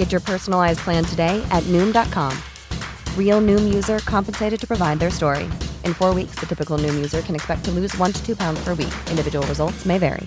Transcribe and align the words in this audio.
Get 0.00 0.12
your 0.12 0.22
personalized 0.22 0.78
plan 0.78 1.04
today 1.04 1.46
at 1.50 1.62
Noom.com. 1.64 2.32
Real 3.18 3.42
Noom 3.42 3.74
user 3.74 3.98
compensated 3.98 4.58
to 4.60 4.66
provide 4.66 4.98
their 4.98 5.10
story. 5.10 5.44
In 5.84 5.92
four 5.92 6.14
weeks, 6.14 6.36
the 6.40 6.46
typical 6.46 6.78
Noom 6.78 6.94
user 6.94 7.20
can 7.20 7.34
expect 7.34 7.66
to 7.66 7.70
lose 7.70 7.94
one 7.98 8.10
to 8.10 8.24
two 8.24 8.34
pounds 8.34 8.64
per 8.64 8.72
week. 8.72 8.94
Individual 9.10 9.46
results 9.46 9.84
may 9.84 9.98
vary. 9.98 10.26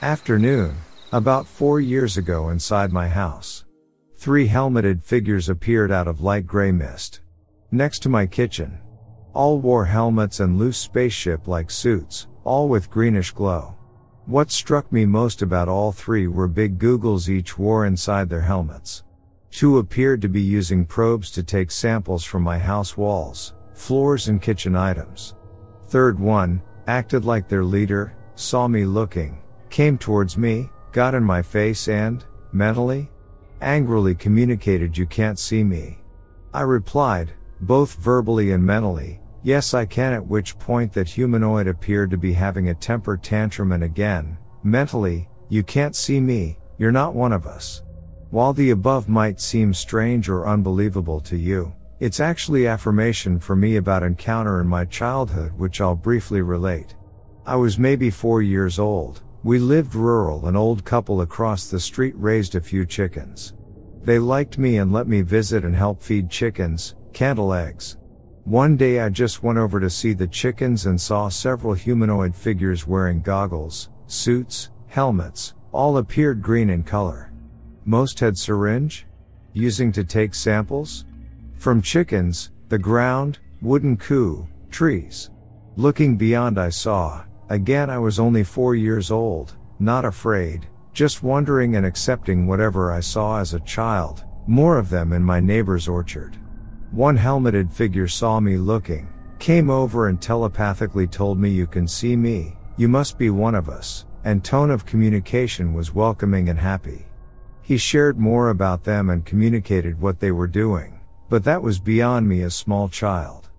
Afternoon, 0.00 0.76
about 1.10 1.48
four 1.48 1.80
years 1.80 2.16
ago 2.16 2.50
inside 2.50 2.92
my 2.92 3.08
house. 3.08 3.64
Three 4.16 4.46
helmeted 4.46 5.02
figures 5.02 5.48
appeared 5.48 5.90
out 5.90 6.06
of 6.06 6.20
light 6.20 6.46
gray 6.46 6.70
mist. 6.70 7.18
Next 7.72 7.98
to 8.04 8.08
my 8.08 8.26
kitchen. 8.26 8.78
All 9.32 9.58
wore 9.58 9.86
helmets 9.86 10.38
and 10.38 10.56
loose 10.56 10.78
spaceship 10.78 11.48
like 11.48 11.72
suits, 11.72 12.28
all 12.44 12.68
with 12.68 12.90
greenish 12.90 13.32
glow. 13.32 13.76
What 14.26 14.50
struck 14.50 14.92
me 14.92 15.04
most 15.06 15.42
about 15.42 15.68
all 15.68 15.92
three 15.92 16.26
were 16.26 16.48
big 16.48 16.78
googles 16.78 17.28
each 17.28 17.58
wore 17.58 17.86
inside 17.86 18.28
their 18.28 18.40
helmets. 18.40 19.02
Two 19.50 19.78
appeared 19.78 20.22
to 20.22 20.28
be 20.28 20.40
using 20.40 20.84
probes 20.84 21.30
to 21.32 21.42
take 21.42 21.70
samples 21.70 22.24
from 22.24 22.42
my 22.42 22.58
house 22.58 22.96
walls, 22.96 23.54
floors 23.74 24.28
and 24.28 24.40
kitchen 24.40 24.76
items. 24.76 25.34
Third 25.88 26.18
one, 26.18 26.62
acted 26.86 27.24
like 27.24 27.48
their 27.48 27.64
leader, 27.64 28.16
saw 28.36 28.68
me 28.68 28.84
looking, 28.84 29.42
came 29.68 29.98
towards 29.98 30.38
me, 30.38 30.70
got 30.92 31.14
in 31.14 31.24
my 31.24 31.42
face 31.42 31.88
and, 31.88 32.24
mentally, 32.52 33.10
angrily 33.60 34.14
communicated 34.14 34.96
you 34.96 35.06
can't 35.06 35.38
see 35.38 35.64
me. 35.64 35.98
I 36.54 36.62
replied, 36.62 37.32
both 37.60 37.94
verbally 37.96 38.52
and 38.52 38.64
mentally, 38.64 39.19
yes 39.42 39.74
I 39.74 39.86
can 39.86 40.12
at 40.12 40.26
which 40.26 40.58
point 40.58 40.92
that 40.92 41.08
humanoid 41.08 41.66
appeared 41.66 42.10
to 42.10 42.16
be 42.16 42.32
having 42.32 42.68
a 42.68 42.74
temper 42.74 43.16
tantrum 43.16 43.72
and 43.72 43.84
again, 43.84 44.38
mentally, 44.62 45.28
you 45.48 45.62
can't 45.62 45.96
see 45.96 46.20
me, 46.20 46.58
you're 46.78 46.92
not 46.92 47.14
one 47.14 47.32
of 47.32 47.46
us. 47.46 47.82
While 48.30 48.52
the 48.52 48.70
above 48.70 49.08
might 49.08 49.40
seem 49.40 49.74
strange 49.74 50.28
or 50.28 50.46
unbelievable 50.46 51.20
to 51.22 51.36
you, 51.36 51.72
it's 51.98 52.20
actually 52.20 52.66
affirmation 52.66 53.38
for 53.38 53.56
me 53.56 53.76
about 53.76 54.02
encounter 54.02 54.60
in 54.60 54.66
my 54.66 54.84
childhood 54.84 55.52
which 55.56 55.80
I'll 55.80 55.96
briefly 55.96 56.40
relate. 56.40 56.94
I 57.44 57.56
was 57.56 57.78
maybe 57.78 58.10
four 58.10 58.42
years 58.42 58.78
old, 58.78 59.22
we 59.42 59.58
lived 59.58 59.94
rural 59.94 60.46
an 60.46 60.56
old 60.56 60.84
couple 60.84 61.22
across 61.22 61.70
the 61.70 61.80
street 61.80 62.14
raised 62.16 62.54
a 62.54 62.60
few 62.60 62.84
chickens. 62.84 63.54
They 64.02 64.18
liked 64.18 64.58
me 64.58 64.78
and 64.78 64.92
let 64.92 65.08
me 65.08 65.22
visit 65.22 65.64
and 65.64 65.74
help 65.74 66.02
feed 66.02 66.30
chickens, 66.30 66.94
candle 67.12 67.52
eggs. 67.52 67.96
One 68.50 68.76
day 68.76 68.98
I 68.98 69.10
just 69.10 69.44
went 69.44 69.58
over 69.58 69.78
to 69.78 69.88
see 69.88 70.12
the 70.12 70.26
chickens 70.26 70.86
and 70.86 71.00
saw 71.00 71.28
several 71.28 71.72
humanoid 71.72 72.34
figures 72.34 72.84
wearing 72.84 73.22
goggles, 73.22 73.90
suits, 74.08 74.70
helmets, 74.88 75.54
all 75.70 75.98
appeared 75.98 76.42
green 76.42 76.68
in 76.68 76.82
color. 76.82 77.30
Most 77.84 78.18
had 78.18 78.36
syringe? 78.36 79.06
Using 79.52 79.92
to 79.92 80.02
take 80.02 80.34
samples? 80.34 81.04
From 81.58 81.80
chickens, 81.80 82.50
the 82.70 82.76
ground, 82.76 83.38
wooden 83.62 83.96
coo, 83.96 84.48
trees. 84.68 85.30
Looking 85.76 86.16
beyond 86.16 86.58
I 86.58 86.70
saw, 86.70 87.22
again 87.50 87.88
I 87.88 87.98
was 87.98 88.18
only 88.18 88.42
four 88.42 88.74
years 88.74 89.12
old, 89.12 89.56
not 89.78 90.04
afraid, 90.04 90.66
just 90.92 91.22
wondering 91.22 91.76
and 91.76 91.86
accepting 91.86 92.48
whatever 92.48 92.90
I 92.90 92.98
saw 92.98 93.38
as 93.38 93.54
a 93.54 93.60
child, 93.60 94.24
more 94.48 94.76
of 94.76 94.90
them 94.90 95.12
in 95.12 95.22
my 95.22 95.38
neighbor's 95.38 95.86
orchard. 95.86 96.36
One 96.92 97.16
helmeted 97.16 97.72
figure 97.72 98.08
saw 98.08 98.40
me 98.40 98.56
looking, 98.56 99.08
came 99.38 99.70
over 99.70 100.08
and 100.08 100.20
telepathically 100.20 101.06
told 101.06 101.38
me 101.38 101.48
you 101.48 101.68
can 101.68 101.86
see 101.86 102.16
me, 102.16 102.56
you 102.76 102.88
must 102.88 103.16
be 103.16 103.30
one 103.30 103.54
of 103.54 103.68
us, 103.68 104.06
and 104.24 104.42
tone 104.42 104.72
of 104.72 104.84
communication 104.84 105.72
was 105.72 105.94
welcoming 105.94 106.48
and 106.48 106.58
happy. 106.58 107.06
He 107.62 107.76
shared 107.76 108.18
more 108.18 108.50
about 108.50 108.82
them 108.82 109.10
and 109.10 109.24
communicated 109.24 110.00
what 110.00 110.18
they 110.18 110.32
were 110.32 110.48
doing, 110.48 110.98
but 111.28 111.44
that 111.44 111.62
was 111.62 111.78
beyond 111.78 112.28
me 112.28 112.42
as 112.42 112.56
small 112.56 112.88
child. 112.88 113.50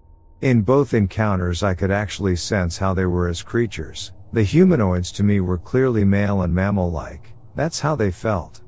In 0.41 0.61
both 0.61 0.93
encounters 0.93 1.63
I 1.63 1.73
could 1.73 1.91
actually 1.91 2.35
sense 2.35 2.77
how 2.77 2.93
they 2.93 3.05
were 3.05 3.29
as 3.29 3.41
creatures. 3.41 4.11
The 4.33 4.43
humanoids 4.43 5.09
to 5.13 5.23
me 5.23 5.39
were 5.39 5.57
clearly 5.57 6.03
male 6.03 6.41
and 6.41 6.53
mammal-like. 6.53 7.33
That's 7.55 7.79
how 7.79 7.95
they 7.95 8.11
felt. 8.11 8.60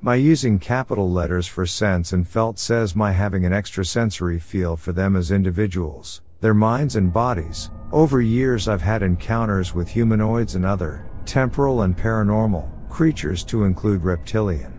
My 0.00 0.14
using 0.14 0.60
capital 0.60 1.10
letters 1.10 1.48
for 1.48 1.66
sense 1.66 2.12
and 2.12 2.26
felt 2.26 2.60
says 2.60 2.94
my 2.94 3.10
having 3.10 3.44
an 3.44 3.52
extrasensory 3.52 4.38
feel 4.38 4.76
for 4.76 4.92
them 4.92 5.16
as 5.16 5.32
individuals, 5.32 6.22
their 6.40 6.54
minds 6.54 6.94
and 6.94 7.12
bodies. 7.12 7.70
Over 7.90 8.20
years 8.20 8.68
I've 8.68 8.80
had 8.80 9.02
encounters 9.02 9.74
with 9.74 9.88
humanoids 9.88 10.54
and 10.54 10.64
other, 10.64 11.04
temporal 11.26 11.82
and 11.82 11.96
paranormal, 11.96 12.88
creatures 12.88 13.42
to 13.44 13.64
include 13.64 14.04
reptilian. 14.04 14.72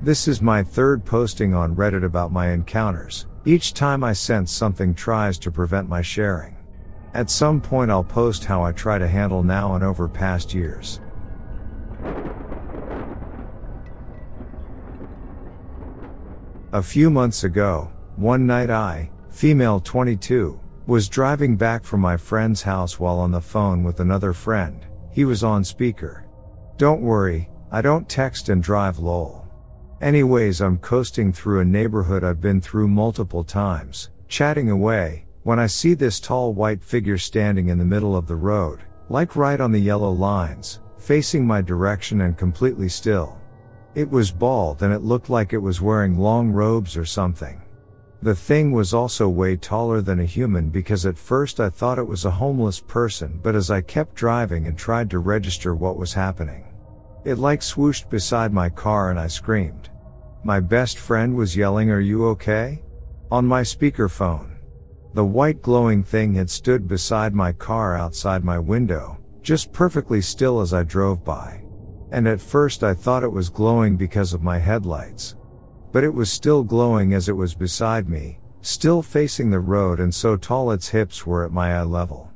This 0.00 0.26
is 0.26 0.40
my 0.40 0.62
third 0.62 1.04
posting 1.04 1.52
on 1.52 1.76
Reddit 1.76 2.02
about 2.02 2.32
my 2.32 2.50
encounters. 2.52 3.26
Each 3.44 3.74
time 3.74 4.02
I 4.02 4.14
sense 4.14 4.50
something 4.50 4.94
tries 4.94 5.36
to 5.40 5.50
prevent 5.50 5.90
my 5.90 6.00
sharing. 6.00 6.56
At 7.12 7.28
some 7.28 7.60
point 7.60 7.90
I'll 7.90 8.02
post 8.02 8.46
how 8.46 8.62
I 8.62 8.72
try 8.72 8.96
to 8.96 9.06
handle 9.06 9.42
now 9.42 9.74
and 9.74 9.84
over 9.84 10.08
past 10.08 10.54
years. 10.54 11.00
A 16.74 16.82
few 16.82 17.08
months 17.08 17.44
ago, 17.44 17.88
one 18.16 18.48
night 18.48 18.68
I, 18.68 19.08
female 19.30 19.78
22, 19.78 20.58
was 20.88 21.08
driving 21.08 21.54
back 21.54 21.84
from 21.84 22.00
my 22.00 22.16
friend's 22.16 22.62
house 22.62 22.98
while 22.98 23.20
on 23.20 23.30
the 23.30 23.40
phone 23.40 23.84
with 23.84 24.00
another 24.00 24.32
friend. 24.32 24.84
He 25.12 25.24
was 25.24 25.44
on 25.44 25.62
speaker. 25.62 26.26
Don't 26.76 27.00
worry, 27.00 27.48
I 27.70 27.80
don't 27.80 28.08
text 28.08 28.48
and 28.48 28.60
drive 28.60 28.98
lol. 28.98 29.46
Anyways, 30.00 30.60
I'm 30.60 30.78
coasting 30.78 31.32
through 31.32 31.60
a 31.60 31.64
neighborhood 31.64 32.24
I've 32.24 32.40
been 32.40 32.60
through 32.60 32.88
multiple 32.88 33.44
times, 33.44 34.10
chatting 34.26 34.68
away, 34.68 35.26
when 35.44 35.60
I 35.60 35.68
see 35.68 35.94
this 35.94 36.18
tall 36.18 36.54
white 36.54 36.82
figure 36.82 37.18
standing 37.18 37.68
in 37.68 37.78
the 37.78 37.84
middle 37.84 38.16
of 38.16 38.26
the 38.26 38.34
road, 38.34 38.80
like 39.08 39.36
right 39.36 39.60
on 39.60 39.70
the 39.70 39.78
yellow 39.78 40.10
lines, 40.10 40.80
facing 40.98 41.46
my 41.46 41.62
direction 41.62 42.22
and 42.22 42.36
completely 42.36 42.88
still. 42.88 43.40
It 43.94 44.10
was 44.10 44.32
bald 44.32 44.82
and 44.82 44.92
it 44.92 45.02
looked 45.02 45.30
like 45.30 45.52
it 45.52 45.58
was 45.58 45.80
wearing 45.80 46.18
long 46.18 46.50
robes 46.50 46.96
or 46.96 47.04
something. 47.04 47.62
The 48.22 48.34
thing 48.34 48.72
was 48.72 48.92
also 48.92 49.28
way 49.28 49.56
taller 49.56 50.00
than 50.00 50.18
a 50.18 50.24
human 50.24 50.70
because 50.70 51.06
at 51.06 51.16
first 51.16 51.60
I 51.60 51.68
thought 51.70 51.98
it 51.98 52.06
was 52.06 52.24
a 52.24 52.30
homeless 52.30 52.80
person 52.80 53.38
but 53.40 53.54
as 53.54 53.70
I 53.70 53.82
kept 53.82 54.16
driving 54.16 54.66
and 54.66 54.76
tried 54.76 55.10
to 55.10 55.20
register 55.20 55.76
what 55.76 55.96
was 55.96 56.12
happening. 56.12 56.64
It 57.24 57.38
like 57.38 57.60
swooshed 57.60 58.10
beside 58.10 58.52
my 58.52 58.68
car 58.68 59.10
and 59.10 59.18
I 59.18 59.28
screamed. 59.28 59.90
My 60.42 60.58
best 60.58 60.98
friend 60.98 61.36
was 61.36 61.56
yelling 61.56 61.90
are 61.90 62.00
you 62.00 62.26
okay? 62.28 62.82
On 63.30 63.46
my 63.46 63.62
speakerphone. 63.62 64.56
The 65.14 65.24
white 65.24 65.62
glowing 65.62 66.02
thing 66.02 66.34
had 66.34 66.50
stood 66.50 66.88
beside 66.88 67.32
my 67.32 67.52
car 67.52 67.96
outside 67.96 68.42
my 68.42 68.58
window, 68.58 69.18
just 69.42 69.72
perfectly 69.72 70.20
still 70.20 70.60
as 70.60 70.74
I 70.74 70.82
drove 70.82 71.24
by. 71.24 71.63
And 72.14 72.28
at 72.28 72.40
first 72.40 72.84
I 72.84 72.94
thought 72.94 73.24
it 73.24 73.32
was 73.32 73.48
glowing 73.48 73.96
because 73.96 74.32
of 74.32 74.40
my 74.40 74.56
headlights. 74.56 75.34
But 75.90 76.04
it 76.04 76.14
was 76.14 76.30
still 76.30 76.62
glowing 76.62 77.12
as 77.12 77.28
it 77.28 77.32
was 77.32 77.56
beside 77.56 78.08
me, 78.08 78.38
still 78.60 79.02
facing 79.02 79.50
the 79.50 79.58
road 79.58 79.98
and 79.98 80.14
so 80.14 80.36
tall 80.36 80.70
its 80.70 80.88
hips 80.88 81.26
were 81.26 81.44
at 81.44 81.50
my 81.50 81.76
eye 81.76 81.82
level. 81.82 82.30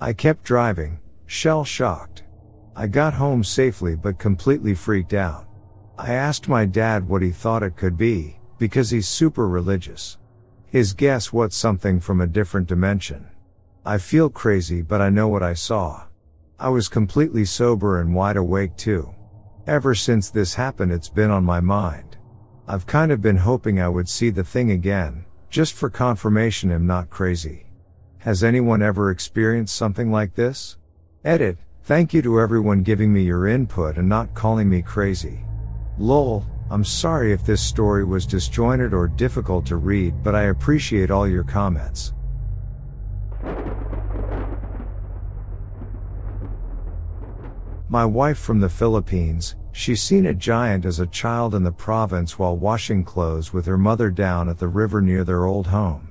I 0.00 0.14
kept 0.14 0.42
driving, 0.42 0.98
shell 1.26 1.64
shocked. 1.64 2.24
I 2.74 2.88
got 2.88 3.14
home 3.14 3.44
safely 3.44 3.94
but 3.94 4.18
completely 4.18 4.74
freaked 4.74 5.14
out. 5.14 5.46
I 5.96 6.12
asked 6.12 6.48
my 6.48 6.64
dad 6.64 7.08
what 7.08 7.22
he 7.22 7.30
thought 7.30 7.62
it 7.62 7.76
could 7.76 7.96
be, 7.96 8.40
because 8.58 8.90
he's 8.90 9.06
super 9.06 9.46
religious. 9.46 10.18
His 10.66 10.92
guess 10.92 11.32
was 11.32 11.54
something 11.54 12.00
from 12.00 12.20
a 12.20 12.26
different 12.26 12.66
dimension. 12.66 13.28
I 13.86 13.98
feel 13.98 14.28
crazy 14.28 14.82
but 14.82 15.00
I 15.00 15.08
know 15.08 15.28
what 15.28 15.44
I 15.44 15.54
saw. 15.54 16.06
I 16.58 16.68
was 16.70 16.88
completely 16.88 17.44
sober 17.44 18.00
and 18.00 18.12
wide 18.12 18.36
awake 18.36 18.76
too. 18.76 19.14
Ever 19.70 19.94
since 19.94 20.30
this 20.30 20.54
happened, 20.54 20.90
it's 20.90 21.08
been 21.08 21.30
on 21.30 21.44
my 21.44 21.60
mind. 21.60 22.16
I've 22.66 22.88
kind 22.88 23.12
of 23.12 23.22
been 23.22 23.36
hoping 23.36 23.80
I 23.80 23.88
would 23.88 24.08
see 24.08 24.30
the 24.30 24.42
thing 24.42 24.72
again, 24.72 25.24
just 25.48 25.74
for 25.74 25.88
confirmation 25.88 26.72
I'm 26.72 26.88
not 26.88 27.08
crazy. 27.08 27.66
Has 28.18 28.42
anyone 28.42 28.82
ever 28.82 29.12
experienced 29.12 29.76
something 29.76 30.10
like 30.10 30.34
this? 30.34 30.76
Edit, 31.24 31.56
thank 31.84 32.12
you 32.12 32.20
to 32.20 32.40
everyone 32.40 32.82
giving 32.82 33.12
me 33.12 33.22
your 33.22 33.46
input 33.46 33.96
and 33.96 34.08
not 34.08 34.34
calling 34.34 34.68
me 34.68 34.82
crazy. 34.82 35.44
Lol, 35.98 36.44
I'm 36.68 36.82
sorry 36.82 37.32
if 37.32 37.46
this 37.46 37.62
story 37.62 38.02
was 38.02 38.26
disjointed 38.26 38.92
or 38.92 39.06
difficult 39.06 39.66
to 39.66 39.76
read, 39.76 40.24
but 40.24 40.34
I 40.34 40.46
appreciate 40.46 41.12
all 41.12 41.28
your 41.28 41.44
comments. 41.44 42.12
My 47.88 48.04
wife 48.04 48.38
from 48.38 48.58
the 48.58 48.68
Philippines, 48.68 49.54
she's 49.72 50.02
seen 50.02 50.26
a 50.26 50.34
giant 50.34 50.84
as 50.84 51.00
a 51.00 51.06
child 51.06 51.54
in 51.54 51.62
the 51.62 51.72
province 51.72 52.38
while 52.38 52.56
washing 52.56 53.04
clothes 53.04 53.52
with 53.52 53.66
her 53.66 53.78
mother 53.78 54.10
down 54.10 54.48
at 54.48 54.58
the 54.58 54.68
river 54.68 55.00
near 55.00 55.24
their 55.24 55.44
old 55.44 55.66
home. 55.66 56.10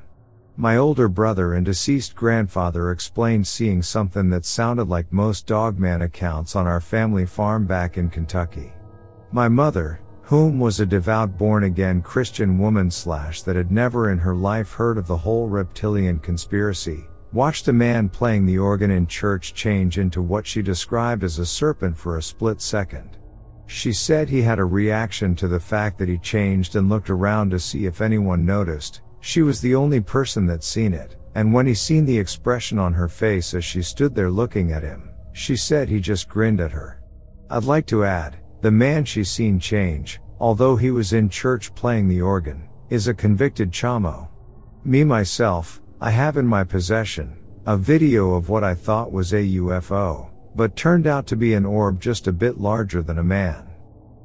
My 0.57 0.75
older 0.75 1.07
brother 1.07 1.53
and 1.53 1.65
deceased 1.65 2.15
grandfather 2.15 2.91
explained 2.91 3.47
seeing 3.47 3.81
something 3.81 4.29
that 4.31 4.44
sounded 4.44 4.89
like 4.89 5.13
most 5.13 5.47
dogman 5.47 6.01
accounts 6.01 6.53
on 6.53 6.67
our 6.67 6.81
family 6.81 7.25
farm 7.25 7.65
back 7.65 7.97
in 7.97 8.09
Kentucky. 8.09 8.73
My 9.31 9.47
mother, 9.47 10.01
whom 10.23 10.59
was 10.59 10.79
a 10.79 10.85
devout 10.85 11.38
born 11.38 11.63
again 11.63 12.01
Christian 12.01 12.59
woman 12.59 12.91
slash 12.91 13.41
that 13.44 13.56
had 13.56 13.71
never 13.71 14.11
in 14.11 14.17
her 14.17 14.35
life 14.35 14.73
heard 14.73 14.97
of 14.97 15.07
the 15.07 15.17
whole 15.17 15.47
reptilian 15.47 16.19
conspiracy, 16.19 17.06
watched 17.31 17.67
a 17.67 17.73
man 17.73 18.09
playing 18.09 18.45
the 18.45 18.57
organ 18.57 18.91
in 18.91 19.07
church 19.07 19.53
change 19.53 19.97
into 19.97 20.21
what 20.21 20.45
she 20.45 20.61
described 20.61 21.23
as 21.23 21.39
a 21.39 21.45
serpent 21.45 21.97
for 21.97 22.17
a 22.17 22.21
split 22.21 22.59
second. 22.59 23.17
She 23.69 23.94
said 23.94 24.30
he 24.30 24.42
had 24.42 24.57
a 24.57 24.66
reaction 24.66 25.36
to 25.36 25.48
the 25.48 25.60
fact 25.60 26.00
that 26.00 26.10
he 26.10 26.18
changed 26.18 26.75
and 26.75 26.89
looked 26.89 27.12
around 27.12 27.51
to 27.51 27.60
see 27.60 27.86
if 27.86 28.01
anyone 28.01 28.44
noticed. 28.44 29.01
She 29.21 29.44
was 29.44 29.61
the 29.61 29.76
only 29.76 30.02
person 30.02 30.47
that 30.47 30.64
seen 30.64 30.92
it, 30.92 31.18
and 31.35 31.54
when 31.54 31.68
he 31.68 31.76
seen 31.76 32.04
the 32.04 32.18
expression 32.18 32.80
on 32.80 32.94
her 32.94 33.07
face 33.07 33.54
as 33.54 33.64
she 33.64 33.83
stood 33.83 34.16
there 34.16 34.31
looking 34.31 34.71
at 34.71 34.81
him, 34.81 35.11
she 35.33 35.56
said 35.56 35.88
he 35.88 35.99
just 35.99 36.28
grinned 36.28 36.59
at 36.59 36.71
her. 36.71 36.99
I'd 37.52 37.64
like 37.64 37.85
to 37.88 38.04
add, 38.04 38.38
the 38.61 38.71
man 38.71 39.06
she 39.06 39.23
seen 39.23 39.59
change, 39.59 40.19
although 40.40 40.76
he 40.76 40.90
was 40.90 41.14
in 41.14 41.30
church 41.30 41.73
playing 41.76 42.07
the 42.07 42.23
organ, 42.23 42.68
is 42.90 43.07
a 43.07 43.14
convicted 43.14 43.71
chamo. 43.71 44.30
Me 44.83 45.04
myself, 45.04 45.80
I 46.02 46.09
have 46.09 46.38
in 46.38 46.47
my 46.47 46.64
possession 46.64 47.38
a 47.68 47.78
video 47.78 48.33
of 48.33 48.49
what 48.49 48.64
I 48.64 48.73
thought 48.73 49.11
was 49.11 49.31
a 49.31 49.44
UFO, 49.44 50.31
but 50.59 50.75
turned 50.75 51.07
out 51.07 51.25
to 51.25 51.37
be 51.37 51.54
an 51.54 51.66
orb 51.66 52.01
just 52.01 52.28
a 52.28 52.33
bit 52.33 52.59
larger 52.59 53.01
than 53.01 53.19
a 53.19 53.23
man. 53.23 53.66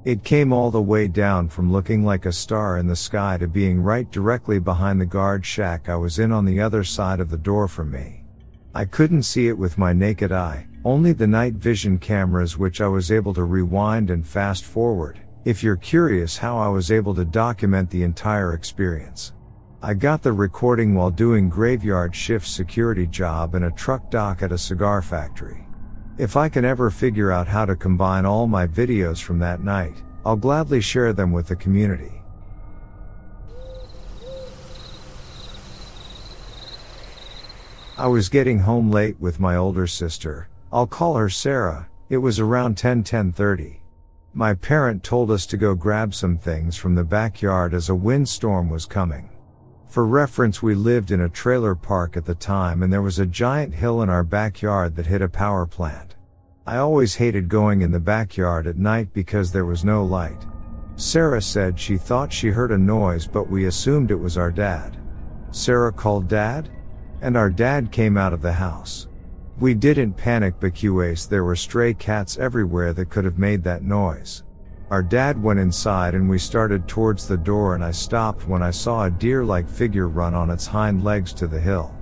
It 0.05 0.25
came 0.25 0.53
all 0.53 0.69
the 0.69 0.83
way 0.83 1.07
down 1.07 1.49
from 1.49 1.71
looking 1.71 2.05
like 2.05 2.27
a 2.27 2.33
star 2.33 2.79
in 2.79 2.89
the 2.89 2.97
sky 2.97 3.39
to 3.39 3.47
being 3.47 3.81
right 3.81 4.11
directly 4.11 4.59
behind 4.59 5.01
the 5.01 5.07
guard 5.07 5.47
shack 5.47 5.89
I 5.89 5.95
was 5.95 6.19
in 6.19 6.33
on 6.33 6.45
the 6.45 6.59
other 6.61 6.83
side 6.83 7.21
of 7.21 7.31
the 7.31 7.39
door 7.39 7.69
from 7.69 7.93
me. 7.93 8.25
I 8.75 8.85
couldn't 8.85 9.23
see 9.23 9.47
it 9.47 9.57
with 9.57 9.79
my 9.79 9.93
naked 9.93 10.33
eye, 10.33 10.67
only 10.85 11.13
the 11.13 11.29
night 11.29 11.55
vision 11.55 11.99
cameras 11.99 12.59
which 12.59 12.81
I 12.81 12.89
was 12.89 13.13
able 13.13 13.33
to 13.35 13.45
rewind 13.45 14.11
and 14.11 14.27
fast 14.27 14.65
forward, 14.65 15.21
if 15.45 15.63
you're 15.63 15.77
curious 15.77 16.37
how 16.37 16.59
I 16.59 16.67
was 16.67 16.91
able 16.91 17.15
to 17.15 17.25
document 17.25 17.91
the 17.91 18.03
entire 18.03 18.55
experience. 18.55 19.35
I 19.85 19.95
got 19.95 20.21
the 20.21 20.33
recording 20.33 20.97
while 20.97 21.13
doing 21.13 21.49
graveyard 21.49 22.13
shift 22.13 22.49
security 22.49 23.07
job 23.07 23.55
in 23.55 23.63
a 23.63 23.71
truck 23.71 24.11
dock 24.11 24.43
at 24.43 24.51
a 24.51 24.59
cigar 24.59 25.01
factory. 25.01 25.64
If 26.17 26.37
I 26.37 26.49
can 26.49 26.65
ever 26.65 26.91
figure 26.91 27.33
out 27.33 27.49
how 27.49 27.65
to 27.65 27.75
combine 27.75 28.25
all 28.25 28.47
my 28.47 28.69
videos 28.69 29.21
from 29.21 29.41
that 29.41 29.65
night, 29.65 30.01
I'll 30.25 30.37
gladly 30.37 30.81
share 30.81 31.13
them 31.13 31.33
with 31.33 31.49
the 31.49 31.57
community. 31.57 32.23
I 37.99 38.07
was 38.07 38.29
getting 38.29 38.61
home 38.61 38.93
late 38.93 39.19
with 39.19 39.41
my 39.41 39.57
older 39.57 39.89
sister. 39.89 40.49
I'll 40.73 40.87
call 40.87 41.17
her 41.17 41.29
Sarah. 41.29 41.89
It 42.09 42.19
was 42.19 42.39
around 42.39 42.77
10 42.77 43.03
10:30. 43.03 43.81
My 44.33 44.55
parent 44.55 45.03
told 45.03 45.33
us 45.33 45.47
to 45.47 45.57
go 45.57 45.75
grab 45.75 46.15
some 46.15 46.39
things 46.39 46.77
from 46.77 46.95
the 46.95 47.05
backyard 47.05 47.75
as 47.75 47.89
a 47.89 47.95
windstorm 47.95 48.71
was 48.71 48.87
coming. 48.87 49.31
For 49.95 50.05
reference, 50.05 50.61
we 50.61 50.75
lived 50.75 51.13
in 51.13 51.21
a 51.21 51.29
trailer 51.29 51.77
park 51.77 52.17
at 52.17 52.25
the 52.25 52.35
time 52.35 52.83
and 52.83 52.93
there 52.93 53.01
was 53.01 53.21
a 53.21 53.27
giant 53.27 53.73
hill 53.73 54.03
in 54.03 54.11
our 54.11 54.25
backyard 54.25 54.97
that 54.97 55.07
hit 55.07 55.23
a 55.23 55.29
power 55.29 55.67
plant. 55.67 56.17
I 56.67 56.79
always 56.79 57.15
hated 57.15 57.49
going 57.49 57.81
in 57.81 57.93
the 57.93 58.01
backyard 58.01 58.67
at 58.67 58.77
night 58.77 59.13
because 59.13 59.53
there 59.53 59.65
was 59.65 59.85
no 59.85 60.05
light. 60.05 60.47
Sarah 60.97 61.41
said 61.41 61.79
she 61.79 61.97
thought 61.97 62.33
she 62.33 62.49
heard 62.49 62.73
a 62.73 62.77
noise 62.77 63.29
but 63.29 63.49
we 63.49 63.67
assumed 63.67 64.11
it 64.11 64.17
was 64.17 64.37
our 64.37 64.51
dad. 64.51 64.99
Sarah 65.53 65.93
called 65.93 66.27
dad? 66.27 66.71
And 67.23 67.37
our 67.37 67.49
dad 67.49 67.93
came 67.93 68.17
out 68.17 68.33
of 68.33 68.43
the 68.43 68.55
house. 68.55 69.07
We 69.61 69.75
didn't 69.75 70.15
panic 70.15 70.59
because 70.59 71.29
there 71.29 71.45
were 71.45 71.55
stray 71.55 71.95
cats 71.95 72.37
everywhere 72.37 72.95
that 72.95 73.11
could 73.11 73.25
have 73.25 73.39
made 73.39 73.63
that 73.63 73.85
noise. 73.85 74.43
Our 74.95 75.03
dad 75.03 75.43
went 75.43 75.59
inside 75.59 76.15
and 76.15 76.29
we 76.29 76.39
started 76.39 76.87
towards 76.87 77.27
the 77.27 77.37
door 77.37 77.75
and 77.75 77.83
I 77.83 77.91
stopped 77.91 78.47
when 78.47 78.63
I 78.63 78.71
saw 78.71 79.03
a 79.03 79.11
deer-like 79.11 79.69
figure 79.69 80.07
run 80.09 80.35
on 80.35 80.51
its 80.51 80.69
hind 80.69 81.03
legs 81.03 81.33
to 81.33 81.49
the 81.49 81.59
hill. 81.59 81.93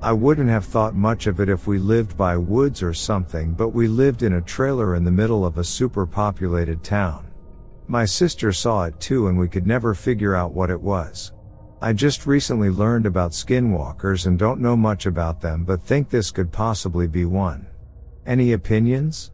I 0.00 0.12
wouldn't 0.12 0.48
have 0.48 0.64
thought 0.64 0.94
much 0.94 1.26
of 1.26 1.40
it 1.40 1.48
if 1.48 1.66
we 1.66 1.78
lived 1.78 2.16
by 2.16 2.36
woods 2.36 2.84
or 2.84 2.94
something 2.94 3.54
but 3.54 3.70
we 3.70 3.88
lived 3.88 4.22
in 4.22 4.34
a 4.34 4.40
trailer 4.40 4.94
in 4.94 5.02
the 5.02 5.10
middle 5.10 5.44
of 5.44 5.58
a 5.58 5.64
super 5.64 6.06
populated 6.06 6.84
town. 6.84 7.32
My 7.88 8.04
sister 8.04 8.52
saw 8.52 8.84
it 8.84 9.00
too 9.00 9.26
and 9.26 9.36
we 9.36 9.48
could 9.48 9.66
never 9.66 9.92
figure 9.92 10.36
out 10.36 10.54
what 10.54 10.70
it 10.70 10.80
was. 10.80 11.32
I 11.82 11.94
just 11.94 12.26
recently 12.26 12.70
learned 12.70 13.06
about 13.06 13.32
skinwalkers 13.32 14.26
and 14.26 14.38
don't 14.38 14.60
know 14.60 14.76
much 14.76 15.06
about 15.06 15.40
them 15.40 15.64
but 15.64 15.82
think 15.82 16.10
this 16.10 16.30
could 16.30 16.52
possibly 16.52 17.08
be 17.08 17.24
one. 17.24 17.66
Any 18.24 18.52
opinions? 18.52 19.32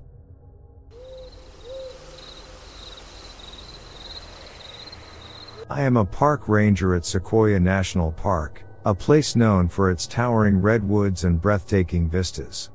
I 5.72 5.80
am 5.80 5.96
a 5.96 6.04
park 6.04 6.50
ranger 6.50 6.94
at 6.94 7.06
Sequoia 7.06 7.58
National 7.58 8.12
Park, 8.12 8.62
a 8.84 8.94
place 8.94 9.34
known 9.34 9.70
for 9.70 9.90
its 9.90 10.06
towering 10.06 10.60
redwoods 10.60 11.24
and 11.24 11.40
breathtaking 11.40 12.10
vistas. 12.10 12.68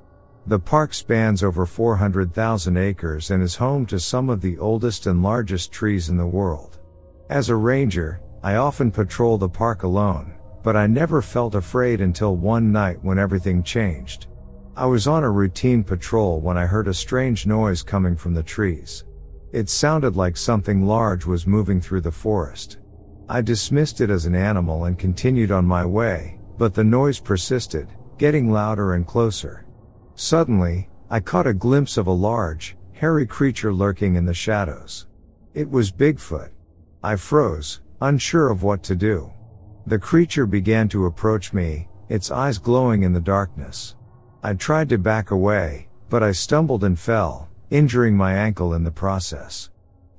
The 0.48 0.58
park 0.58 0.96
spans 0.96 1.44
over 1.44 1.68
400,000 1.68 2.76
acres 2.76 3.30
and 3.30 3.44
is 3.44 3.56
home 3.56 3.86
to 3.86 4.00
some 4.00 4.32
of 4.32 4.42
the 4.42 4.58
oldest 4.58 5.06
and 5.06 5.22
largest 5.22 5.72
trees 5.72 6.10
in 6.10 6.18
the 6.18 6.26
world. 6.26 6.80
As 7.30 7.50
a 7.50 7.56
ranger, 7.56 8.20
I 8.42 8.56
often 8.56 8.90
patrol 8.90 9.38
the 9.38 9.48
park 9.48 9.84
alone, 9.84 10.34
but 10.64 10.76
I 10.76 10.88
never 10.88 11.22
felt 11.22 11.54
afraid 11.54 12.02
until 12.02 12.36
one 12.36 12.72
night 12.72 12.98
when 13.04 13.20
everything 13.20 13.62
changed. 13.62 14.26
I 14.76 14.88
was 14.88 15.06
on 15.06 15.24
a 15.24 15.30
routine 15.30 15.84
patrol 15.84 16.42
when 16.42 16.58
I 16.58 16.66
heard 16.66 16.88
a 16.88 16.96
strange 16.96 17.46
noise 17.46 17.84
coming 17.84 18.16
from 18.16 18.34
the 18.34 18.42
trees. 18.42 19.04
It 19.52 19.70
sounded 19.70 20.16
like 20.16 20.36
something 20.36 20.88
large 20.88 21.28
was 21.28 21.46
moving 21.46 21.80
through 21.80 22.02
the 22.02 22.12
forest. 22.12 22.80
I 23.30 23.42
dismissed 23.42 24.00
it 24.00 24.10
as 24.10 24.26
an 24.26 24.36
animal 24.36 24.86
and 24.86 24.98
continued 24.98 25.52
on 25.52 25.66
my 25.66 25.86
way, 25.86 26.40
but 26.58 26.74
the 26.74 26.84
noise 26.84 27.20
persisted, 27.20 27.90
getting 28.18 28.52
louder 28.52 28.94
and 28.94 29.06
closer. 29.06 29.66
Suddenly, 30.16 30.90
I 31.10 31.20
caught 31.20 31.46
a 31.46 31.54
glimpse 31.54 31.98
of 31.98 32.08
a 32.08 32.12
large, 32.12 32.78
hairy 32.94 33.28
creature 33.28 33.74
lurking 33.74 34.16
in 34.16 34.26
the 34.26 34.34
shadows. 34.34 35.08
It 35.54 35.70
was 35.70 35.92
Bigfoot. 35.92 36.52
I 37.04 37.18
froze, 37.18 37.82
unsure 38.02 38.50
of 38.50 38.64
what 38.64 38.82
to 38.84 38.96
do. 38.96 39.32
The 39.86 40.00
creature 40.00 40.46
began 40.46 40.88
to 40.90 41.06
approach 41.06 41.52
me, 41.52 41.90
its 42.10 42.32
eyes 42.32 42.58
glowing 42.58 43.04
in 43.04 43.12
the 43.12 43.20
darkness. 43.20 43.96
I 44.42 44.54
tried 44.54 44.88
to 44.90 44.98
back 44.98 45.32
away, 45.32 45.90
but 46.10 46.24
I 46.24 46.32
stumbled 46.32 46.86
and 46.86 46.98
fell, 46.98 47.50
injuring 47.70 48.16
my 48.16 48.34
ankle 48.34 48.74
in 48.74 48.84
the 48.84 48.92
process. 48.92 49.70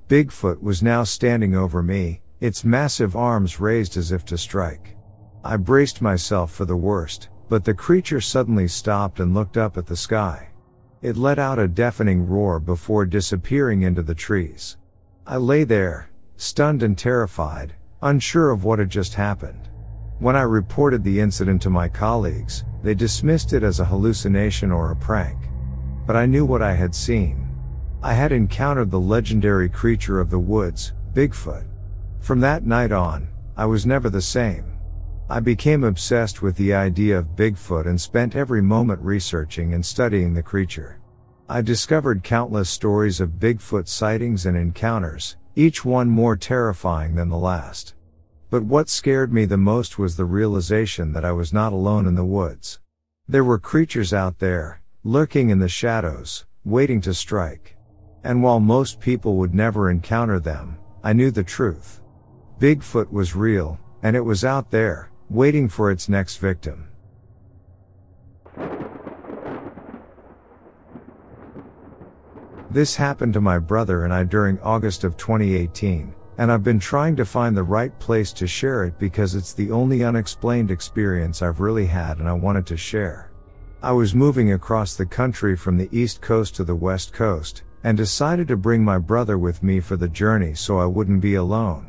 Bigfoot 0.07 0.61
was 0.61 0.83
now 0.83 1.03
standing 1.03 1.55
over 1.55 1.81
me, 1.81 2.21
its 2.39 2.63
massive 2.63 3.15
arms 3.15 3.59
raised 3.59 3.97
as 3.97 4.11
if 4.11 4.23
to 4.25 4.37
strike. 4.37 4.95
I 5.43 5.57
braced 5.57 6.01
myself 6.01 6.51
for 6.51 6.65
the 6.65 6.75
worst, 6.75 7.29
but 7.49 7.65
the 7.65 7.73
creature 7.73 8.21
suddenly 8.21 8.67
stopped 8.67 9.19
and 9.19 9.33
looked 9.33 9.57
up 9.57 9.77
at 9.77 9.87
the 9.87 9.97
sky. 9.97 10.49
It 11.01 11.15
let 11.15 11.39
out 11.39 11.59
a 11.59 11.67
deafening 11.67 12.27
roar 12.27 12.59
before 12.59 13.05
disappearing 13.05 13.83
into 13.83 14.03
the 14.03 14.15
trees. 14.15 14.77
I 15.25 15.37
lay 15.37 15.63
there, 15.63 16.09
stunned 16.35 16.83
and 16.83 16.97
terrified, 16.97 17.75
unsure 18.01 18.51
of 18.51 18.63
what 18.63 18.79
had 18.79 18.89
just 18.89 19.13
happened. 19.13 19.69
When 20.19 20.35
I 20.35 20.41
reported 20.41 21.03
the 21.03 21.19
incident 21.21 21.61
to 21.61 21.69
my 21.69 21.87
colleagues, 21.87 22.65
they 22.83 22.93
dismissed 22.93 23.53
it 23.53 23.63
as 23.63 23.79
a 23.79 23.85
hallucination 23.85 24.71
or 24.71 24.91
a 24.91 24.95
prank. 24.95 25.37
But 26.05 26.17
I 26.17 26.25
knew 26.25 26.45
what 26.45 26.61
I 26.61 26.73
had 26.73 26.93
seen. 26.93 27.47
I 28.03 28.13
had 28.13 28.33
encountered 28.33 28.91
the 28.91 28.99
legendary 28.99 29.69
creature 29.69 30.19
of 30.19 30.29
the 30.29 30.39
woods, 30.39 30.93
Bigfoot. 31.13 31.68
From 32.19 32.39
that 32.41 32.65
night 32.65 32.91
on, 32.91 33.27
I 33.57 33.65
was 33.65 33.85
never 33.85 34.09
the 34.09 34.21
same. 34.21 34.65
I 35.29 35.39
became 35.39 35.83
obsessed 35.83 36.41
with 36.41 36.55
the 36.55 36.73
idea 36.73 37.17
of 37.17 37.35
Bigfoot 37.35 37.85
and 37.85 37.99
spent 37.99 38.35
every 38.35 38.61
moment 38.61 39.01
researching 39.01 39.73
and 39.73 39.85
studying 39.85 40.33
the 40.33 40.43
creature. 40.43 40.99
I 41.47 41.61
discovered 41.61 42.23
countless 42.23 42.69
stories 42.69 43.19
of 43.19 43.39
Bigfoot 43.39 43.87
sightings 43.87 44.45
and 44.45 44.55
encounters, 44.55 45.37
each 45.55 45.83
one 45.83 46.07
more 46.09 46.35
terrifying 46.35 47.15
than 47.15 47.29
the 47.29 47.37
last. 47.37 47.95
But 48.49 48.63
what 48.63 48.89
scared 48.89 49.31
me 49.31 49.45
the 49.45 49.57
most 49.57 49.99
was 49.99 50.15
the 50.15 50.25
realization 50.25 51.13
that 51.13 51.25
I 51.25 51.31
was 51.31 51.53
not 51.53 51.73
alone 51.73 52.07
in 52.07 52.15
the 52.15 52.25
woods. 52.25 52.79
There 53.27 53.43
were 53.43 53.59
creatures 53.59 54.13
out 54.13 54.39
there, 54.39 54.81
lurking 55.03 55.49
in 55.51 55.59
the 55.59 55.69
shadows, 55.69 56.45
waiting 56.65 57.01
to 57.01 57.13
strike. 57.13 57.75
And 58.23 58.41
while 58.41 58.59
most 58.59 58.99
people 58.99 59.35
would 59.37 59.53
never 59.53 59.91
encounter 59.91 60.39
them, 60.39 60.77
I 61.03 61.13
knew 61.13 61.29
the 61.29 61.43
truth. 61.43 62.01
Bigfoot 62.59 63.09
was 63.09 63.37
real, 63.37 63.79
and 64.03 64.17
it 64.17 64.25
was 64.25 64.43
out 64.43 64.69
there, 64.69 65.09
waiting 65.29 65.69
for 65.69 65.91
its 65.91 66.09
next 66.09 66.37
victim. 66.37 66.89
This 72.69 72.97
happened 72.97 73.33
to 73.33 73.41
my 73.41 73.59
brother 73.59 74.03
and 74.03 74.13
I 74.13 74.25
during 74.25 74.59
August 74.59 75.05
of 75.05 75.15
2018, 75.15 76.13
and 76.37 76.51
I've 76.51 76.63
been 76.63 76.79
trying 76.79 77.15
to 77.15 77.23
find 77.23 77.55
the 77.55 77.63
right 77.63 77.97
place 77.97 78.33
to 78.33 78.45
share 78.45 78.83
it 78.83 78.99
because 78.99 79.35
it's 79.35 79.53
the 79.53 79.71
only 79.71 80.03
unexplained 80.03 80.69
experience 80.69 81.41
I've 81.41 81.61
really 81.61 81.85
had 81.85 82.19
and 82.19 82.27
I 82.27 82.33
wanted 82.33 82.65
to 82.67 82.77
share. 82.77 83.31
I 83.81 83.93
was 83.93 84.13
moving 84.13 84.51
across 84.51 84.95
the 84.97 85.05
country 85.05 85.55
from 85.55 85.77
the 85.77 85.87
East 85.93 86.19
Coast 86.19 86.57
to 86.57 86.65
the 86.65 86.75
West 86.75 87.13
Coast, 87.13 87.63
and 87.85 87.97
decided 87.97 88.49
to 88.49 88.57
bring 88.57 88.83
my 88.83 88.97
brother 88.97 89.37
with 89.37 89.63
me 89.63 89.79
for 89.79 89.95
the 89.95 90.09
journey 90.09 90.53
so 90.53 90.77
I 90.77 90.85
wouldn't 90.85 91.21
be 91.21 91.35
alone. 91.35 91.88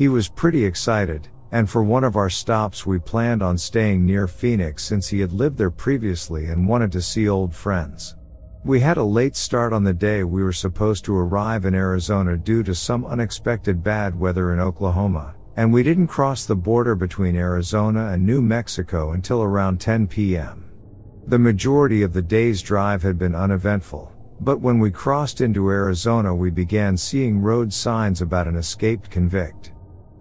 He 0.00 0.08
was 0.08 0.28
pretty 0.28 0.64
excited, 0.64 1.28
and 1.52 1.68
for 1.68 1.82
one 1.82 2.04
of 2.04 2.16
our 2.16 2.30
stops 2.30 2.86
we 2.86 2.98
planned 2.98 3.42
on 3.42 3.58
staying 3.58 4.06
near 4.06 4.26
Phoenix 4.26 4.82
since 4.82 5.08
he 5.08 5.20
had 5.20 5.30
lived 5.30 5.58
there 5.58 5.70
previously 5.70 6.46
and 6.46 6.66
wanted 6.66 6.90
to 6.92 7.02
see 7.02 7.28
old 7.28 7.54
friends. 7.54 8.16
We 8.64 8.80
had 8.80 8.96
a 8.96 9.04
late 9.04 9.36
start 9.36 9.74
on 9.74 9.84
the 9.84 9.92
day 9.92 10.24
we 10.24 10.42
were 10.42 10.54
supposed 10.54 11.04
to 11.04 11.14
arrive 11.14 11.66
in 11.66 11.74
Arizona 11.74 12.38
due 12.38 12.62
to 12.62 12.74
some 12.74 13.04
unexpected 13.04 13.82
bad 13.84 14.18
weather 14.18 14.54
in 14.54 14.58
Oklahoma, 14.58 15.34
and 15.56 15.70
we 15.70 15.82
didn't 15.82 16.06
cross 16.06 16.46
the 16.46 16.56
border 16.56 16.94
between 16.94 17.36
Arizona 17.36 18.06
and 18.06 18.24
New 18.24 18.40
Mexico 18.40 19.12
until 19.12 19.42
around 19.42 19.82
10 19.82 20.06
p.m. 20.06 20.70
The 21.26 21.38
majority 21.38 22.00
of 22.00 22.14
the 22.14 22.22
day's 22.22 22.62
drive 22.62 23.02
had 23.02 23.18
been 23.18 23.34
uneventful, 23.34 24.10
but 24.40 24.62
when 24.62 24.78
we 24.78 24.90
crossed 24.90 25.42
into 25.42 25.68
Arizona 25.68 26.34
we 26.34 26.48
began 26.48 26.96
seeing 26.96 27.42
road 27.42 27.70
signs 27.70 28.22
about 28.22 28.48
an 28.48 28.56
escaped 28.56 29.10
convict. 29.10 29.72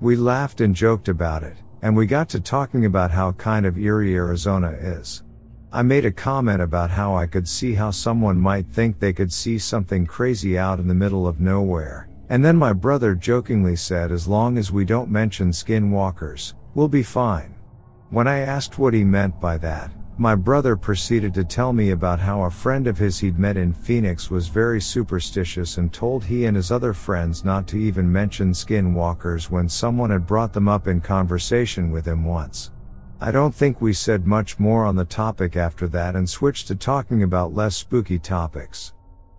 We 0.02 0.16
laughed 0.16 0.62
and 0.62 0.74
joked 0.74 1.10
about 1.10 1.44
it, 1.44 1.58
and 1.82 1.94
we 1.94 2.06
got 2.06 2.30
to 2.30 2.40
talking 2.40 2.86
about 2.86 3.12
how 3.12 3.34
kind 3.34 3.66
of 3.66 3.78
eerie 3.78 4.16
Arizona 4.16 4.70
is. 4.70 5.24
I 5.74 5.82
made 5.82 6.06
a 6.06 6.12
comment 6.12 6.62
about 6.62 6.90
how 6.90 7.16
I 7.16 7.26
could 7.26 7.46
see 7.46 7.74
how 7.74 7.92
someone 7.92 8.40
might 8.40 8.68
think 8.68 8.98
they 8.98 9.12
could 9.12 9.34
see 9.34 9.58
something 9.58 10.06
crazy 10.06 10.58
out 10.58 10.80
in 10.80 10.88
the 10.88 10.94
middle 10.94 11.28
of 11.28 11.42
nowhere, 11.42 12.08
and 12.30 12.46
then 12.46 12.56
my 12.56 12.72
brother 12.72 13.14
jokingly 13.14 13.76
said 13.76 14.10
as 14.10 14.26
long 14.26 14.58
as 14.58 14.72
we 14.72 14.86
don't 14.86 15.12
mention 15.12 15.50
skinwalkers, 15.50 16.54
we'll 16.76 16.88
be 16.88 17.04
fine. 17.04 17.54
When 18.10 18.26
I 18.26 18.40
asked 18.40 18.80
what 18.80 18.94
he 18.94 19.04
meant 19.04 19.42
by 19.42 19.58
that, 19.58 19.92
my 20.20 20.36
brother 20.36 20.76
proceeded 20.76 21.34
to 21.34 21.46
tell 21.46 21.72
me 21.72 21.92
about 21.92 22.20
how 22.20 22.44
a 22.44 22.52
friend 22.52 22.88
of 22.88 22.98
his 22.98 23.20
he'd 23.20 23.40
met 23.40 23.56
in 23.56 23.72
Phoenix 23.72 24.30
was 24.30 24.50
very 24.50 24.82
superstitious 24.82 25.78
and 25.78 25.94
told 25.94 26.26
he 26.26 26.44
and 26.44 26.58
his 26.58 26.72
other 26.72 26.92
friends 26.92 27.46
not 27.46 27.66
to 27.68 27.78
even 27.78 28.12
mention 28.12 28.52
skinwalkers 28.52 29.50
when 29.50 29.70
someone 29.70 30.10
had 30.10 30.28
brought 30.28 30.52
them 30.52 30.68
up 30.68 30.88
in 30.88 31.00
conversation 31.00 31.90
with 31.90 32.06
him 32.06 32.26
once. 32.26 32.72
I 33.22 33.32
don't 33.32 33.56
think 33.56 33.80
we 33.80 33.94
said 33.94 34.28
much 34.28 34.60
more 34.60 34.84
on 34.84 34.98
the 34.98 35.06
topic 35.06 35.56
after 35.56 35.88
that 35.88 36.18
and 36.18 36.30
switched 36.30 36.68
to 36.68 36.76
talking 36.76 37.24
about 37.24 37.56
less 37.56 37.78
spooky 37.78 38.20
topics. 38.20 38.92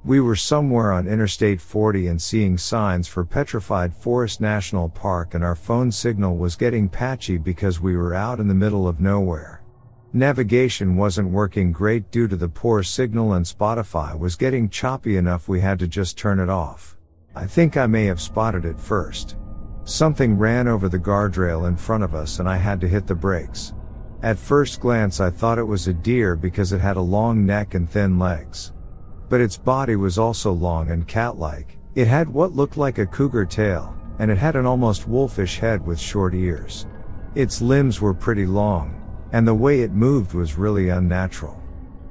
We 0.03 0.19
were 0.19 0.35
somewhere 0.35 0.93
on 0.93 1.07
Interstate 1.07 1.61
40 1.61 2.07
and 2.07 2.23
seeing 2.23 2.57
signs 2.57 3.07
for 3.07 3.27
Petrified 3.27 3.95
Forest 3.95 4.41
National 4.41 4.89
Park 4.89 5.35
and 5.35 5.45
our 5.45 5.55
phone 5.55 5.93
signal 5.93 6.39
was 6.39 6.57
getting 6.57 6.89
patchy 6.89 7.37
because 7.37 7.83
we 7.83 7.99
were 7.99 8.15
out 8.15 8.41
in 8.41 8.49
the 8.49 8.55
middle 8.55 8.89
of 8.89 8.99
nowhere. 8.99 9.60
Navigation 10.13 10.97
wasn't 10.97 11.31
working 11.31 11.71
great 11.71 12.11
due 12.11 12.27
to 12.27 12.35
the 12.35 12.49
poor 12.49 12.83
signal 12.83 13.35
and 13.35 13.47
Spotify 13.47 14.19
was 14.19 14.35
getting 14.35 14.69
choppy 14.69 15.17
enough 15.17 15.47
we 15.47 15.61
had 15.61 15.79
to 15.79 15.87
just 15.87 16.19
turn 16.19 16.41
it 16.41 16.49
off. 16.49 16.97
I 17.37 17.47
think 17.47 17.77
I 17.77 17.87
may 17.87 18.07
have 18.07 18.21
spotted 18.21 18.65
it 18.65 18.81
first. 18.81 19.37
Something 19.85 20.37
ran 20.37 20.67
over 20.67 20.89
the 20.89 20.99
guardrail 20.99 21.69
in 21.69 21.77
front 21.77 22.03
of 22.03 22.17
us 22.17 22.41
and 22.41 22.49
I 22.49 22.57
had 22.57 22.81
to 22.81 22.89
hit 22.89 23.07
the 23.07 23.15
brakes. 23.15 23.73
At 24.25 24.37
first 24.37 24.81
glance 24.81 25.21
I 25.21 25.31
thought 25.31 25.61
it 25.61 25.65
was 25.65 25.87
a 25.87 25.95
deer 25.95 26.35
because 26.35 26.73
it 26.73 26.81
had 26.81 26.97
a 26.97 27.01
long 27.01 27.47
neck 27.47 27.75
and 27.75 27.89
thin 27.89 28.19
legs. 28.19 28.73
But 29.29 29.41
its 29.41 29.57
body 29.57 29.95
was 29.95 30.19
also 30.19 30.51
long 30.51 30.91
and 30.91 31.07
cat-like, 31.07 31.79
It 31.95 32.09
had 32.09 32.29
what 32.29 32.53
looked 32.53 32.77
like 32.77 32.99
a 32.99 33.07
cougar 33.07 33.47
tail, 33.47 33.97
and 34.19 34.29
it 34.29 34.39
had 34.39 34.57
an 34.57 34.67
almost 34.67 35.07
wolfish 35.07 35.61
head 35.61 35.87
with 35.87 36.01
short 36.01 36.35
ears. 36.35 36.89
Its 37.37 37.63
limbs 37.63 38.01
were 38.01 38.13
pretty 38.13 38.45
long, 38.45 39.00
and 39.33 39.47
the 39.47 39.55
way 39.55 39.81
it 39.81 39.93
moved 39.93 40.35
was 40.35 40.59
really 40.59 40.89
unnatural. 40.89 41.61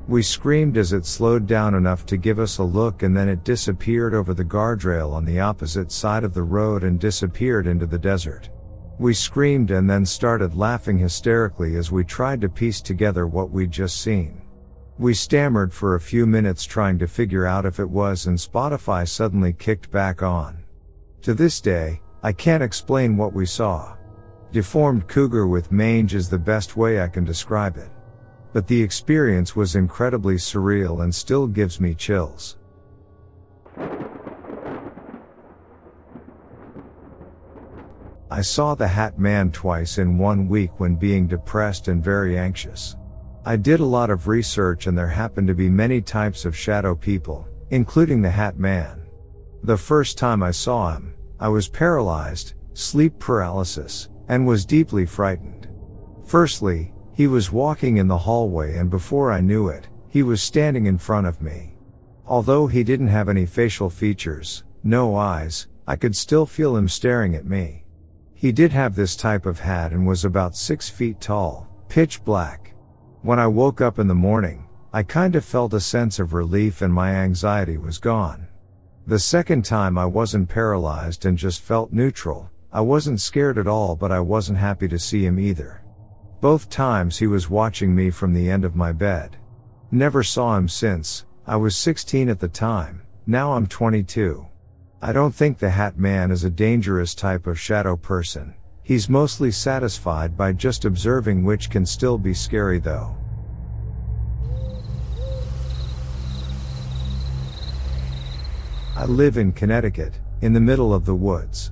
We 0.07 0.23
screamed 0.23 0.77
as 0.77 0.91
it 0.91 1.05
slowed 1.05 1.45
down 1.45 1.75
enough 1.75 2.05
to 2.07 2.17
give 2.17 2.39
us 2.39 2.57
a 2.57 2.63
look 2.63 3.03
and 3.03 3.15
then 3.15 3.29
it 3.29 3.43
disappeared 3.43 4.15
over 4.15 4.33
the 4.33 4.43
guardrail 4.43 5.13
on 5.13 5.23
the 5.23 5.39
opposite 5.39 5.91
side 5.91 6.23
of 6.23 6.33
the 6.33 6.41
road 6.41 6.83
and 6.83 6.99
disappeared 6.99 7.67
into 7.67 7.85
the 7.85 7.99
desert. 7.99 8.49
We 8.97 9.13
screamed 9.13 9.69
and 9.69 9.87
then 9.87 10.05
started 10.05 10.55
laughing 10.55 10.97
hysterically 10.97 11.75
as 11.75 11.91
we 11.91 12.03
tried 12.03 12.41
to 12.41 12.49
piece 12.49 12.81
together 12.81 13.27
what 13.27 13.51
we'd 13.51 13.71
just 13.71 14.01
seen. 14.01 14.41
We 14.97 15.13
stammered 15.13 15.71
for 15.71 15.93
a 15.95 16.01
few 16.01 16.25
minutes 16.25 16.65
trying 16.65 16.97
to 16.99 17.07
figure 17.07 17.45
out 17.45 17.65
if 17.65 17.79
it 17.79 17.89
was 17.89 18.25
and 18.25 18.37
Spotify 18.37 19.07
suddenly 19.07 19.53
kicked 19.53 19.91
back 19.91 20.23
on. 20.23 20.63
To 21.21 21.33
this 21.33 21.61
day, 21.61 22.01
I 22.23 22.33
can't 22.33 22.63
explain 22.63 23.15
what 23.15 23.31
we 23.31 23.45
saw. 23.45 23.95
Deformed 24.51 25.07
cougar 25.07 25.45
with 25.45 25.71
mange 25.71 26.15
is 26.15 26.27
the 26.27 26.39
best 26.39 26.75
way 26.75 27.01
I 27.01 27.07
can 27.07 27.23
describe 27.23 27.77
it. 27.77 27.89
But 28.51 28.65
the 28.67 28.81
experience 28.81 29.55
was 29.55 29.75
incredibly 29.75 30.35
surreal 30.35 31.03
and 31.03 31.13
still 31.13 31.45
gives 31.45 31.79
me 31.79 31.93
chills. 31.93 32.57
I 38.31 38.41
saw 38.41 38.73
the 38.73 38.87
Hat 38.87 39.19
Man 39.19 39.51
twice 39.51 39.99
in 39.99 40.17
one 40.17 40.47
week 40.47 40.79
when 40.79 40.95
being 40.95 41.27
depressed 41.27 41.87
and 41.87 42.03
very 42.03 42.37
anxious. 42.37 42.95
I 43.45 43.55
did 43.55 43.79
a 43.79 43.85
lot 43.85 44.09
of 44.09 44.27
research 44.27 44.87
and 44.87 44.97
there 44.97 45.07
happened 45.07 45.47
to 45.47 45.55
be 45.55 45.69
many 45.69 46.01
types 46.01 46.45
of 46.45 46.57
shadow 46.57 46.95
people, 46.95 47.47
including 47.69 48.21
the 48.21 48.29
Hat 48.31 48.57
Man. 48.57 49.03
The 49.63 49.77
first 49.77 50.17
time 50.17 50.41
I 50.41 50.51
saw 50.51 50.93
him, 50.93 51.13
I 51.39 51.49
was 51.49 51.67
paralyzed, 51.67 52.53
sleep 52.73 53.19
paralysis, 53.19 54.09
and 54.29 54.47
was 54.47 54.65
deeply 54.65 55.05
frightened. 55.05 55.67
Firstly, 56.23 56.93
he 57.13 57.27
was 57.27 57.51
walking 57.51 57.97
in 57.97 58.07
the 58.07 58.17
hallway 58.17 58.77
and 58.77 58.89
before 58.89 59.31
I 59.31 59.41
knew 59.41 59.67
it, 59.67 59.89
he 60.07 60.23
was 60.23 60.41
standing 60.41 60.85
in 60.85 60.97
front 60.97 61.27
of 61.27 61.41
me. 61.41 61.75
Although 62.25 62.67
he 62.67 62.83
didn't 62.83 63.07
have 63.07 63.27
any 63.27 63.45
facial 63.45 63.89
features, 63.89 64.63
no 64.83 65.15
eyes, 65.15 65.67
I 65.87 65.95
could 65.95 66.15
still 66.15 66.45
feel 66.45 66.77
him 66.77 66.87
staring 66.87 67.35
at 67.35 67.45
me. 67.45 67.83
He 68.33 68.51
did 68.51 68.71
have 68.71 68.95
this 68.95 69.15
type 69.15 69.45
of 69.45 69.59
hat 69.59 69.91
and 69.91 70.07
was 70.07 70.23
about 70.23 70.55
six 70.55 70.87
feet 70.87 71.19
tall, 71.19 71.67
pitch 71.89 72.23
black. 72.23 72.73
When 73.21 73.39
I 73.39 73.47
woke 73.47 73.81
up 73.81 73.99
in 73.99 74.07
the 74.07 74.15
morning, 74.15 74.69
I 74.93 75.03
kind 75.03 75.35
of 75.35 75.43
felt 75.43 75.73
a 75.73 75.79
sense 75.79 76.19
of 76.19 76.33
relief 76.33 76.81
and 76.81 76.93
my 76.93 77.11
anxiety 77.11 77.77
was 77.77 77.97
gone. 77.97 78.47
The 79.07 79.19
second 79.19 79.65
time 79.65 79.97
I 79.97 80.05
wasn't 80.05 80.47
paralyzed 80.47 81.25
and 81.25 81.37
just 81.37 81.61
felt 81.61 81.91
neutral. 81.91 82.49
I 82.71 82.81
wasn't 82.81 83.19
scared 83.19 83.57
at 83.57 83.67
all 83.67 83.95
but 83.95 84.11
I 84.11 84.19
wasn't 84.19 84.59
happy 84.59 84.87
to 84.89 84.99
see 84.99 85.25
him 85.25 85.39
either. 85.39 85.81
Both 86.39 86.69
times 86.69 87.17
he 87.17 87.27
was 87.27 87.49
watching 87.49 87.95
me 87.95 88.11
from 88.11 88.33
the 88.33 88.49
end 88.49 88.63
of 88.63 88.75
my 88.75 88.91
bed. 88.91 89.37
Never 89.91 90.21
saw 90.21 90.55
him 90.55 90.67
since, 90.67 91.25
I 91.47 91.55
was 91.55 91.75
16 91.75 92.29
at 92.29 92.39
the 92.39 92.47
time, 92.47 93.01
now 93.25 93.53
I'm 93.53 93.65
22. 93.65 94.45
I 95.01 95.11
don't 95.11 95.33
think 95.33 95.57
the 95.57 95.71
Hat 95.71 95.97
Man 95.97 96.29
is 96.29 96.43
a 96.43 96.49
dangerous 96.49 97.15
type 97.15 97.47
of 97.47 97.59
shadow 97.59 97.95
person. 97.95 98.53
He's 98.83 99.09
mostly 99.09 99.49
satisfied 99.49 100.37
by 100.37 100.53
just 100.53 100.85
observing 100.85 101.43
which 101.43 101.69
can 101.69 101.85
still 101.85 102.17
be 102.17 102.33
scary 102.33 102.79
though. 102.79 103.15
I 108.95 109.05
live 109.05 109.37
in 109.37 109.53
Connecticut, 109.53 110.19
in 110.41 110.53
the 110.53 110.59
middle 110.59 110.93
of 110.93 111.05
the 111.05 111.15
woods. 111.15 111.71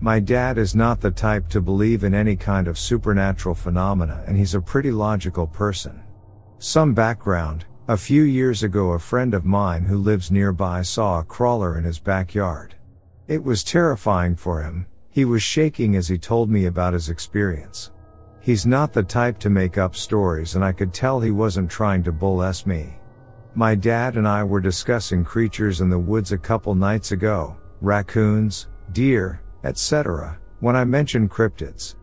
My 0.00 0.20
dad 0.20 0.58
is 0.58 0.76
not 0.76 1.00
the 1.00 1.10
type 1.10 1.48
to 1.48 1.60
believe 1.60 2.04
in 2.04 2.14
any 2.14 2.36
kind 2.36 2.68
of 2.68 2.78
supernatural 2.78 3.56
phenomena 3.56 4.22
and 4.28 4.36
he's 4.36 4.54
a 4.54 4.60
pretty 4.60 4.92
logical 4.92 5.46
person. 5.46 6.00
Some 6.58 6.94
background, 6.94 7.64
a 7.88 7.96
few 7.96 8.22
years 8.22 8.62
ago 8.62 8.92
a 8.92 8.98
friend 8.98 9.34
of 9.34 9.44
mine 9.44 9.82
who 9.82 9.98
lives 9.98 10.30
nearby 10.30 10.82
saw 10.82 11.18
a 11.18 11.24
crawler 11.24 11.78
in 11.78 11.82
his 11.82 11.98
backyard. 11.98 12.76
It 13.26 13.42
was 13.42 13.64
terrifying 13.64 14.36
for 14.36 14.62
him, 14.62 14.86
he 15.10 15.24
was 15.24 15.42
shaking 15.42 15.96
as 15.96 16.06
he 16.06 16.16
told 16.16 16.48
me 16.48 16.66
about 16.66 16.92
his 16.92 17.08
experience. 17.08 17.90
He's 18.40 18.66
not 18.66 18.92
the 18.92 19.02
type 19.02 19.38
to 19.40 19.50
make 19.50 19.78
up 19.78 19.96
stories 19.96 20.54
and 20.54 20.64
I 20.64 20.70
could 20.70 20.94
tell 20.94 21.18
he 21.18 21.32
wasn't 21.32 21.72
trying 21.72 22.04
to 22.04 22.12
bull 22.12 22.40
s 22.40 22.66
me. 22.66 22.94
My 23.56 23.74
dad 23.74 24.16
and 24.16 24.28
I 24.28 24.44
were 24.44 24.60
discussing 24.60 25.24
creatures 25.24 25.80
in 25.80 25.90
the 25.90 25.98
woods 25.98 26.30
a 26.30 26.38
couple 26.38 26.76
nights 26.76 27.10
ago, 27.10 27.56
raccoons, 27.80 28.68
deer, 28.92 29.40
etc., 29.68 30.38
when 30.60 30.74
I 30.74 30.84
mentioned 30.84 31.30
cryptids. 31.30 31.94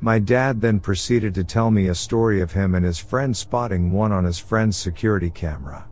My 0.00 0.18
dad 0.18 0.60
then 0.60 0.80
proceeded 0.80 1.34
to 1.34 1.44
tell 1.44 1.70
me 1.70 1.88
a 1.88 1.94
story 1.94 2.42
of 2.42 2.52
him 2.52 2.74
and 2.74 2.84
his 2.84 2.98
friend 2.98 3.34
spotting 3.34 3.90
one 3.90 4.12
on 4.12 4.24
his 4.24 4.38
friend's 4.38 4.76
security 4.76 5.30
camera. 5.30 5.88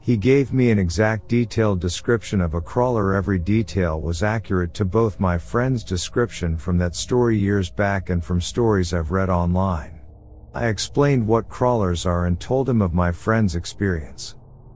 He 0.00 0.18
gave 0.18 0.52
me 0.52 0.70
an 0.70 0.78
exact 0.78 1.28
detailed 1.28 1.80
description 1.80 2.42
of 2.42 2.52
a 2.52 2.60
crawler. 2.60 3.14
Every 3.14 3.38
detail 3.38 3.98
was 3.98 4.22
accurate 4.22 4.74
to 4.74 4.84
both 4.84 5.18
my 5.18 5.38
friend's 5.38 5.82
description 5.82 6.58
from 6.58 6.76
that 6.76 6.94
story 6.94 7.38
years 7.38 7.70
back 7.70 8.10
and 8.10 8.22
from 8.22 8.42
stories 8.42 8.92
I've 8.92 9.12
read 9.12 9.30
online. 9.30 10.02
I 10.52 10.66
explained 10.66 11.26
what 11.26 11.48
crawlers 11.48 12.04
are 12.04 12.26
and 12.26 12.38
told 12.38 12.68
him 12.68 12.82
of 12.82 12.92
my 12.92 13.12
friend's 13.12 13.56
experience. 13.56 14.34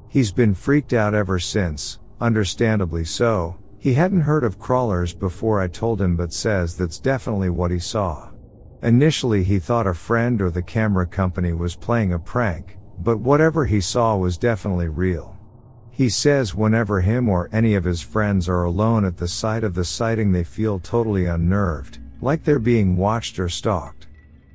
He's 0.09 0.33
been 0.33 0.55
freaked 0.55 0.95
out 0.95 1.13
ever 1.13 1.39
since, 1.39 1.99
understandably 2.23 3.05
so, 3.05 3.59
he 3.79 3.95
hadn't 3.95 4.23
heard 4.23 4.45
of 4.45 4.59
crawlers 4.59 5.15
before 5.15 5.61
I 5.61 5.69
told 5.69 6.01
him 6.01 6.17
but 6.17 6.33
says 6.33 6.77
that's 6.77 6.99
definitely 6.99 7.51
what 7.51 7.71
he 7.71 7.79
saw. 7.79 8.31
Initially 8.83 9.45
he 9.45 9.59
thought 9.59 9.87
a 9.87 9.95
friend 9.95 10.41
or 10.43 10.51
the 10.51 10.63
camera 10.63 11.07
company 11.07 11.53
was 11.53 11.77
playing 11.77 12.13
a 12.13 12.19
prank, 12.19 12.77
but 13.01 13.19
whatever 13.19 13.65
he 13.65 13.81
saw 13.81 14.17
was 14.17 14.39
definitely 14.39 14.89
real. 14.89 15.37
He 15.91 16.09
says 16.09 16.55
whenever 16.55 17.01
him 17.01 17.29
or 17.29 17.49
any 17.53 17.75
of 17.75 17.83
his 17.83 18.01
friends 18.01 18.49
are 18.49 18.65
alone 18.65 19.05
at 19.05 19.17
the 19.17 19.27
site 19.27 19.65
of 19.65 19.75
the 19.75 19.85
sighting 19.85 20.31
they 20.31 20.45
feel 20.45 20.79
totally 20.79 21.27
unnerved, 21.27 21.99
like 22.21 22.45
they're 22.45 22.61
being 22.61 22.97
watched 22.97 23.39
or 23.39 23.49
stalked. 23.49 24.07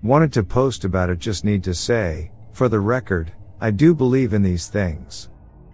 Wanted 0.02 0.32
to 0.34 0.44
post 0.44 0.86
about 0.86 1.10
it 1.10 1.20
just 1.20 1.44
need 1.44 1.64
to 1.66 1.74
say, 1.74 2.32
for 2.54 2.70
the 2.70 2.80
record, 2.80 3.32
I 3.60 3.72
do 3.72 3.94
believe 3.94 4.34
in 4.34 4.42
these 4.42 4.68
things. 4.68 5.30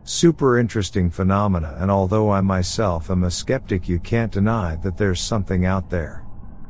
Super 0.10 0.58
interesting 0.58 1.12
phenomena 1.12 1.78
and 1.78 1.91
although 1.91 2.32
I 2.32 2.41
myself 2.41 3.12
am 3.12 3.24
a 3.24 3.30
skeptic 3.30 3.88
you 3.88 4.00
can't 4.00 4.32
deny 4.32 4.76
that 4.78 4.98
there's 4.98 5.22
something 5.22 5.67
out 5.67 5.91
there. 5.91 6.26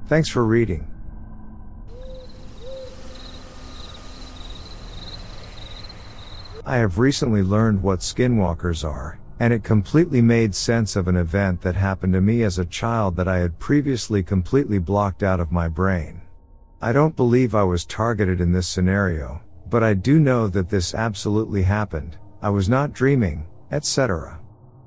Thanks 0.08 0.28
for 0.28 0.43
reading. 0.43 0.86
I 6.65 6.75
have 6.75 6.99
recently 6.99 7.41
learned 7.41 7.82
what 7.82 8.02
skinwalkers 8.02 8.84
are, 8.84 9.21
and 9.39 9.54
it 9.54 9.63
completely 9.63 10.21
made 10.21 10.54
sense 10.54 10.97
of 10.97 11.08
an 11.08 11.15
event 11.15 11.62
that 11.62 11.75
happened 11.75 12.12
to 12.13 12.21
me 12.21 12.43
as 12.43 12.60
a 12.60 12.65
child 12.65 13.15
that 13.15 13.30
I 13.30 13.38
had 13.38 13.58
previously 13.58 14.21
completely 14.21 14.80
blocked 14.80 15.23
out 15.23 15.39
of 15.39 15.49
my 15.49 15.69
brain. 15.69 16.23
I 16.82 16.91
don't 16.91 17.15
believe 17.15 17.56
I 17.56 17.63
was 17.63 17.86
targeted 17.86 18.41
in 18.41 18.52
this 18.52 18.67
scenario, 18.67 19.41
but 19.69 19.82
I 19.82 19.93
do 19.93 20.19
know 20.19 20.49
that 20.49 20.67
this 20.67 20.93
absolutely 20.93 21.63
happened, 21.63 22.17
I 22.41 22.49
was 22.49 22.69
not 22.69 22.93
dreaming, 22.93 23.47
etc. 23.69 24.39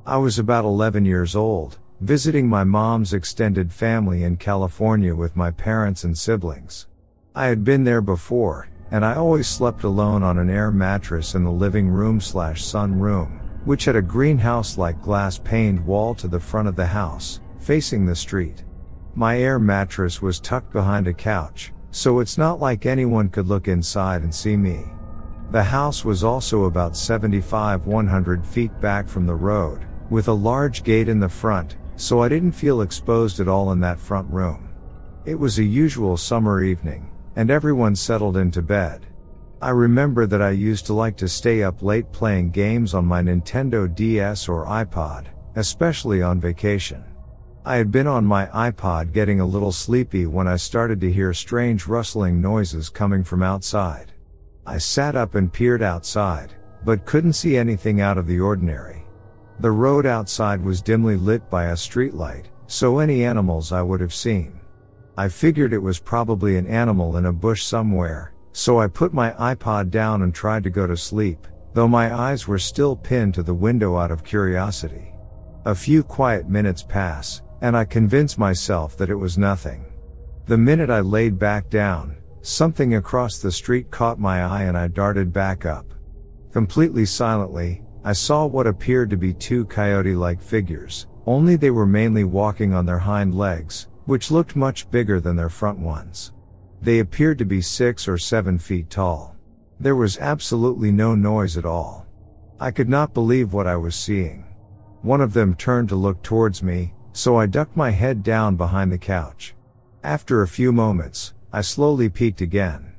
I 0.06 0.16
was 0.16 0.38
about 0.38 0.64
11 0.64 1.04
years 1.04 1.36
old, 1.36 1.78
visiting 2.00 2.48
my 2.48 2.64
mom's 2.64 3.12
extended 3.12 3.70
family 3.70 4.24
in 4.24 4.38
California 4.38 5.14
with 5.14 5.36
my 5.36 5.50
parents 5.50 6.02
and 6.04 6.16
siblings. 6.16 6.86
I 7.34 7.46
had 7.46 7.62
been 7.62 7.84
there 7.84 8.00
before, 8.00 8.68
and 8.90 9.04
I 9.04 9.16
always 9.16 9.48
slept 9.48 9.84
alone 9.84 10.22
on 10.22 10.38
an 10.38 10.48
air 10.48 10.70
mattress 10.70 11.34
in 11.34 11.44
the 11.44 11.52
living 11.52 11.88
room 11.88 12.22
slash 12.22 12.64
sun 12.64 12.98
room, 12.98 13.38
which 13.66 13.84
had 13.84 13.96
a 13.96 14.02
greenhouse 14.02 14.78
like 14.78 15.02
glass 15.02 15.38
paned 15.38 15.84
wall 15.84 16.14
to 16.16 16.28
the 16.28 16.40
front 16.40 16.68
of 16.68 16.76
the 16.76 16.86
house, 16.86 17.40
facing 17.58 18.06
the 18.06 18.16
street. 18.16 18.64
My 19.14 19.38
air 19.38 19.58
mattress 19.58 20.22
was 20.22 20.40
tucked 20.40 20.72
behind 20.72 21.06
a 21.06 21.12
couch, 21.12 21.74
so 21.90 22.20
it's 22.20 22.38
not 22.38 22.60
like 22.60 22.86
anyone 22.86 23.28
could 23.28 23.46
look 23.46 23.68
inside 23.68 24.22
and 24.22 24.34
see 24.34 24.56
me. 24.56 24.84
The 25.52 25.62
house 25.62 26.02
was 26.02 26.24
also 26.24 26.64
about 26.64 26.96
75 26.96 27.84
100 27.84 28.46
feet 28.46 28.80
back 28.80 29.06
from 29.06 29.26
the 29.26 29.34
road, 29.34 29.84
with 30.08 30.28
a 30.28 30.32
large 30.32 30.82
gate 30.82 31.10
in 31.10 31.20
the 31.20 31.28
front, 31.28 31.76
so 31.96 32.22
I 32.22 32.30
didn't 32.30 32.52
feel 32.52 32.80
exposed 32.80 33.38
at 33.38 33.48
all 33.48 33.70
in 33.72 33.80
that 33.80 34.00
front 34.00 34.32
room. 34.32 34.70
It 35.26 35.34
was 35.34 35.58
a 35.58 35.62
usual 35.62 36.16
summer 36.16 36.62
evening, 36.62 37.10
and 37.36 37.50
everyone 37.50 37.94
settled 37.94 38.38
into 38.38 38.62
bed. 38.62 39.04
I 39.60 39.68
remember 39.70 40.24
that 40.26 40.40
I 40.40 40.52
used 40.52 40.86
to 40.86 40.94
like 40.94 41.18
to 41.18 41.28
stay 41.28 41.62
up 41.62 41.82
late 41.82 42.10
playing 42.12 42.52
games 42.52 42.94
on 42.94 43.04
my 43.04 43.20
Nintendo 43.20 43.94
DS 43.94 44.48
or 44.48 44.64
iPod, 44.64 45.26
especially 45.56 46.22
on 46.22 46.40
vacation. 46.40 47.04
I 47.66 47.76
had 47.76 47.92
been 47.92 48.06
on 48.06 48.24
my 48.24 48.46
iPod 48.46 49.12
getting 49.12 49.40
a 49.40 49.46
little 49.46 49.70
sleepy 49.70 50.24
when 50.24 50.48
I 50.48 50.56
started 50.56 50.98
to 51.02 51.12
hear 51.12 51.34
strange 51.34 51.86
rustling 51.86 52.40
noises 52.40 52.88
coming 52.88 53.22
from 53.22 53.42
outside. 53.42 54.11
I 54.66 54.78
sat 54.78 55.16
up 55.16 55.34
and 55.34 55.52
peered 55.52 55.82
outside, 55.82 56.54
but 56.84 57.04
couldn't 57.04 57.32
see 57.32 57.56
anything 57.56 58.00
out 58.00 58.18
of 58.18 58.26
the 58.26 58.38
ordinary. 58.38 59.04
The 59.60 59.70
road 59.70 60.06
outside 60.06 60.62
was 60.64 60.82
dimly 60.82 61.16
lit 61.16 61.50
by 61.50 61.66
a 61.66 61.74
streetlight, 61.74 62.46
so 62.66 62.98
any 62.98 63.24
animals 63.24 63.72
I 63.72 63.82
would 63.82 64.00
have 64.00 64.14
seen. 64.14 64.60
I 65.16 65.28
figured 65.28 65.72
it 65.72 65.78
was 65.78 65.98
probably 65.98 66.56
an 66.56 66.66
animal 66.66 67.16
in 67.16 67.26
a 67.26 67.32
bush 67.32 67.64
somewhere, 67.64 68.32
so 68.52 68.78
I 68.78 68.86
put 68.86 69.12
my 69.12 69.32
iPod 69.32 69.90
down 69.90 70.22
and 70.22 70.34
tried 70.34 70.62
to 70.64 70.70
go 70.70 70.86
to 70.86 70.96
sleep, 70.96 71.46
though 71.74 71.88
my 71.88 72.14
eyes 72.14 72.46
were 72.46 72.58
still 72.58 72.96
pinned 72.96 73.34
to 73.34 73.42
the 73.42 73.54
window 73.54 73.96
out 73.96 74.10
of 74.10 74.24
curiosity. 74.24 75.12
A 75.64 75.74
few 75.74 76.02
quiet 76.02 76.48
minutes 76.48 76.82
pass, 76.82 77.42
and 77.60 77.76
I 77.76 77.84
convince 77.84 78.38
myself 78.38 78.96
that 78.96 79.10
it 79.10 79.14
was 79.14 79.38
nothing. 79.38 79.84
The 80.46 80.58
minute 80.58 80.90
I 80.90 81.00
laid 81.00 81.38
back 81.38 81.68
down, 81.68 82.16
something 82.42 82.96
across 82.96 83.38
the 83.38 83.50
street 83.50 83.90
caught 83.90 84.18
my 84.18 84.42
eye 84.42 84.64
and 84.64 84.76
I 84.76 84.88
darted 84.88 85.32
back 85.32 85.64
up. 85.64 85.86
Completely 86.52 87.06
silently, 87.06 87.82
I 88.04 88.12
saw 88.12 88.46
what 88.46 88.66
appeared 88.66 89.10
to 89.10 89.16
be 89.16 89.32
two 89.32 89.64
coyote-like 89.66 90.42
figures, 90.42 91.06
only 91.24 91.56
they 91.56 91.70
were 91.70 91.86
mainly 91.86 92.24
walking 92.24 92.74
on 92.74 92.84
their 92.84 92.98
hind 92.98 93.34
legs, 93.34 93.86
which 94.06 94.30
looked 94.30 94.56
much 94.56 94.90
bigger 94.90 95.20
than 95.20 95.36
their 95.36 95.48
front 95.48 95.78
ones. 95.78 96.32
They 96.80 96.98
appeared 96.98 97.38
to 97.38 97.44
be 97.44 97.60
six 97.60 98.08
or 98.08 98.18
seven 98.18 98.58
feet 98.58 98.90
tall. 98.90 99.36
There 99.78 99.94
was 99.94 100.18
absolutely 100.18 100.90
no 100.90 101.14
noise 101.14 101.56
at 101.56 101.64
all. 101.64 102.06
I 102.58 102.72
could 102.72 102.88
not 102.88 103.14
believe 103.14 103.52
what 103.52 103.68
I 103.68 103.76
was 103.76 103.94
seeing. 103.94 104.44
One 105.02 105.20
of 105.20 105.32
them 105.32 105.54
turned 105.54 105.88
to 105.90 105.96
look 105.96 106.22
towards 106.22 106.62
me, 106.62 106.94
so 107.12 107.36
I 107.36 107.46
ducked 107.46 107.76
my 107.76 107.90
head 107.90 108.22
down 108.22 108.56
behind 108.56 108.90
the 108.90 108.98
couch. 108.98 109.54
After 110.02 110.42
a 110.42 110.48
few 110.48 110.72
moments, 110.72 111.34
I 111.52 111.60
slowly 111.60 112.08
peeked 112.08 112.40
again. 112.40 112.94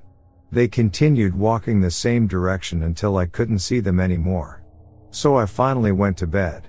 They 0.52 0.68
continued 0.68 1.34
walking 1.34 1.82
the 1.82 1.90
same 1.90 2.28
direction 2.28 2.84
until 2.84 3.18
I 3.18 3.26
couldn't 3.26 3.60
see 3.60 3.80
them 3.80 4.00
anymore. 4.00 4.64
So 5.10 5.36
I 5.36 5.48
finally 5.48 5.92
went 5.92 6.18
to 6.18 6.28
bed. 6.28 6.68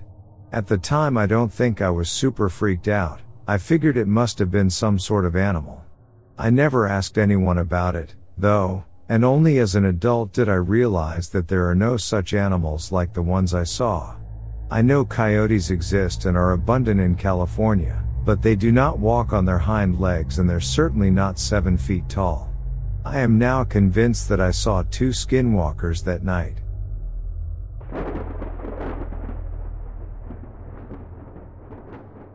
At 0.52 0.66
the 0.66 0.78
time 0.78 1.18
I 1.18 1.26
don't 1.26 1.52
think 1.52 1.82
I 1.82 1.90
was 1.90 2.10
super 2.10 2.48
freaked 2.48 2.88
out, 2.88 3.20
I 3.46 3.58
figured 3.58 3.98
it 3.98 4.08
must 4.08 4.38
have 4.38 4.50
been 4.50 4.70
some 4.70 4.98
sort 4.98 5.26
of 5.26 5.36
animal. 5.36 5.84
I 6.38 6.48
never 6.48 6.86
asked 6.86 7.18
anyone 7.18 7.58
about 7.58 7.94
it, 7.94 8.14
though, 8.38 8.84
and 9.10 9.22
only 9.22 9.58
as 9.58 9.74
an 9.74 9.84
adult 9.84 10.32
did 10.32 10.48
I 10.48 10.54
realize 10.54 11.28
that 11.30 11.48
there 11.48 11.68
are 11.68 11.74
no 11.74 11.98
such 11.98 12.32
animals 12.32 12.90
like 12.90 13.12
the 13.12 13.22
ones 13.22 13.52
I 13.52 13.64
saw. 13.64 14.16
I 14.70 14.80
know 14.80 15.04
coyotes 15.04 15.70
exist 15.70 16.24
and 16.24 16.36
are 16.36 16.52
abundant 16.52 17.00
in 17.00 17.14
California, 17.16 18.02
but 18.24 18.42
they 18.42 18.56
do 18.56 18.72
not 18.72 18.98
walk 18.98 19.32
on 19.32 19.44
their 19.44 19.58
hind 19.58 20.00
legs 20.00 20.38
and 20.38 20.48
they're 20.48 20.60
certainly 20.60 21.10
not 21.10 21.38
7 21.38 21.76
feet 21.76 22.08
tall. 22.08 22.50
I 23.04 23.20
am 23.20 23.38
now 23.38 23.64
convinced 23.64 24.28
that 24.30 24.40
I 24.40 24.50
saw 24.50 24.82
two 24.90 25.10
skinwalkers 25.10 26.02
that 26.04 26.24
night. 26.24 26.58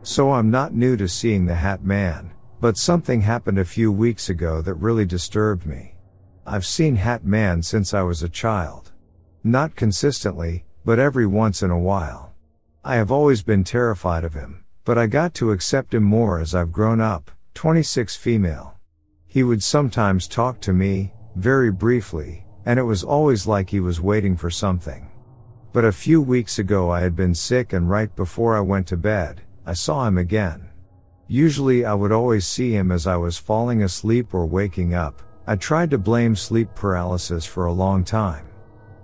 So 0.02 0.32
I'm 0.32 0.50
not 0.50 0.74
new 0.74 0.96
to 0.96 1.08
seeing 1.08 1.46
the 1.46 1.54
Hat 1.54 1.84
Man, 1.84 2.32
but 2.60 2.76
something 2.76 3.20
happened 3.20 3.58
a 3.58 3.64
few 3.64 3.90
weeks 3.92 4.28
ago 4.28 4.62
that 4.62 4.74
really 4.74 5.04
disturbed 5.04 5.66
me. 5.66 5.96
I've 6.46 6.66
seen 6.66 6.96
Hat 6.96 7.24
Man 7.24 7.62
since 7.62 7.92
I 7.92 8.02
was 8.02 8.22
a 8.22 8.28
child. 8.28 8.92
Not 9.44 9.76
consistently, 9.76 10.64
but 10.84 10.98
every 10.98 11.26
once 11.26 11.62
in 11.62 11.70
a 11.70 11.78
while. 11.78 12.34
I 12.84 12.96
have 12.96 13.12
always 13.12 13.42
been 13.42 13.62
terrified 13.62 14.24
of 14.24 14.34
him, 14.34 14.64
but 14.90 14.98
I 14.98 15.06
got 15.06 15.34
to 15.34 15.52
accept 15.52 15.94
him 15.94 16.02
more 16.02 16.40
as 16.40 16.52
I've 16.52 16.72
grown 16.72 17.00
up, 17.00 17.30
26 17.54 18.16
female. 18.16 18.74
He 19.28 19.44
would 19.44 19.62
sometimes 19.62 20.26
talk 20.26 20.60
to 20.62 20.72
me, 20.72 21.12
very 21.36 21.70
briefly, 21.70 22.44
and 22.66 22.76
it 22.76 22.82
was 22.82 23.04
always 23.04 23.46
like 23.46 23.70
he 23.70 23.78
was 23.78 24.00
waiting 24.00 24.36
for 24.36 24.50
something. 24.50 25.08
But 25.72 25.84
a 25.84 25.92
few 25.92 26.20
weeks 26.20 26.58
ago 26.58 26.90
I 26.90 27.02
had 27.02 27.14
been 27.14 27.36
sick 27.36 27.72
and 27.72 27.88
right 27.88 28.12
before 28.16 28.56
I 28.56 28.62
went 28.62 28.88
to 28.88 28.96
bed, 28.96 29.42
I 29.64 29.74
saw 29.74 30.08
him 30.08 30.18
again. 30.18 30.68
Usually 31.28 31.84
I 31.84 31.94
would 31.94 32.10
always 32.10 32.44
see 32.44 32.72
him 32.72 32.90
as 32.90 33.06
I 33.06 33.14
was 33.14 33.38
falling 33.38 33.84
asleep 33.84 34.34
or 34.34 34.44
waking 34.44 34.94
up, 34.94 35.22
I 35.46 35.54
tried 35.54 35.90
to 35.90 35.98
blame 35.98 36.34
sleep 36.34 36.74
paralysis 36.74 37.46
for 37.46 37.66
a 37.66 37.72
long 37.72 38.02
time. 38.02 38.48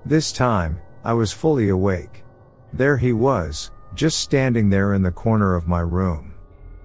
This 0.04 0.32
time, 0.32 0.80
I 1.04 1.12
was 1.12 1.30
fully 1.30 1.68
awake. 1.68 2.24
There 2.72 2.96
he 2.96 3.12
was, 3.12 3.70
just 3.96 4.18
standing 4.18 4.68
there 4.68 4.92
in 4.92 5.02
the 5.02 5.10
corner 5.10 5.54
of 5.54 5.66
my 5.66 5.80
room. 5.80 6.34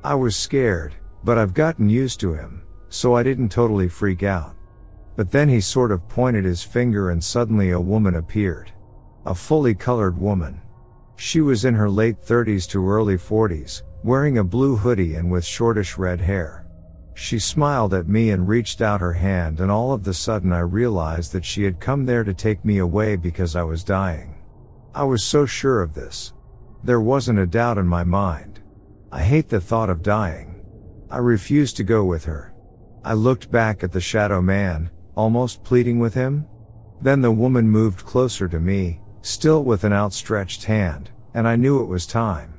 I 0.03 0.15
was 0.15 0.35
scared, 0.35 0.95
but 1.23 1.37
I've 1.37 1.53
gotten 1.53 1.89
used 1.89 2.19
to 2.21 2.33
him, 2.33 2.63
so 2.89 3.15
I 3.15 3.21
didn't 3.21 3.49
totally 3.49 3.89
freak 3.89 4.23
out. 4.23 4.55
But 5.17 5.29
then 5.29 5.49
he 5.49 5.59
sort 5.59 5.91
of 5.91 6.07
pointed 6.07 6.45
his 6.45 6.63
finger 6.63 7.09
and 7.09 7.21
suddenly 7.21 7.71
a 7.71 7.79
woman 7.79 8.15
appeared. 8.15 8.71
A 9.25 9.35
fully 9.35 9.75
colored 9.75 10.17
woman. 10.17 10.61
She 11.17 11.41
was 11.41 11.65
in 11.65 11.75
her 11.75 11.89
late 11.89 12.21
30s 12.21 12.67
to 12.69 12.89
early 12.89 13.17
40s, 13.17 13.83
wearing 14.03 14.37
a 14.37 14.43
blue 14.43 14.77
hoodie 14.77 15.15
and 15.15 15.29
with 15.29 15.45
shortish 15.45 15.97
red 15.97 16.21
hair. 16.21 16.65
She 17.13 17.37
smiled 17.37 17.93
at 17.93 18.07
me 18.07 18.31
and 18.31 18.47
reached 18.47 18.81
out 18.81 19.01
her 19.01 19.13
hand 19.13 19.59
and 19.59 19.69
all 19.69 19.91
of 19.91 20.03
the 20.03 20.13
sudden 20.13 20.53
I 20.53 20.61
realized 20.61 21.33
that 21.33 21.45
she 21.45 21.63
had 21.63 21.81
come 21.81 22.05
there 22.05 22.23
to 22.23 22.33
take 22.33 22.63
me 22.63 22.77
away 22.77 23.17
because 23.17 23.55
I 23.55 23.63
was 23.63 23.83
dying. 23.83 24.35
I 24.95 25.03
was 25.03 25.23
so 25.23 25.45
sure 25.45 25.81
of 25.81 25.93
this. 25.93 26.33
There 26.83 27.01
wasn't 27.01 27.39
a 27.39 27.45
doubt 27.45 27.77
in 27.77 27.87
my 27.87 28.03
mind. 28.03 28.59
I 29.11 29.21
hate 29.21 29.49
the 29.49 29.61
thought 29.61 29.89
of 29.89 30.01
dying. 30.01 30.65
I 31.09 31.17
refused 31.17 31.77
to 31.77 31.83
go 31.83 32.03
with 32.03 32.25
her. 32.25 32.53
I 33.03 33.13
looked 33.13 33.51
back 33.51 33.83
at 33.83 33.91
the 33.91 34.01
shadow 34.01 34.41
man, 34.41 34.89
almost 35.15 35.63
pleading 35.63 35.99
with 35.99 36.13
him. 36.13 36.47
Then 37.01 37.21
the 37.21 37.31
woman 37.31 37.69
moved 37.69 38.05
closer 38.05 38.47
to 38.47 38.59
me, 38.59 39.01
still 39.21 39.63
with 39.63 39.83
an 39.83 39.93
outstretched 39.93 40.63
hand, 40.63 41.11
and 41.33 41.47
I 41.47 41.55
knew 41.55 41.81
it 41.81 41.87
was 41.87 42.05
time. 42.05 42.53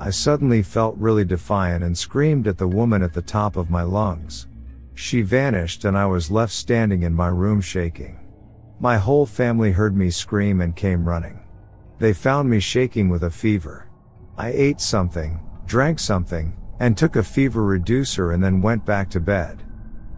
I 0.00 0.10
suddenly 0.10 0.62
felt 0.62 0.96
really 0.96 1.24
defiant 1.24 1.84
and 1.84 1.96
screamed 1.96 2.46
at 2.46 2.58
the 2.58 2.66
woman 2.66 3.02
at 3.02 3.12
the 3.12 3.22
top 3.22 3.56
of 3.56 3.70
my 3.70 3.82
lungs. 3.82 4.46
She 4.94 5.22
vanished 5.22 5.84
and 5.84 5.96
I 5.96 6.06
was 6.06 6.30
left 6.30 6.52
standing 6.52 7.02
in 7.02 7.14
my 7.14 7.28
room 7.28 7.60
shaking. 7.60 8.18
My 8.80 8.96
whole 8.96 9.26
family 9.26 9.72
heard 9.72 9.96
me 9.96 10.10
scream 10.10 10.60
and 10.60 10.74
came 10.74 11.06
running. 11.06 11.40
They 12.00 12.14
found 12.14 12.48
me 12.48 12.60
shaking 12.60 13.10
with 13.10 13.24
a 13.24 13.30
fever. 13.30 13.90
I 14.38 14.52
ate 14.52 14.80
something, 14.80 15.38
drank 15.66 15.98
something, 15.98 16.56
and 16.80 16.96
took 16.96 17.16
a 17.16 17.22
fever 17.22 17.62
reducer 17.62 18.32
and 18.32 18.42
then 18.42 18.62
went 18.62 18.86
back 18.86 19.10
to 19.10 19.20
bed. 19.20 19.62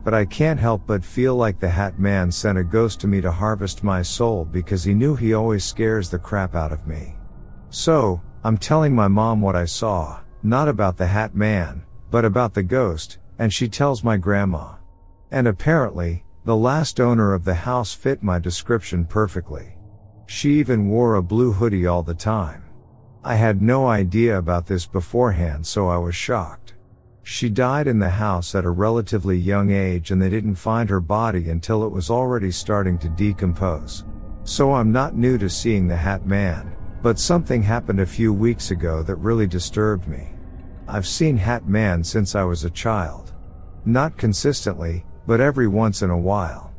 But 0.05 0.15
I 0.15 0.25
can't 0.25 0.61
help 0.61 0.87
but 0.87 1.05
feel 1.05 1.35
like 1.35 1.59
the 1.59 1.69
Hat 1.69 1.99
Man 1.99 2.31
sent 2.31 2.57
a 2.57 2.63
ghost 2.63 3.01
to 3.01 3.09
me 3.09 3.21
to 3.21 3.33
harvest 3.33 3.83
my 3.83 4.01
soul 4.01 4.45
because 4.45 4.85
he 4.85 4.95
knew 4.95 5.17
he 5.17 5.35
always 5.35 5.65
scares 5.65 6.09
the 6.09 6.21
crap 6.21 6.55
out 6.55 6.71
of 6.71 6.87
me. 6.87 7.17
So, 7.71 8.23
I'm 8.45 8.59
telling 8.59 8.95
my 8.95 9.09
mom 9.09 9.41
what 9.41 9.57
I 9.57 9.65
saw, 9.65 10.21
not 10.45 10.69
about 10.69 10.97
the 10.97 11.07
hat 11.07 11.35
man, 11.35 11.85
but 12.13 12.25
about 12.25 12.55
the 12.55 12.63
ghost, 12.63 13.19
and 13.41 13.53
she 13.53 13.69
tells 13.69 14.05
my 14.05 14.17
grandma. 14.17 14.75
And 15.33 15.49
apparently, 15.49 16.25
the 16.45 16.57
last 16.57 17.01
owner 17.01 17.35
of 17.35 17.45
the 17.45 17.55
house 17.55 17.93
fit 17.93 18.23
my 18.23 18.39
description 18.39 19.05
perfectly. 19.05 19.79
She 20.27 20.59
even 20.59 20.89
wore 20.89 21.15
a 21.15 21.23
blue 21.23 21.53
hoodie 21.53 21.87
all 21.87 22.03
the 22.03 22.15
time. 22.15 22.65
I 23.25 23.37
had 23.37 23.63
no 23.63 23.87
idea 23.87 24.37
about 24.37 24.67
this 24.67 24.87
beforehand 24.87 25.67
so 25.67 25.89
I 25.89 25.99
was 25.99 26.15
shocked. 26.15 26.75
She 27.23 27.49
died 27.49 27.87
in 27.87 28.01
the 28.01 28.11
house 28.11 28.55
at 28.55 28.65
a 28.65 28.71
relatively 28.71 29.37
young 29.37 29.71
age 29.71 30.11
and 30.11 30.21
they 30.21 30.31
didn't 30.31 30.57
find 30.57 30.91
her 30.91 31.01
body 31.01 31.51
until 31.51 31.85
it 31.85 31.93
was 31.93 32.11
already 32.11 32.51
starting 32.51 32.99
to 32.99 33.09
decompose. 33.09 34.05
So 34.45 34.73
I'm 34.73 34.91
not 34.91 35.15
new 35.15 35.39
to 35.39 35.49
seeing 35.49 35.87
the 35.87 35.97
Hat 35.97 36.27
Man, 36.27 36.77
but 37.01 37.19
something 37.19 37.63
happened 37.63 38.01
a 38.01 38.07
few 38.07 38.33
weeks 38.33 38.73
ago 38.73 39.03
that 39.05 39.17
really 39.17 39.47
disturbed 39.47 40.09
me. 40.09 40.31
I've 40.89 41.07
seen 41.07 41.37
Hat 41.37 41.69
Man 41.69 42.03
since 42.03 42.35
I 42.35 42.43
was 42.43 42.65
a 42.65 42.71
child. 42.71 43.33
Not 43.85 44.17
consistently, 44.17 45.05
but 45.27 45.41
every 45.41 45.69
once 45.69 46.03
in 46.03 46.11
a 46.11 46.19
while. 46.19 46.75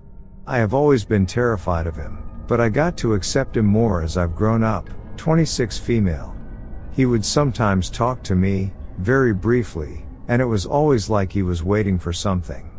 I 0.46 0.58
have 0.58 0.74
always 0.74 1.06
been 1.06 1.26
terrified 1.26 1.88
of 1.88 1.96
him, 1.96 2.22
but 2.48 2.60
I 2.62 2.70
got 2.70 2.98
to 2.98 3.14
accept 3.14 3.58
him 3.58 3.66
more 3.66 4.02
as 4.02 4.18
I've 4.18 4.36
grown 4.36 4.64
up, 4.64 4.90
26 5.18 5.78
female. 5.80 6.36
He 6.92 7.06
would 7.06 7.26
sometimes 7.26 7.90
talk 7.90 8.24
to 8.24 8.36
me, 8.36 8.74
very 8.98 9.34
briefly, 9.34 10.06
and 10.28 10.42
it 10.42 10.46
was 10.46 10.66
always 10.66 11.10
like 11.10 11.32
he 11.32 11.44
was 11.44 11.64
waiting 11.64 11.98
for 11.98 12.14
something. 12.14 12.70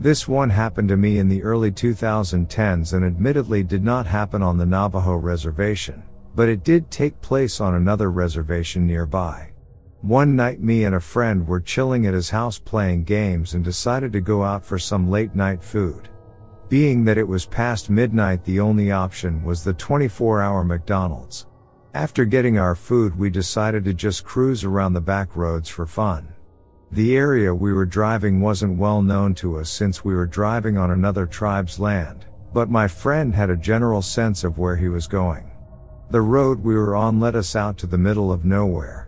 This 0.00 0.28
one 0.28 0.50
happened 0.50 0.88
to 0.90 0.96
me 0.96 1.18
in 1.18 1.28
the 1.28 1.42
early 1.42 1.72
2010s 1.72 2.92
and 2.92 3.04
admittedly 3.04 3.64
did 3.64 3.82
not 3.82 4.06
happen 4.06 4.42
on 4.42 4.56
the 4.56 4.66
Navajo 4.66 5.16
reservation, 5.16 6.04
but 6.36 6.48
it 6.48 6.62
did 6.62 6.88
take 6.88 7.20
place 7.20 7.60
on 7.60 7.74
another 7.74 8.10
reservation 8.12 8.86
nearby. 8.86 9.50
One 10.02 10.36
night 10.36 10.60
me 10.60 10.84
and 10.84 10.94
a 10.94 11.00
friend 11.00 11.44
were 11.44 11.58
chilling 11.58 12.06
at 12.06 12.14
his 12.14 12.30
house 12.30 12.56
playing 12.56 13.02
games 13.02 13.54
and 13.54 13.64
decided 13.64 14.12
to 14.12 14.20
go 14.20 14.44
out 14.44 14.64
for 14.64 14.78
some 14.78 15.10
late 15.10 15.34
night 15.34 15.60
food. 15.60 16.08
Being 16.68 17.04
that 17.04 17.18
it 17.18 17.26
was 17.26 17.46
past 17.46 17.90
midnight 17.90 18.44
the 18.44 18.60
only 18.60 18.92
option 18.92 19.42
was 19.42 19.64
the 19.64 19.72
24 19.72 20.40
hour 20.40 20.62
McDonald's. 20.62 21.46
After 21.94 22.24
getting 22.24 22.58
our 22.58 22.76
food 22.76 23.18
we 23.18 23.28
decided 23.28 23.84
to 23.86 23.92
just 23.92 24.24
cruise 24.24 24.62
around 24.62 24.92
the 24.92 25.00
back 25.00 25.34
roads 25.34 25.68
for 25.68 25.84
fun. 25.84 26.28
The 26.92 27.16
area 27.16 27.52
we 27.52 27.72
were 27.72 27.84
driving 27.84 28.40
wasn't 28.40 28.78
well 28.78 29.02
known 29.02 29.34
to 29.36 29.58
us 29.58 29.68
since 29.68 30.04
we 30.04 30.14
were 30.14 30.26
driving 30.26 30.78
on 30.78 30.92
another 30.92 31.26
tribe's 31.26 31.80
land, 31.80 32.24
but 32.54 32.70
my 32.70 32.86
friend 32.86 33.34
had 33.34 33.50
a 33.50 33.56
general 33.56 34.02
sense 34.02 34.44
of 34.44 34.58
where 34.58 34.76
he 34.76 34.88
was 34.88 35.08
going. 35.08 35.50
The 36.10 36.20
road 36.20 36.62
we 36.62 36.76
were 36.76 36.94
on 36.94 37.18
led 37.18 37.34
us 37.34 37.56
out 37.56 37.76
to 37.78 37.88
the 37.88 37.98
middle 37.98 38.30
of 38.30 38.44
nowhere. 38.44 39.07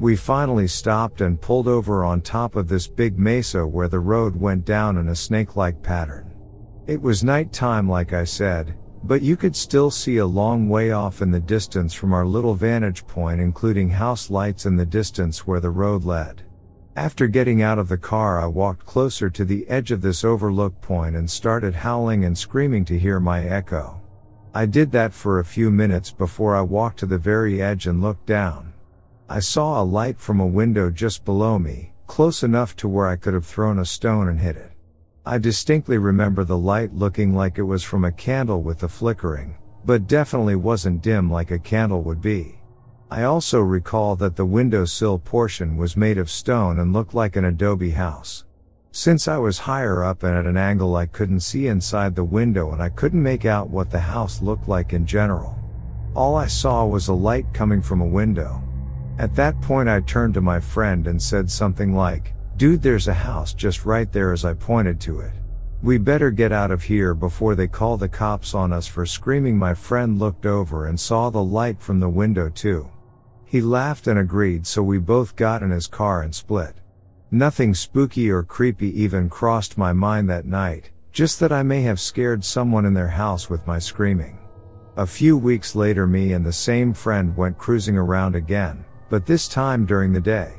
We 0.00 0.14
finally 0.14 0.68
stopped 0.68 1.22
and 1.22 1.40
pulled 1.40 1.66
over 1.66 2.04
on 2.04 2.20
top 2.20 2.54
of 2.54 2.68
this 2.68 2.86
big 2.86 3.18
mesa 3.18 3.66
where 3.66 3.88
the 3.88 3.98
road 3.98 4.36
went 4.36 4.64
down 4.64 4.96
in 4.96 5.08
a 5.08 5.16
snake-like 5.16 5.82
pattern. 5.82 6.32
It 6.86 7.02
was 7.02 7.24
night 7.24 7.52
time 7.52 7.88
like 7.88 8.12
I 8.12 8.22
said, 8.22 8.76
but 9.02 9.22
you 9.22 9.36
could 9.36 9.56
still 9.56 9.90
see 9.90 10.18
a 10.18 10.26
long 10.26 10.68
way 10.68 10.92
off 10.92 11.20
in 11.20 11.32
the 11.32 11.40
distance 11.40 11.94
from 11.94 12.12
our 12.12 12.24
little 12.24 12.54
vantage 12.54 13.08
point 13.08 13.40
including 13.40 13.90
house 13.90 14.30
lights 14.30 14.66
in 14.66 14.76
the 14.76 14.86
distance 14.86 15.48
where 15.48 15.60
the 15.60 15.70
road 15.70 16.04
led. 16.04 16.42
After 16.94 17.26
getting 17.26 17.60
out 17.62 17.78
of 17.78 17.88
the 17.88 17.98
car, 17.98 18.40
I 18.40 18.46
walked 18.46 18.86
closer 18.86 19.28
to 19.30 19.44
the 19.44 19.68
edge 19.68 19.90
of 19.90 20.00
this 20.00 20.24
overlook 20.24 20.80
point 20.80 21.16
and 21.16 21.28
started 21.28 21.74
howling 21.74 22.24
and 22.24 22.38
screaming 22.38 22.84
to 22.84 22.98
hear 22.98 23.18
my 23.18 23.42
echo. 23.42 24.00
I 24.54 24.66
did 24.66 24.92
that 24.92 25.12
for 25.12 25.40
a 25.40 25.44
few 25.44 25.70
minutes 25.70 26.12
before 26.12 26.54
I 26.54 26.62
walked 26.62 27.00
to 27.00 27.06
the 27.06 27.18
very 27.18 27.60
edge 27.60 27.88
and 27.88 28.00
looked 28.00 28.26
down. 28.26 28.74
I 29.30 29.40
saw 29.40 29.82
a 29.82 29.84
light 29.84 30.18
from 30.18 30.40
a 30.40 30.46
window 30.46 30.88
just 30.90 31.26
below 31.26 31.58
me, 31.58 31.92
close 32.06 32.42
enough 32.42 32.74
to 32.76 32.88
where 32.88 33.06
I 33.06 33.16
could 33.16 33.34
have 33.34 33.44
thrown 33.44 33.78
a 33.78 33.84
stone 33.84 34.26
and 34.26 34.40
hit 34.40 34.56
it. 34.56 34.72
I 35.26 35.36
distinctly 35.36 35.98
remember 35.98 36.44
the 36.44 36.56
light 36.56 36.94
looking 36.94 37.34
like 37.34 37.58
it 37.58 37.64
was 37.64 37.82
from 37.82 38.06
a 38.06 38.12
candle 38.12 38.62
with 38.62 38.78
the 38.78 38.88
flickering, 38.88 39.58
but 39.84 40.06
definitely 40.06 40.56
wasn't 40.56 41.02
dim 41.02 41.30
like 41.30 41.50
a 41.50 41.58
candle 41.58 42.02
would 42.04 42.22
be. 42.22 42.58
I 43.10 43.24
also 43.24 43.60
recall 43.60 44.16
that 44.16 44.34
the 44.34 44.46
windowsill 44.46 45.18
portion 45.18 45.76
was 45.76 45.94
made 45.94 46.16
of 46.16 46.30
stone 46.30 46.78
and 46.78 46.94
looked 46.94 47.12
like 47.12 47.36
an 47.36 47.44
adobe 47.44 47.90
house. 47.90 48.46
Since 48.92 49.28
I 49.28 49.36
was 49.36 49.58
higher 49.58 50.02
up 50.02 50.22
and 50.22 50.34
at 50.34 50.46
an 50.46 50.56
angle 50.56 50.96
I 50.96 51.04
couldn't 51.04 51.40
see 51.40 51.66
inside 51.66 52.16
the 52.16 52.24
window 52.24 52.72
and 52.72 52.82
I 52.82 52.88
couldn't 52.88 53.22
make 53.22 53.44
out 53.44 53.68
what 53.68 53.90
the 53.90 54.00
house 54.00 54.40
looked 54.40 54.68
like 54.68 54.94
in 54.94 55.04
general. 55.04 55.54
All 56.14 56.34
I 56.34 56.46
saw 56.46 56.86
was 56.86 57.08
a 57.08 57.12
light 57.12 57.44
coming 57.52 57.82
from 57.82 58.00
a 58.00 58.06
window. 58.06 58.62
At 59.18 59.34
that 59.34 59.60
point 59.60 59.88
I 59.88 60.00
turned 60.00 60.34
to 60.34 60.40
my 60.40 60.60
friend 60.60 61.08
and 61.08 61.20
said 61.20 61.50
something 61.50 61.92
like, 61.92 62.34
dude 62.56 62.82
there's 62.82 63.08
a 63.08 63.14
house 63.14 63.52
just 63.52 63.84
right 63.84 64.10
there 64.12 64.32
as 64.32 64.44
I 64.44 64.54
pointed 64.54 65.00
to 65.00 65.20
it. 65.20 65.32
We 65.82 65.98
better 65.98 66.30
get 66.30 66.52
out 66.52 66.70
of 66.70 66.84
here 66.84 67.14
before 67.14 67.56
they 67.56 67.66
call 67.66 67.96
the 67.96 68.08
cops 68.08 68.54
on 68.54 68.72
us 68.72 68.86
for 68.86 69.04
screaming 69.04 69.58
my 69.58 69.74
friend 69.74 70.20
looked 70.20 70.46
over 70.46 70.86
and 70.86 70.98
saw 70.98 71.30
the 71.30 71.42
light 71.42 71.80
from 71.80 71.98
the 71.98 72.08
window 72.08 72.48
too. 72.48 72.90
He 73.44 73.60
laughed 73.60 74.06
and 74.06 74.20
agreed 74.20 74.66
so 74.66 74.84
we 74.84 74.98
both 74.98 75.34
got 75.34 75.62
in 75.62 75.70
his 75.70 75.88
car 75.88 76.22
and 76.22 76.32
split. 76.32 76.76
Nothing 77.30 77.74
spooky 77.74 78.30
or 78.30 78.44
creepy 78.44 79.02
even 79.02 79.28
crossed 79.28 79.76
my 79.76 79.92
mind 79.92 80.30
that 80.30 80.46
night, 80.46 80.90
just 81.12 81.40
that 81.40 81.52
I 81.52 81.64
may 81.64 81.82
have 81.82 81.98
scared 81.98 82.44
someone 82.44 82.84
in 82.84 82.94
their 82.94 83.08
house 83.08 83.50
with 83.50 83.66
my 83.66 83.80
screaming. 83.80 84.38
A 84.96 85.06
few 85.06 85.36
weeks 85.36 85.74
later 85.74 86.06
me 86.06 86.32
and 86.34 86.44
the 86.44 86.52
same 86.52 86.92
friend 86.92 87.36
went 87.36 87.58
cruising 87.58 87.96
around 87.96 88.34
again, 88.34 88.84
but 89.08 89.26
this 89.26 89.48
time 89.48 89.86
during 89.86 90.12
the 90.12 90.20
day. 90.20 90.54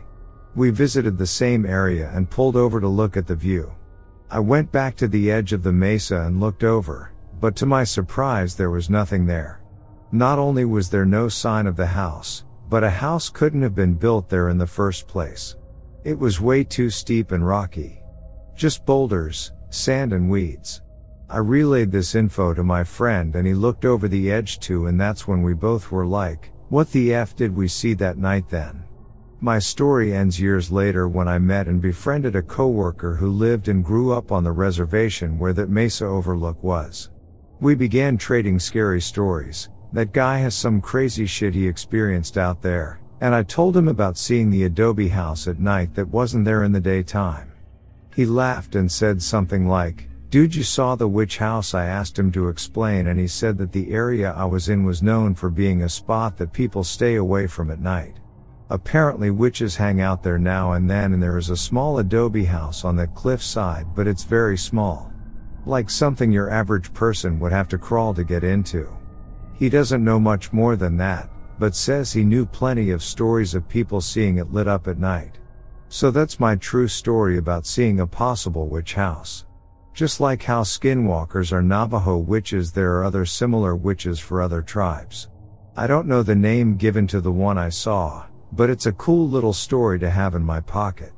We 0.56 0.72
visited 0.72 1.18
the 1.18 1.28
same 1.28 1.66
area 1.66 2.12
and 2.14 2.30
pulled 2.30 2.56
over 2.56 2.82
to 2.82 2.88
look 2.88 3.16
at 3.16 3.28
the 3.28 3.36
view. 3.36 3.74
I 4.32 4.40
went 4.40 4.72
back 4.72 4.96
to 4.98 5.08
the 5.08 5.32
edge 5.32 5.54
of 5.54 5.64
the 5.64 5.72
mesa 5.72 6.22
and 6.22 6.40
looked 6.40 6.64
over, 6.64 7.14
but 7.40 7.56
to 7.58 7.66
my 7.66 7.84
surprise 7.84 8.56
there 8.56 8.70
was 8.70 8.90
nothing 8.90 9.26
there. 9.26 9.62
Not 10.12 10.40
only 10.40 10.66
was 10.66 10.90
there 10.90 11.06
no 11.06 11.30
sign 11.30 11.68
of 11.68 11.76
the 11.76 11.86
house, 11.86 12.44
but 12.70 12.84
a 12.84 12.90
house 12.90 13.30
couldn't 13.30 13.62
have 13.62 13.76
been 13.76 13.94
built 13.94 14.30
there 14.30 14.50
in 14.50 14.58
the 14.58 14.68
first 14.68 15.08
place. 15.08 15.56
It 16.04 16.18
was 16.18 16.42
way 16.42 16.64
too 16.64 16.90
steep 16.90 17.32
and 17.32 17.46
rocky. 17.46 18.02
Just 18.56 18.86
boulders, 18.86 19.52
sand 19.70 20.14
and 20.14 20.30
weeds. 20.30 20.82
I 21.30 21.38
relayed 21.38 21.92
this 21.92 22.16
info 22.16 22.54
to 22.54 22.64
my 22.64 22.84
friend 22.84 23.36
and 23.36 23.46
he 23.46 23.54
looked 23.54 23.86
over 23.86 24.08
the 24.08 24.32
edge 24.32 24.60
too 24.60 24.88
and 24.88 25.00
that's 25.00 25.28
when 25.28 25.44
we 25.44 25.54
both 25.54 25.92
were 25.92 26.06
like, 26.06 26.52
what 26.70 26.92
the 26.92 27.14
F 27.14 27.36
did 27.36 27.56
we 27.56 27.68
see 27.68 27.94
that 27.96 28.18
night 28.18 28.48
then? 28.50 28.84
My 29.42 29.58
story 29.58 30.14
ends 30.14 30.40
years 30.40 30.72
later 30.72 31.08
when 31.08 31.28
I 31.28 31.40
met 31.40 31.68
and 31.68 31.82
befriended 31.82 32.36
a 32.36 32.42
coworker 32.42 33.16
who 33.16 33.30
lived 33.30 33.70
and 33.70 33.84
grew 33.84 34.12
up 34.12 34.32
on 34.32 34.44
the 34.44 34.52
reservation 34.52 35.40
where 35.40 35.54
that 35.54 35.70
Mesa 35.70 36.06
Overlook 36.06 36.62
was. 36.62 37.10
We 37.60 37.74
began 37.74 38.18
trading 38.18 38.60
scary 38.60 39.02
stories, 39.02 39.70
that 39.94 40.12
guy 40.14 40.40
has 40.40 40.56
some 40.56 40.82
crazy 40.82 41.26
shit 41.26 41.56
he 41.56 41.68
experienced 41.68 42.38
out 42.38 42.62
there, 42.62 43.00
and 43.22 43.34
I 43.34 43.44
told 43.44 43.76
him 43.76 43.88
about 43.88 44.18
seeing 44.18 44.50
the 44.50 44.64
adobe 44.64 45.08
house 45.08 45.48
at 45.48 45.60
night 45.60 45.96
that 45.96 46.10
wasn't 46.10 46.46
there 46.46 46.64
in 46.64 46.72
the 46.72 46.80
daytime. 46.80 47.52
He 48.16 48.26
laughed 48.26 48.76
and 48.76 48.92
said 48.92 49.22
something 49.22 49.68
like, 49.68 50.09
Dude, 50.30 50.54
you 50.54 50.62
saw 50.62 50.94
the 50.94 51.08
witch 51.08 51.40
house? 51.40 51.74
I 51.74 51.86
asked 51.86 52.20
him 52.20 52.32
to 52.34 52.50
explain, 52.50 53.08
and 53.08 53.20
he 53.20 53.28
said 53.28 53.58
that 53.58 53.72
the 53.72 53.92
area 53.92 54.32
I 54.32 54.46
was 54.46 54.70
in 54.70 54.84
was 54.84 55.02
known 55.02 55.34
for 55.34 55.50
being 55.50 55.82
a 55.82 55.90
spot 55.90 56.38
that 56.38 56.54
people 56.54 56.84
stay 56.84 57.16
away 57.16 57.48
from 57.48 57.72
at 57.72 57.80
night. 57.80 58.20
Apparently, 58.70 59.32
witches 59.32 59.76
hang 59.76 60.02
out 60.02 60.22
there 60.22 60.38
now 60.38 60.74
and 60.74 60.88
then, 60.88 61.14
and 61.14 61.24
there 61.24 61.40
is 61.40 61.50
a 61.50 61.58
small 61.58 61.98
adobe 61.98 62.46
house 62.46 62.86
on 62.86 62.96
the 62.96 63.08
cliff 63.08 63.42
side, 63.42 63.88
but 63.96 64.06
it's 64.06 64.24
very 64.24 64.56
small. 64.56 65.12
Like 65.66 65.90
something 65.90 66.32
your 66.32 66.52
average 66.52 66.94
person 66.94 67.40
would 67.40 67.52
have 67.52 67.68
to 67.70 67.80
crawl 67.80 68.14
to 68.14 68.24
get 68.24 68.44
into. 68.44 68.88
He 69.56 69.68
doesn't 69.68 70.06
know 70.06 70.20
much 70.20 70.54
more 70.54 70.76
than 70.76 70.96
that, 70.98 71.28
but 71.58 71.76
says 71.76 72.14
he 72.14 72.24
knew 72.24 72.46
plenty 72.46 72.92
of 72.92 73.02
stories 73.02 73.56
of 73.56 73.68
people 73.68 74.00
seeing 74.00 74.38
it 74.38 74.54
lit 74.54 74.68
up 74.68 74.88
at 74.88 75.00
night. 75.00 75.40
So 75.88 76.12
that's 76.12 76.40
my 76.40 76.56
true 76.56 76.88
story 76.88 77.40
about 77.40 77.66
seeing 77.66 78.00
a 78.00 78.06
possible 78.06 78.68
witch 78.68 78.94
house. 78.94 79.46
Just 79.94 80.20
like 80.20 80.44
how 80.44 80.64
skinwalkers 80.64 81.52
are 81.52 81.62
Navajo 81.62 82.18
witches, 82.18 82.72
there 82.72 82.98
are 82.98 83.04
other 83.04 83.26
similar 83.26 83.76
witches 83.76 84.20
for 84.20 84.42
other 84.42 84.62
tribes. 84.62 85.30
I 85.76 85.88
don't 85.88 86.08
know 86.08 86.24
the 86.24 86.36
name 86.36 86.78
given 86.78 87.08
to 87.08 87.22
the 87.22 87.32
one 87.32 87.58
I 87.58 87.70
saw, 87.70 88.26
but 88.52 88.70
it's 88.70 88.86
a 88.86 88.94
cool 88.94 89.28
little 89.28 89.54
story 89.54 90.00
to 90.00 90.10
have 90.10 90.36
in 90.36 90.44
my 90.44 90.60
pocket. 90.62 91.14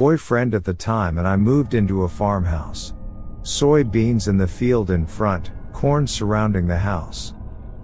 boyfriend 0.00 0.54
at 0.54 0.64
the 0.64 0.72
time 0.72 1.18
and 1.18 1.28
I 1.28 1.36
moved 1.36 1.74
into 1.74 2.04
a 2.04 2.08
farmhouse. 2.08 2.94
Soybeans 3.42 4.28
in 4.28 4.38
the 4.38 4.48
field 4.48 4.90
in 4.90 5.04
front, 5.04 5.50
corn 5.74 6.06
surrounding 6.06 6.66
the 6.66 6.78
house. 6.78 7.34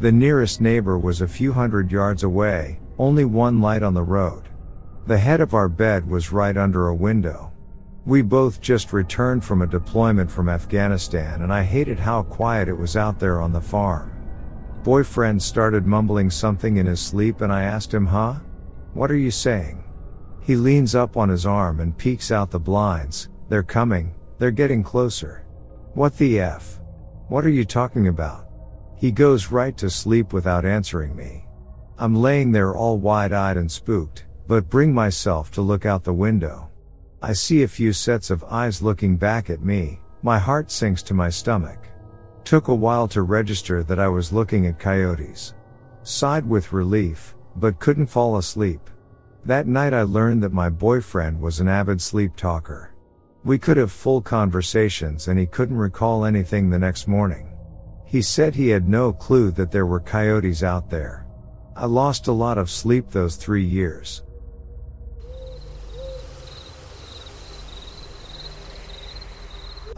The 0.00 0.10
nearest 0.10 0.62
neighbor 0.62 0.98
was 0.98 1.20
a 1.20 1.28
few 1.28 1.52
hundred 1.52 1.92
yards 1.92 2.22
away, 2.22 2.80
only 2.96 3.26
one 3.26 3.60
light 3.60 3.82
on 3.82 3.92
the 3.92 4.02
road. 4.02 4.48
The 5.06 5.18
head 5.18 5.40
of 5.40 5.54
our 5.54 5.68
bed 5.68 6.10
was 6.10 6.32
right 6.32 6.56
under 6.56 6.88
a 6.88 6.94
window. 6.94 7.52
We 8.06 8.22
both 8.22 8.60
just 8.60 8.92
returned 8.92 9.44
from 9.44 9.62
a 9.62 9.66
deployment 9.66 10.28
from 10.28 10.48
Afghanistan 10.48 11.42
and 11.42 11.52
I 11.52 11.62
hated 11.62 12.00
how 12.00 12.24
quiet 12.24 12.66
it 12.66 12.76
was 12.76 12.96
out 12.96 13.20
there 13.20 13.40
on 13.40 13.52
the 13.52 13.60
farm. 13.60 14.10
Boyfriend 14.82 15.40
started 15.40 15.86
mumbling 15.86 16.28
something 16.28 16.78
in 16.78 16.86
his 16.86 17.00
sleep 17.00 17.40
and 17.40 17.52
I 17.52 17.62
asked 17.62 17.94
him, 17.94 18.06
huh? 18.06 18.34
What 18.94 19.12
are 19.12 19.16
you 19.16 19.30
saying? 19.30 19.84
He 20.42 20.56
leans 20.56 20.96
up 20.96 21.16
on 21.16 21.28
his 21.28 21.46
arm 21.46 21.78
and 21.78 21.96
peeks 21.96 22.32
out 22.32 22.50
the 22.50 22.58
blinds. 22.58 23.28
They're 23.48 23.62
coming. 23.62 24.12
They're 24.38 24.50
getting 24.50 24.82
closer. 24.82 25.46
What 25.94 26.18
the 26.18 26.40
F? 26.40 26.80
What 27.28 27.46
are 27.46 27.50
you 27.50 27.64
talking 27.64 28.08
about? 28.08 28.46
He 28.96 29.12
goes 29.12 29.52
right 29.52 29.76
to 29.78 29.88
sleep 29.88 30.32
without 30.32 30.64
answering 30.64 31.14
me. 31.14 31.46
I'm 31.96 32.14
laying 32.16 32.50
there 32.50 32.74
all 32.74 32.98
wide 32.98 33.32
eyed 33.32 33.56
and 33.56 33.70
spooked, 33.70 34.25
but 34.46 34.70
bring 34.70 34.92
myself 34.92 35.50
to 35.52 35.60
look 35.60 35.86
out 35.86 36.04
the 36.04 36.12
window. 36.12 36.70
I 37.22 37.32
see 37.32 37.62
a 37.62 37.68
few 37.68 37.92
sets 37.92 38.30
of 38.30 38.44
eyes 38.44 38.82
looking 38.82 39.16
back 39.16 39.50
at 39.50 39.62
me. 39.62 40.00
My 40.22 40.38
heart 40.38 40.70
sinks 40.70 41.02
to 41.04 41.14
my 41.14 41.30
stomach. 41.30 41.88
Took 42.44 42.68
a 42.68 42.74
while 42.74 43.08
to 43.08 43.22
register 43.22 43.82
that 43.82 43.98
I 43.98 44.08
was 44.08 44.32
looking 44.32 44.66
at 44.66 44.78
coyotes. 44.78 45.54
Sighed 46.02 46.48
with 46.48 46.72
relief, 46.72 47.34
but 47.56 47.80
couldn't 47.80 48.06
fall 48.06 48.36
asleep. 48.36 48.80
That 49.44 49.66
night 49.66 49.94
I 49.94 50.02
learned 50.02 50.42
that 50.42 50.52
my 50.52 50.68
boyfriend 50.68 51.40
was 51.40 51.60
an 51.60 51.68
avid 51.68 52.00
sleep 52.00 52.36
talker. 52.36 52.92
We 53.44 53.58
could 53.58 53.76
have 53.76 53.92
full 53.92 54.20
conversations 54.20 55.28
and 55.28 55.38
he 55.38 55.46
couldn't 55.46 55.76
recall 55.76 56.24
anything 56.24 56.68
the 56.68 56.78
next 56.78 57.08
morning. 57.08 57.56
He 58.04 58.22
said 58.22 58.54
he 58.54 58.68
had 58.68 58.88
no 58.88 59.12
clue 59.12 59.50
that 59.52 59.70
there 59.70 59.86
were 59.86 60.00
coyotes 60.00 60.62
out 60.62 60.90
there. 60.90 61.26
I 61.74 61.86
lost 61.86 62.28
a 62.28 62.32
lot 62.32 62.58
of 62.58 62.70
sleep 62.70 63.10
those 63.10 63.36
three 63.36 63.64
years. 63.64 64.22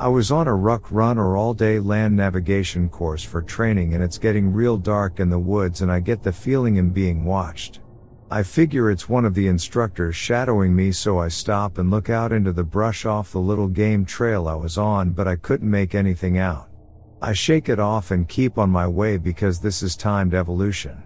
I 0.00 0.06
was 0.06 0.30
on 0.30 0.46
a 0.46 0.54
ruck 0.54 0.92
run 0.92 1.18
or 1.18 1.36
all 1.36 1.54
day 1.54 1.80
land 1.80 2.14
navigation 2.14 2.88
course 2.88 3.24
for 3.24 3.42
training 3.42 3.94
and 3.94 4.02
it's 4.02 4.16
getting 4.16 4.52
real 4.52 4.76
dark 4.76 5.18
in 5.18 5.28
the 5.28 5.40
woods 5.40 5.82
and 5.82 5.90
I 5.90 5.98
get 5.98 6.22
the 6.22 6.32
feeling 6.32 6.78
I'm 6.78 6.90
being 6.90 7.24
watched. 7.24 7.80
I 8.30 8.44
figure 8.44 8.92
it's 8.92 9.08
one 9.08 9.24
of 9.24 9.34
the 9.34 9.48
instructors 9.48 10.14
shadowing 10.14 10.72
me 10.76 10.92
so 10.92 11.18
I 11.18 11.26
stop 11.26 11.78
and 11.78 11.90
look 11.90 12.10
out 12.10 12.30
into 12.30 12.52
the 12.52 12.62
brush 12.62 13.06
off 13.06 13.32
the 13.32 13.40
little 13.40 13.66
game 13.66 14.04
trail 14.04 14.46
I 14.46 14.54
was 14.54 14.78
on 14.78 15.10
but 15.10 15.26
I 15.26 15.34
couldn't 15.34 15.68
make 15.68 15.96
anything 15.96 16.38
out. 16.38 16.68
I 17.20 17.32
shake 17.32 17.68
it 17.68 17.80
off 17.80 18.12
and 18.12 18.28
keep 18.28 18.56
on 18.56 18.70
my 18.70 18.86
way 18.86 19.16
because 19.16 19.58
this 19.58 19.82
is 19.82 19.96
timed 19.96 20.32
evolution. 20.32 21.02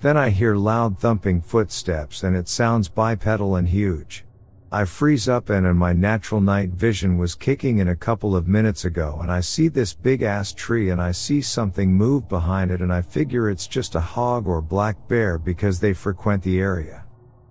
Then 0.00 0.16
I 0.16 0.30
hear 0.30 0.54
loud 0.54 1.00
thumping 1.00 1.40
footsteps 1.40 2.22
and 2.22 2.36
it 2.36 2.46
sounds 2.46 2.88
bipedal 2.88 3.56
and 3.56 3.68
huge. 3.68 4.27
I 4.70 4.84
freeze 4.84 5.30
up 5.30 5.48
and, 5.48 5.66
and 5.66 5.78
my 5.78 5.94
natural 5.94 6.42
night 6.42 6.68
vision 6.68 7.16
was 7.16 7.34
kicking 7.34 7.78
in 7.78 7.88
a 7.88 7.96
couple 7.96 8.36
of 8.36 8.46
minutes 8.46 8.84
ago 8.84 9.18
and 9.22 9.32
I 9.32 9.40
see 9.40 9.68
this 9.68 9.94
big 9.94 10.20
ass 10.20 10.52
tree 10.52 10.90
and 10.90 11.00
I 11.00 11.12
see 11.12 11.40
something 11.40 11.90
move 11.90 12.28
behind 12.28 12.70
it 12.70 12.82
and 12.82 12.92
I 12.92 13.00
figure 13.00 13.48
it's 13.48 13.66
just 13.66 13.94
a 13.94 14.00
hog 14.00 14.46
or 14.46 14.60
black 14.60 15.08
bear 15.08 15.38
because 15.38 15.80
they 15.80 15.94
frequent 15.94 16.42
the 16.42 16.60
area. 16.60 17.06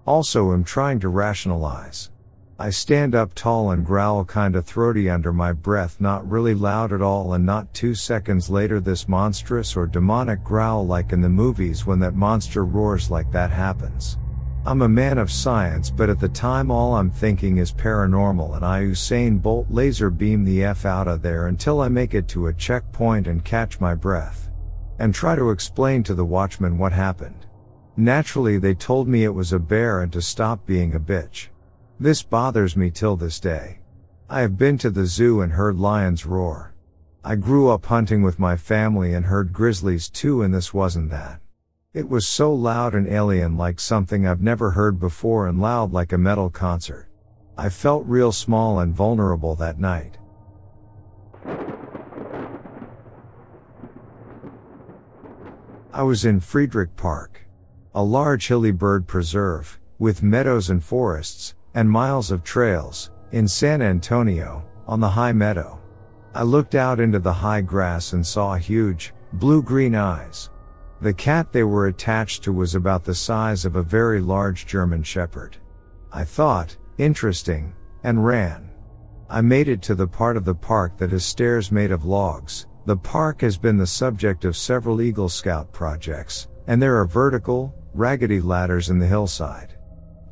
Also 0.05 0.53
am 0.53 0.63
trying 0.63 0.99
to 0.99 1.09
rationalize. 1.09 2.11
I 2.59 2.69
stand 2.69 3.15
up 3.15 3.33
tall 3.33 3.71
and 3.71 3.83
growl 3.83 4.23
kinda 4.23 4.61
throaty 4.61 5.09
under 5.09 5.33
my 5.33 5.53
breath, 5.53 5.99
not 5.99 6.29
really 6.29 6.53
loud 6.53 6.93
at 6.93 7.01
all, 7.01 7.33
and 7.33 7.43
not 7.43 7.73
two 7.73 7.95
seconds 7.95 8.47
later, 8.47 8.79
this 8.79 9.07
monstrous 9.07 9.75
or 9.75 9.87
demonic 9.87 10.43
growl, 10.43 10.85
like 10.85 11.13
in 11.13 11.21
the 11.21 11.29
movies 11.29 11.83
when 11.83 11.97
that 11.99 12.15
monster 12.15 12.63
roars 12.63 13.09
like 13.09 13.31
that 13.31 13.49
happens. 13.49 14.19
I'm 14.67 14.81
a 14.81 14.89
man 14.89 15.17
of 15.17 15.31
science, 15.31 15.89
but 15.89 16.09
at 16.09 16.19
the 16.19 16.27
time, 16.27 16.69
all 16.71 16.97
I'm 16.97 17.09
thinking 17.09 17.57
is 17.57 17.71
paranormal, 17.71 18.57
and 18.57 18.65
I 18.65 18.81
Usain 18.81 19.41
Bolt 19.41 19.67
laser 19.69 20.09
beam 20.09 20.43
the 20.43 20.61
F 20.61 20.85
out 20.85 21.07
of 21.07 21.21
there 21.21 21.47
until 21.47 21.79
I 21.79 21.87
make 21.87 22.13
it 22.13 22.27
to 22.27 22.47
a 22.47 22.53
checkpoint 22.53 23.27
and 23.27 23.45
catch 23.45 23.79
my 23.79 23.95
breath. 23.95 24.49
And 24.99 25.15
try 25.15 25.37
to 25.37 25.51
explain 25.51 26.03
to 26.03 26.13
the 26.13 26.25
watchman 26.25 26.77
what 26.77 26.91
happened. 26.91 27.45
Naturally, 27.95 28.57
they 28.57 28.73
told 28.73 29.07
me 29.07 29.23
it 29.23 29.33
was 29.33 29.53
a 29.53 29.57
bear 29.57 30.01
and 30.01 30.11
to 30.11 30.21
stop 30.21 30.65
being 30.65 30.95
a 30.95 30.99
bitch. 30.99 31.47
This 31.97 32.21
bothers 32.21 32.75
me 32.75 32.91
till 32.91 33.15
this 33.15 33.39
day. 33.39 33.79
I 34.29 34.41
have 34.41 34.57
been 34.57 34.77
to 34.79 34.89
the 34.89 35.05
zoo 35.05 35.39
and 35.39 35.53
heard 35.53 35.77
lions 35.77 36.25
roar. 36.25 36.75
I 37.23 37.35
grew 37.35 37.69
up 37.69 37.85
hunting 37.85 38.21
with 38.21 38.37
my 38.37 38.57
family 38.57 39.13
and 39.13 39.27
heard 39.27 39.53
grizzlies 39.53 40.09
too 40.09 40.41
and 40.41 40.53
this 40.53 40.73
wasn't 40.73 41.09
that. 41.11 41.39
It 41.97 42.07
was 42.07 42.27
so 42.27 42.53
loud 42.53 42.93
and 42.93 43.07
alien 43.07 43.57
like 43.57 43.79
something 43.79 44.27
I've 44.27 44.39
never 44.39 44.69
heard 44.69 44.99
before 44.99 45.47
and 45.47 45.59
loud 45.59 45.93
like 45.93 46.13
a 46.13 46.17
metal 46.19 46.51
concert. 46.51 47.07
I 47.57 47.69
felt 47.69 48.05
real 48.05 48.31
small 48.31 48.81
and 48.81 48.93
vulnerable 48.93 49.55
that 49.55 49.79
night. 49.79 50.19
I 55.91 56.03
was 56.03 56.23
in 56.23 56.39
Friedrich 56.39 56.95
Park, 56.95 57.47
a 57.95 58.03
large 58.03 58.47
hilly 58.47 58.69
bird 58.69 59.07
preserve, 59.07 59.79
with 59.97 60.21
meadows 60.21 60.69
and 60.69 60.83
forests, 60.83 61.55
and 61.73 61.89
miles 61.89 62.29
of 62.29 62.43
trails, 62.43 63.09
in 63.31 63.47
San 63.47 63.81
Antonio, 63.81 64.63
on 64.85 64.99
the 64.99 65.09
high 65.09 65.33
meadow. 65.33 65.81
I 66.35 66.43
looked 66.43 66.75
out 66.75 66.99
into 66.99 67.17
the 67.17 67.33
high 67.33 67.61
grass 67.61 68.13
and 68.13 68.23
saw 68.23 68.53
huge, 68.53 69.15
blue-green 69.33 69.95
eyes. 69.95 70.51
The 71.01 71.13
cat 71.13 71.51
they 71.51 71.63
were 71.63 71.87
attached 71.87 72.43
to 72.43 72.53
was 72.53 72.75
about 72.75 73.03
the 73.03 73.13
size 73.15 73.65
of 73.65 73.75
a 73.75 73.83
very 73.83 74.19
large 74.19 74.65
German 74.65 75.03
shepherd. 75.03 75.57
I 76.11 76.23
thought, 76.23 76.75
interesting, 76.97 77.73
and 78.03 78.25
ran. 78.25 78.71
I 79.29 79.41
made 79.41 79.67
it 79.67 79.81
to 79.83 79.95
the 79.95 80.07
part 80.07 80.37
of 80.37 80.45
the 80.45 80.55
park 80.55 80.97
that 80.97 81.11
has 81.11 81.25
stairs 81.25 81.71
made 81.71 81.91
of 81.91 82.05
logs. 82.05 82.65
The 82.85 82.97
park 82.97 83.41
has 83.41 83.57
been 83.57 83.77
the 83.77 83.85
subject 83.85 84.45
of 84.45 84.55
several 84.55 85.01
Eagle 85.01 85.29
Scout 85.29 85.71
projects, 85.73 86.47
and 86.67 86.81
there 86.81 86.97
are 86.97 87.05
vertical, 87.05 87.75
raggedy 87.93 88.41
ladders 88.41 88.89
in 88.89 88.97
the 88.97 89.07
hillside. 89.07 89.75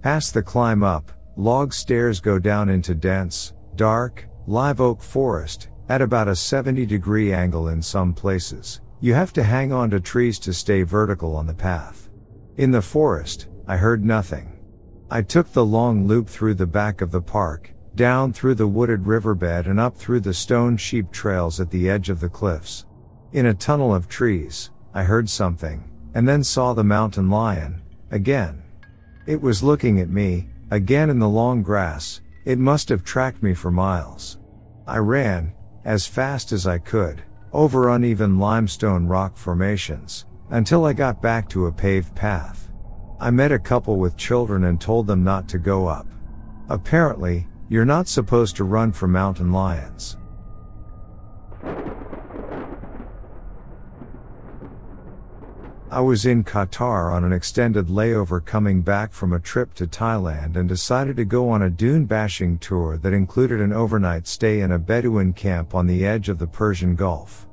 Past 0.02 0.34
the 0.34 0.42
climb 0.42 0.84
up, 0.84 1.12
Log 1.38 1.74
stairs 1.74 2.22
go 2.22 2.40
down 2.40 2.70
into 2.70 2.96
dense, 2.96 3.54
dark, 3.76 4.26
live 4.48 4.80
oak 4.80 5.02
forest, 5.02 5.68
at 5.90 6.02
about 6.02 6.30
a 6.30 6.36
70 6.36 6.86
degree 6.86 7.34
angle 7.34 7.68
in 7.68 7.82
some 7.82 8.14
places. 8.14 8.80
You 9.06 9.14
have 9.14 9.34
to 9.34 9.44
hang 9.44 9.72
on 9.72 9.92
to 9.92 10.00
trees 10.00 10.40
to 10.40 10.52
stay 10.52 10.82
vertical 10.82 11.36
on 11.36 11.46
the 11.46 11.54
path. 11.54 12.10
In 12.58 12.72
the 12.72 12.82
forest, 12.82 13.50
I 13.68 13.78
heard 13.78 14.04
nothing. 14.04 14.58
I 15.12 15.22
took 15.22 15.54
the 15.54 15.64
long 15.64 16.08
loop 16.08 16.28
through 16.28 16.56
the 16.56 16.66
back 16.66 17.02
of 17.02 17.12
the 17.12 17.22
park, 17.22 17.72
down 17.94 18.34
through 18.34 18.56
the 18.56 18.66
wooded 18.66 19.06
riverbed 19.06 19.68
and 19.68 19.80
up 19.80 19.96
through 19.96 20.22
the 20.22 20.34
stone 20.34 20.76
sheep 20.76 21.12
trails 21.12 21.60
at 21.60 21.70
the 21.70 21.88
edge 21.88 22.10
of 22.10 22.20
the 22.20 22.30
cliffs. 22.30 22.88
In 23.32 23.46
a 23.46 23.54
tunnel 23.54 23.94
of 23.94 24.10
trees, 24.10 24.72
I 24.92 25.04
heard 25.04 25.30
something, 25.30 25.88
and 26.16 26.28
then 26.28 26.44
saw 26.44 26.74
the 26.74 26.84
mountain 26.84 27.30
lion, 27.30 27.84
again. 28.10 28.64
It 29.28 29.40
was 29.40 29.62
looking 29.62 30.00
at 30.00 30.10
me, 30.10 30.50
Again 30.72 31.12
in 31.12 31.20
the 31.20 31.30
long 31.30 31.62
grass, 31.62 32.22
it 32.44 32.58
must 32.58 32.90
have 32.90 33.04
tracked 33.04 33.44
me 33.44 33.54
for 33.54 33.70
miles. 33.70 34.40
I 34.88 34.98
ran, 34.98 35.54
as 35.84 36.08
fast 36.08 36.52
as 36.52 36.66
I 36.66 36.80
could, 36.80 37.22
over 37.56 37.90
uneven 37.90 38.38
limestone 38.38 39.08
rock 39.08 39.38
formations, 39.38 40.26
until 40.50 40.84
I 40.84 40.92
got 40.92 41.22
back 41.22 41.48
to 41.50 41.68
a 41.68 41.72
paved 41.72 42.14
path. 42.14 42.70
I 43.20 43.32
met 43.32 43.54
a 43.54 43.58
couple 43.58 43.98
with 43.98 44.18
children 44.18 44.66
and 44.66 44.80
told 44.80 45.08
them 45.08 45.24
not 45.24 45.48
to 45.50 45.58
go 45.58 45.88
up. 45.88 46.06
Apparently, 46.68 47.48
you're 47.70 47.86
not 47.86 48.10
supposed 48.10 48.58
to 48.58 48.66
run 48.66 48.92
from 48.92 49.14
mountain 49.14 49.54
lions. 49.54 50.18
I 55.92 56.02
was 56.02 56.26
in 56.26 56.44
Qatar 56.44 57.14
on 57.14 57.24
an 57.24 57.32
extended 57.32 57.88
layover 57.88 58.44
coming 58.44 58.82
back 58.82 59.14
from 59.14 59.34
a 59.34 59.40
trip 59.40 59.76
to 59.76 59.86
Thailand 59.86 60.56
and 60.56 60.68
decided 60.68 61.16
to 61.18 61.26
go 61.26 61.48
on 61.50 61.62
a 61.62 61.70
dune 61.70 62.06
bashing 62.06 62.58
tour 62.58 62.98
that 62.98 63.14
included 63.14 63.62
an 63.62 63.72
overnight 63.72 64.26
stay 64.26 64.62
in 64.62 64.72
a 64.72 64.80
Bedouin 64.80 65.32
camp 65.32 65.76
on 65.76 65.86
the 65.86 66.04
edge 66.04 66.28
of 66.28 66.40
the 66.40 66.48
Persian 66.48 66.96
Gulf. 66.96 67.48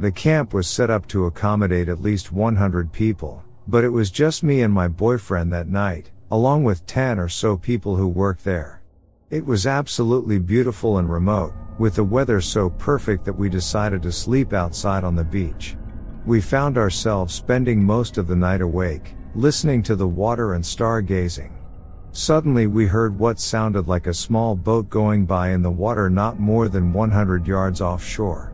The 0.00 0.10
camp 0.10 0.52
was 0.52 0.66
set 0.66 0.90
up 0.90 1.06
to 1.08 1.26
accommodate 1.26 1.88
at 1.88 2.02
least 2.02 2.32
100 2.32 2.92
people, 2.92 3.44
but 3.68 3.84
it 3.84 3.90
was 3.90 4.10
just 4.10 4.42
me 4.42 4.62
and 4.62 4.74
my 4.74 4.88
boyfriend 4.88 5.52
that 5.52 5.68
night, 5.68 6.10
along 6.32 6.64
with 6.64 6.86
10 6.86 7.20
or 7.20 7.28
so 7.28 7.56
people 7.56 7.94
who 7.94 8.08
worked 8.08 8.42
there. 8.42 8.82
It 9.30 9.46
was 9.46 9.64
absolutely 9.64 10.40
beautiful 10.40 10.98
and 10.98 11.08
remote, 11.08 11.54
with 11.78 11.94
the 11.94 12.04
weather 12.04 12.40
so 12.40 12.68
perfect 12.68 13.24
that 13.24 13.38
we 13.38 13.48
decided 13.48 14.02
to 14.02 14.12
sleep 14.12 14.52
outside 14.52 15.04
on 15.04 15.14
the 15.14 15.24
beach. 15.24 15.76
We 16.26 16.40
found 16.40 16.76
ourselves 16.76 17.32
spending 17.32 17.84
most 17.84 18.18
of 18.18 18.26
the 18.26 18.34
night 18.34 18.60
awake, 18.60 19.14
listening 19.36 19.80
to 19.84 19.94
the 19.94 20.08
water 20.08 20.54
and 20.54 20.64
stargazing. 20.64 21.52
Suddenly 22.10 22.66
we 22.66 22.84
heard 22.84 23.16
what 23.16 23.38
sounded 23.38 23.86
like 23.86 24.08
a 24.08 24.14
small 24.14 24.56
boat 24.56 24.90
going 24.90 25.24
by 25.24 25.50
in 25.50 25.62
the 25.62 25.70
water 25.70 26.10
not 26.10 26.40
more 26.40 26.68
than 26.68 26.92
100 26.92 27.46
yards 27.46 27.80
offshore. 27.80 28.52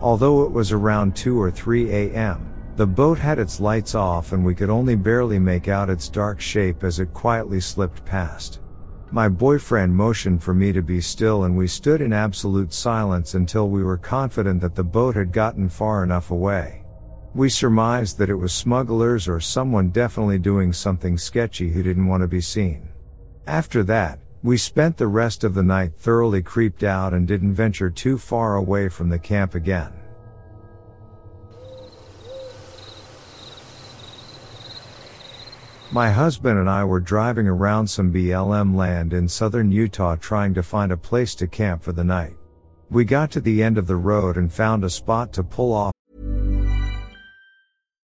Although 0.00 0.42
it 0.42 0.50
was 0.50 0.72
around 0.72 1.14
2 1.14 1.40
or 1.40 1.52
3 1.52 1.92
a.m., 1.92 2.52
the 2.74 2.88
boat 2.88 3.18
had 3.18 3.38
its 3.38 3.60
lights 3.60 3.94
off 3.94 4.32
and 4.32 4.44
we 4.44 4.56
could 4.56 4.70
only 4.70 4.96
barely 4.96 5.38
make 5.38 5.68
out 5.68 5.90
its 5.90 6.08
dark 6.08 6.40
shape 6.40 6.82
as 6.82 6.98
it 6.98 7.14
quietly 7.14 7.60
slipped 7.60 8.04
past. 8.04 8.58
My 9.12 9.28
boyfriend 9.28 9.94
motioned 9.94 10.42
for 10.42 10.54
me 10.54 10.72
to 10.72 10.82
be 10.82 11.00
still 11.00 11.44
and 11.44 11.56
we 11.56 11.68
stood 11.68 12.00
in 12.00 12.12
absolute 12.12 12.72
silence 12.72 13.34
until 13.34 13.68
we 13.68 13.84
were 13.84 13.96
confident 13.96 14.60
that 14.62 14.74
the 14.74 14.82
boat 14.82 15.14
had 15.14 15.30
gotten 15.30 15.68
far 15.68 16.02
enough 16.02 16.32
away. 16.32 16.81
We 17.34 17.48
surmised 17.48 18.18
that 18.18 18.28
it 18.28 18.34
was 18.34 18.52
smugglers 18.52 19.26
or 19.26 19.40
someone 19.40 19.88
definitely 19.88 20.38
doing 20.38 20.72
something 20.72 21.16
sketchy 21.16 21.70
who 21.70 21.82
didn't 21.82 22.06
want 22.06 22.20
to 22.20 22.28
be 22.28 22.42
seen. 22.42 22.90
After 23.46 23.82
that, 23.84 24.18
we 24.42 24.58
spent 24.58 24.98
the 24.98 25.06
rest 25.06 25.42
of 25.42 25.54
the 25.54 25.62
night 25.62 25.94
thoroughly 25.96 26.42
creeped 26.42 26.82
out 26.82 27.14
and 27.14 27.26
didn't 27.26 27.54
venture 27.54 27.88
too 27.88 28.18
far 28.18 28.56
away 28.56 28.90
from 28.90 29.08
the 29.08 29.18
camp 29.18 29.54
again. 29.54 29.92
My 35.90 36.10
husband 36.10 36.58
and 36.58 36.68
I 36.68 36.84
were 36.84 37.00
driving 37.00 37.46
around 37.46 37.86
some 37.86 38.12
BLM 38.12 38.74
land 38.74 39.12
in 39.12 39.26
southern 39.26 39.70
Utah 39.70 40.16
trying 40.16 40.52
to 40.54 40.62
find 40.62 40.92
a 40.92 40.96
place 40.96 41.34
to 41.36 41.46
camp 41.46 41.82
for 41.82 41.92
the 41.92 42.04
night. 42.04 42.36
We 42.90 43.04
got 43.04 43.30
to 43.32 43.40
the 43.40 43.62
end 43.62 43.78
of 43.78 43.86
the 43.86 43.96
road 43.96 44.36
and 44.36 44.52
found 44.52 44.84
a 44.84 44.90
spot 44.90 45.32
to 45.34 45.42
pull 45.42 45.72
off 45.72 45.92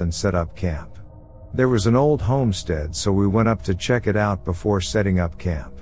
And 0.00 0.14
set 0.14 0.34
up 0.34 0.56
camp. 0.56 0.98
There 1.52 1.68
was 1.68 1.86
an 1.86 1.96
old 1.96 2.22
homestead, 2.22 2.94
so 2.94 3.12
we 3.12 3.26
went 3.26 3.48
up 3.48 3.62
to 3.64 3.74
check 3.74 4.06
it 4.06 4.16
out 4.16 4.44
before 4.44 4.80
setting 4.80 5.18
up 5.18 5.38
camp. 5.38 5.80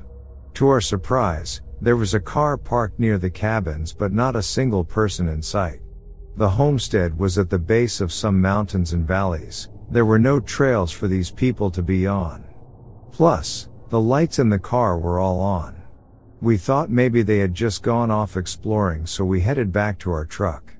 To 0.54 0.68
our 0.68 0.80
surprise, 0.80 1.60
there 1.80 1.96
was 1.96 2.14
a 2.14 2.20
car 2.20 2.56
parked 2.56 2.98
near 2.98 3.18
the 3.18 3.30
cabins, 3.30 3.92
but 3.92 4.12
not 4.12 4.34
a 4.34 4.42
single 4.42 4.82
person 4.82 5.28
in 5.28 5.42
sight. 5.42 5.80
The 6.36 6.48
homestead 6.48 7.16
was 7.18 7.38
at 7.38 7.50
the 7.50 7.58
base 7.58 8.00
of 8.00 8.12
some 8.12 8.40
mountains 8.40 8.92
and 8.92 9.06
valleys. 9.06 9.68
There 9.90 10.04
were 10.04 10.18
no 10.18 10.40
trails 10.40 10.90
for 10.90 11.06
these 11.06 11.30
people 11.30 11.70
to 11.70 11.82
be 11.82 12.06
on. 12.06 12.44
Plus, 13.12 13.68
the 13.88 14.00
lights 14.00 14.38
in 14.38 14.48
the 14.48 14.58
car 14.58 14.98
were 14.98 15.18
all 15.18 15.40
on. 15.40 15.82
We 16.40 16.56
thought 16.56 16.90
maybe 16.90 17.22
they 17.22 17.38
had 17.38 17.54
just 17.54 17.82
gone 17.82 18.10
off 18.10 18.36
exploring, 18.36 19.06
so 19.06 19.24
we 19.24 19.40
headed 19.40 19.72
back 19.72 19.98
to 20.00 20.10
our 20.10 20.24
truck. 20.24 20.74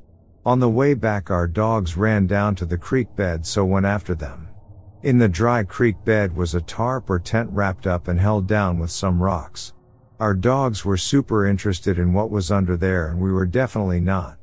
On 0.49 0.61
the 0.61 0.70
way 0.70 0.94
back, 0.94 1.30
our 1.30 1.46
dogs 1.46 1.99
ran 1.99 2.26
down 2.26 2.55
to 2.55 2.64
the 2.64 2.78
creek 2.78 3.14
bed, 3.14 3.44
so 3.44 3.66
went 3.66 3.84
after 3.84 4.14
them. 4.14 4.49
In 5.03 5.18
the 5.18 5.28
dry 5.28 5.62
creek 5.62 6.03
bed 6.07 6.34
was 6.34 6.55
a 6.55 6.62
tarp 6.62 7.11
or 7.11 7.18
tent 7.18 7.51
wrapped 7.53 7.86
up 7.86 8.09
and 8.09 8.18
held 8.18 8.46
down 8.46 8.78
with 8.78 8.90
some 8.90 9.22
rocks. 9.22 9.74
Our 10.18 10.32
dogs 10.32 10.86
were 10.86 10.96
super 10.96 11.46
interested 11.46 11.99
in 11.99 12.14
what 12.14 12.30
was 12.30 12.51
under 12.51 12.78
there 12.78 13.09
and 13.09 13.20
we 13.20 13.30
were 13.30 13.44
definitely 13.44 14.01
not. 14.01 14.38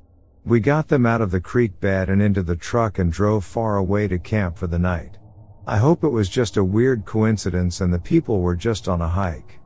We 0.46 0.60
got 0.60 0.90
them 0.90 1.08
out 1.08 1.22
of 1.22 1.32
the 1.32 1.42
creek 1.42 1.80
bed 1.80 2.08
and 2.08 2.22
into 2.22 2.44
the 2.44 2.56
truck 2.56 3.00
and 3.00 3.12
drove 3.12 3.44
far 3.44 3.78
away 3.78 4.08
to 4.08 4.20
camp 4.20 4.60
for 4.60 4.68
the 4.68 4.78
night. 4.78 5.18
I 5.66 5.78
hope 5.78 6.04
it 6.04 6.10
was 6.10 6.30
just 6.30 6.56
a 6.56 6.64
weird 6.64 7.06
coincidence 7.06 7.82
and 7.82 7.92
the 7.92 7.98
people 7.98 8.42
were 8.42 8.56
just 8.56 8.88
on 8.88 9.02
a 9.02 9.08
hike. 9.08 9.60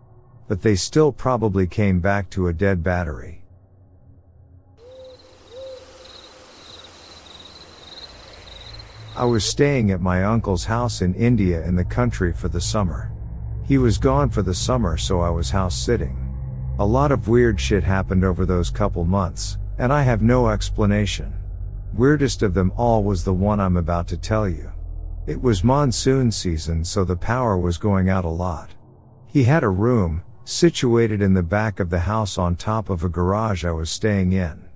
But 0.47 0.61
they 0.61 0.75
still 0.75 1.11
probably 1.11 1.67
came 1.67 1.99
back 1.99 2.29
to 2.29 2.47
a 2.47 2.53
dead 2.53 2.81
battery. 2.81 3.38
I 9.19 9.25
was 9.25 9.43
staying 9.43 9.91
at 9.91 9.99
my 9.99 10.23
uncle's 10.23 10.63
house 10.63 11.01
in 11.01 11.13
India 11.13 11.61
in 11.65 11.75
the 11.75 11.83
country 11.83 12.31
for 12.31 12.47
the 12.47 12.61
summer. 12.61 13.11
He 13.65 13.77
was 13.77 13.97
gone 13.97 14.29
for 14.29 14.41
the 14.41 14.53
summer 14.53 14.95
so 14.95 15.19
I 15.19 15.29
was 15.29 15.49
house 15.49 15.77
sitting. 15.77 16.15
A 16.79 16.85
lot 16.85 17.11
of 17.11 17.27
weird 17.27 17.59
shit 17.59 17.83
happened 17.83 18.23
over 18.23 18.45
those 18.45 18.69
couple 18.69 19.03
months, 19.03 19.57
and 19.77 19.91
I 19.91 20.03
have 20.03 20.21
no 20.21 20.47
explanation. 20.47 21.33
Weirdest 21.93 22.43
of 22.43 22.53
them 22.53 22.71
all 22.77 23.03
was 23.03 23.25
the 23.25 23.33
one 23.33 23.59
I'm 23.59 23.75
about 23.75 24.07
to 24.07 24.17
tell 24.17 24.47
you. 24.47 24.71
It 25.27 25.41
was 25.41 25.65
monsoon 25.65 26.31
season 26.31 26.85
so 26.85 27.03
the 27.03 27.17
power 27.17 27.57
was 27.57 27.77
going 27.77 28.09
out 28.09 28.23
a 28.23 28.29
lot. 28.29 28.69
He 29.27 29.43
had 29.43 29.65
a 29.65 29.69
room, 29.69 30.23
situated 30.45 31.21
in 31.21 31.33
the 31.33 31.43
back 31.43 31.81
of 31.81 31.89
the 31.89 31.99
house 31.99 32.37
on 32.37 32.55
top 32.55 32.89
of 32.89 33.03
a 33.03 33.09
garage 33.09 33.65
I 33.65 33.71
was 33.71 33.89
staying 33.89 34.31
in. 34.31 34.69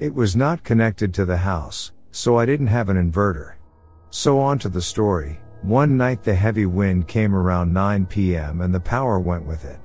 It 0.00 0.12
was 0.12 0.34
not 0.34 0.64
connected 0.64 1.14
to 1.14 1.24
the 1.24 1.36
house, 1.36 1.92
so 2.10 2.36
I 2.36 2.44
didn't 2.44 2.66
have 2.66 2.88
an 2.88 2.96
inverter. 2.96 3.52
So 4.16 4.38
on 4.38 4.60
to 4.60 4.68
the 4.68 4.80
story. 4.80 5.40
One 5.62 5.96
night 5.96 6.22
the 6.22 6.36
heavy 6.36 6.66
wind 6.66 7.08
came 7.08 7.34
around 7.34 7.72
9 7.72 8.06
p.m. 8.06 8.60
and 8.60 8.72
the 8.72 8.78
power 8.78 9.18
went 9.18 9.44
with 9.44 9.64
it. 9.64 9.80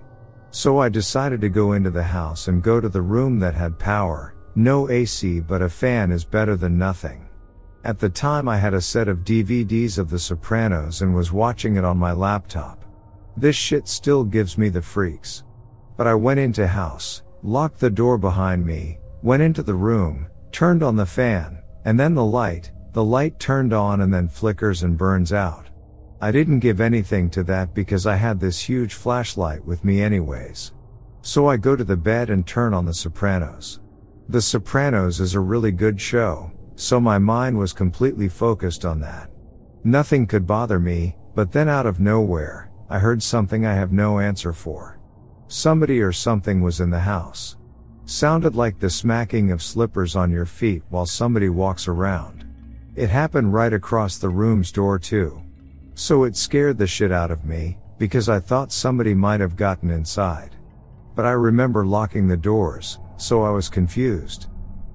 So 0.51 0.77
I 0.77 0.88
decided 0.88 1.41
to 1.41 1.49
go 1.49 1.71
into 1.71 1.89
the 1.89 2.03
house 2.03 2.47
and 2.47 2.61
go 2.61 2.80
to 2.80 2.89
the 2.89 3.01
room 3.01 3.39
that 3.39 3.55
had 3.55 3.80
power. 3.80 4.36
No 4.53 4.88
AC 4.88 5.39
but 5.39 5.63
a 5.63 5.67
fan 5.67 6.11
is 6.11 6.23
better 6.25 6.55
than 6.55 6.77
nothing. 6.77 7.27
At 7.84 7.97
the 7.97 8.07
time 8.07 8.47
I 8.47 8.57
had 8.57 8.75
a 8.75 8.82
set 8.82 9.07
of 9.07 9.25
DVDs 9.25 9.97
of 9.97 10.11
The 10.11 10.19
Sopranos 10.19 11.01
and 11.01 11.15
was 11.15 11.32
watching 11.32 11.75
it 11.75 11.84
on 11.84 11.97
my 11.97 12.11
laptop. 12.11 12.86
This 13.36 13.55
shit 13.55 13.88
still 13.88 14.23
gives 14.23 14.59
me 14.59 14.69
the 14.69 14.84
freaks. 14.84 15.43
But 15.97 16.05
I 16.05 16.13
went 16.13 16.39
into 16.39 16.67
house, 16.67 17.23
locked 17.41 17.80
the 17.80 17.89
door 17.89 18.19
behind 18.19 18.63
me, 18.63 18.99
went 19.23 19.41
into 19.41 19.63
the 19.63 19.73
room, 19.73 20.27
turned 20.51 20.84
on 20.84 20.95
the 20.95 21.05
fan, 21.07 21.63
and 21.84 21.99
then 21.99 22.13
the 22.13 22.23
light, 22.23 22.71
the 22.94 23.04
light 23.04 23.40
turned 23.40 23.74
on 23.74 24.02
and 24.02 24.14
then 24.14 24.28
flickers 24.28 24.84
and 24.84 24.98
burns 24.98 25.32
out. 25.32 25.70
I 26.22 26.32
didn't 26.32 26.60
give 26.60 26.82
anything 26.82 27.30
to 27.32 27.44
that 27.44 27.74
because 27.74 28.06
I 28.06 28.16
had 28.16 28.40
this 28.40 28.60
huge 28.60 28.94
flashlight 28.94 29.64
with 29.64 29.86
me 29.86 30.02
anyways. 30.02 30.74
So 31.22 31.48
I 31.48 31.58
go 31.58 31.76
to 31.76 31.84
the 31.84 31.96
bed 31.96 32.30
and 32.30 32.46
turn 32.46 32.74
on 32.74 32.86
The 32.86 32.94
Sopranos. 32.94 33.80
The 34.28 34.42
Sopranos 34.42 35.20
is 35.20 35.36
a 35.36 35.40
really 35.40 35.72
good 35.72 36.00
show, 36.00 36.52
so 36.76 37.00
my 37.00 37.18
mind 37.18 37.58
was 37.58 37.74
completely 37.74 38.28
focused 38.28 38.86
on 38.86 39.00
that. 39.02 39.30
Nothing 39.84 40.28
could 40.28 40.46
bother 40.46 40.80
me, 40.80 41.16
but 41.36 41.52
then 41.52 41.70
out 41.70 41.86
of 41.86 42.00
nowhere, 42.00 42.72
I 42.90 43.00
heard 43.00 43.24
something 43.24 43.66
I 43.66 43.74
have 43.76 43.92
no 43.92 44.20
answer 44.20 44.52
for. 44.52 45.00
Somebody 45.48 46.02
or 46.02 46.12
something 46.12 46.62
was 46.62 46.82
in 46.82 46.90
the 46.90 47.00
house. 47.00 47.56
Sounded 48.06 48.56
like 48.56 48.80
the 48.80 48.90
smacking 48.90 49.52
of 49.52 49.64
slippers 49.64 50.16
on 50.16 50.32
your 50.32 50.46
feet 50.46 50.84
while 50.90 51.06
somebody 51.06 51.50
walks 51.50 51.88
around. 51.88 52.49
It 53.00 53.10
happened 53.10 53.54
right 53.54 53.72
across 53.72 54.18
the 54.18 54.28
room's 54.28 54.74
door 54.74 55.00
too. 55.00 55.41
So 55.95 56.26
it 56.26 56.36
scared 56.36 56.78
the 56.78 56.86
shit 56.86 57.14
out 57.14 57.32
of 57.32 57.45
me, 57.45 57.78
because 57.97 58.28
I 58.28 58.41
thought 58.41 58.74
somebody 58.74 59.14
might 59.14 59.39
have 59.39 59.56
gotten 59.56 59.89
inside. 59.89 60.58
But 61.16 61.26
I 61.26 61.32
remember 61.32 61.86
locking 61.86 62.28
the 62.28 62.36
doors, 62.36 63.00
so 63.16 63.41
I 63.41 63.52
was 63.52 63.70
confused. 63.70 64.47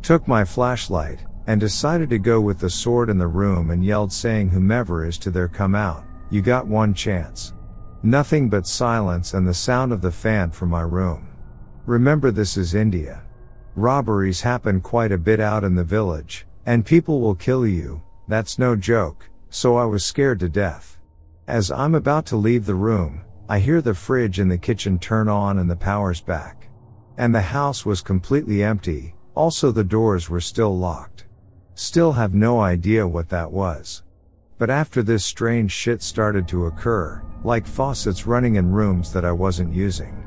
Took 0.02 0.28
my 0.28 0.44
flashlight, 0.44 1.20
and 1.46 1.58
decided 1.58 2.10
to 2.10 2.18
go 2.18 2.42
with 2.42 2.58
the 2.58 2.68
sword 2.68 3.08
in 3.08 3.16
the 3.16 3.26
room 3.26 3.70
and 3.70 3.82
yelled 3.82 4.12
saying 4.12 4.50
whomever 4.50 5.06
is 5.06 5.16
to 5.20 5.30
there 5.30 5.48
come 5.48 5.74
out, 5.74 6.04
you 6.28 6.42
got 6.42 6.66
one 6.66 6.92
chance. 6.92 7.54
Nothing 8.02 8.50
but 8.50 8.66
silence 8.66 9.32
and 9.32 9.48
the 9.48 9.54
sound 9.54 9.92
of 9.92 10.02
the 10.02 10.12
fan 10.12 10.50
from 10.50 10.68
my 10.68 10.82
room. 10.82 11.26
Remember 11.86 12.30
this 12.30 12.58
is 12.58 12.74
India. 12.74 13.22
Robberies 13.76 14.42
happen 14.42 14.82
quite 14.82 15.10
a 15.10 15.16
bit 15.16 15.40
out 15.40 15.64
in 15.64 15.74
the 15.74 15.84
village, 15.84 16.46
and 16.66 16.86
people 16.86 17.20
will 17.20 17.34
kill 17.34 17.66
you, 17.66 18.02
that's 18.28 18.58
no 18.58 18.74
joke, 18.74 19.28
so 19.50 19.76
I 19.76 19.84
was 19.84 20.04
scared 20.04 20.40
to 20.40 20.48
death. 20.48 20.98
As 21.46 21.70
I'm 21.70 21.94
about 21.94 22.26
to 22.26 22.36
leave 22.36 22.64
the 22.64 22.74
room, 22.74 23.22
I 23.48 23.58
hear 23.58 23.82
the 23.82 23.94
fridge 23.94 24.40
in 24.40 24.48
the 24.48 24.56
kitchen 24.56 24.98
turn 24.98 25.28
on 25.28 25.58
and 25.58 25.70
the 25.70 25.76
power's 25.76 26.22
back. 26.22 26.70
And 27.18 27.34
the 27.34 27.42
house 27.42 27.84
was 27.84 28.00
completely 28.00 28.62
empty, 28.62 29.14
also 29.34 29.70
the 29.70 29.84
doors 29.84 30.30
were 30.30 30.40
still 30.40 30.76
locked. 30.76 31.26
Still 31.74 32.12
have 32.12 32.34
no 32.34 32.60
idea 32.60 33.06
what 33.06 33.28
that 33.28 33.50
was. 33.50 34.02
But 34.58 34.70
after 34.70 35.02
this 35.02 35.24
strange 35.24 35.72
shit 35.72 36.02
started 36.02 36.48
to 36.48 36.66
occur, 36.66 37.22
like 37.42 37.66
faucets 37.66 38.26
running 38.26 38.54
in 38.54 38.72
rooms 38.72 39.12
that 39.12 39.24
I 39.24 39.32
wasn't 39.32 39.74
using. 39.74 40.24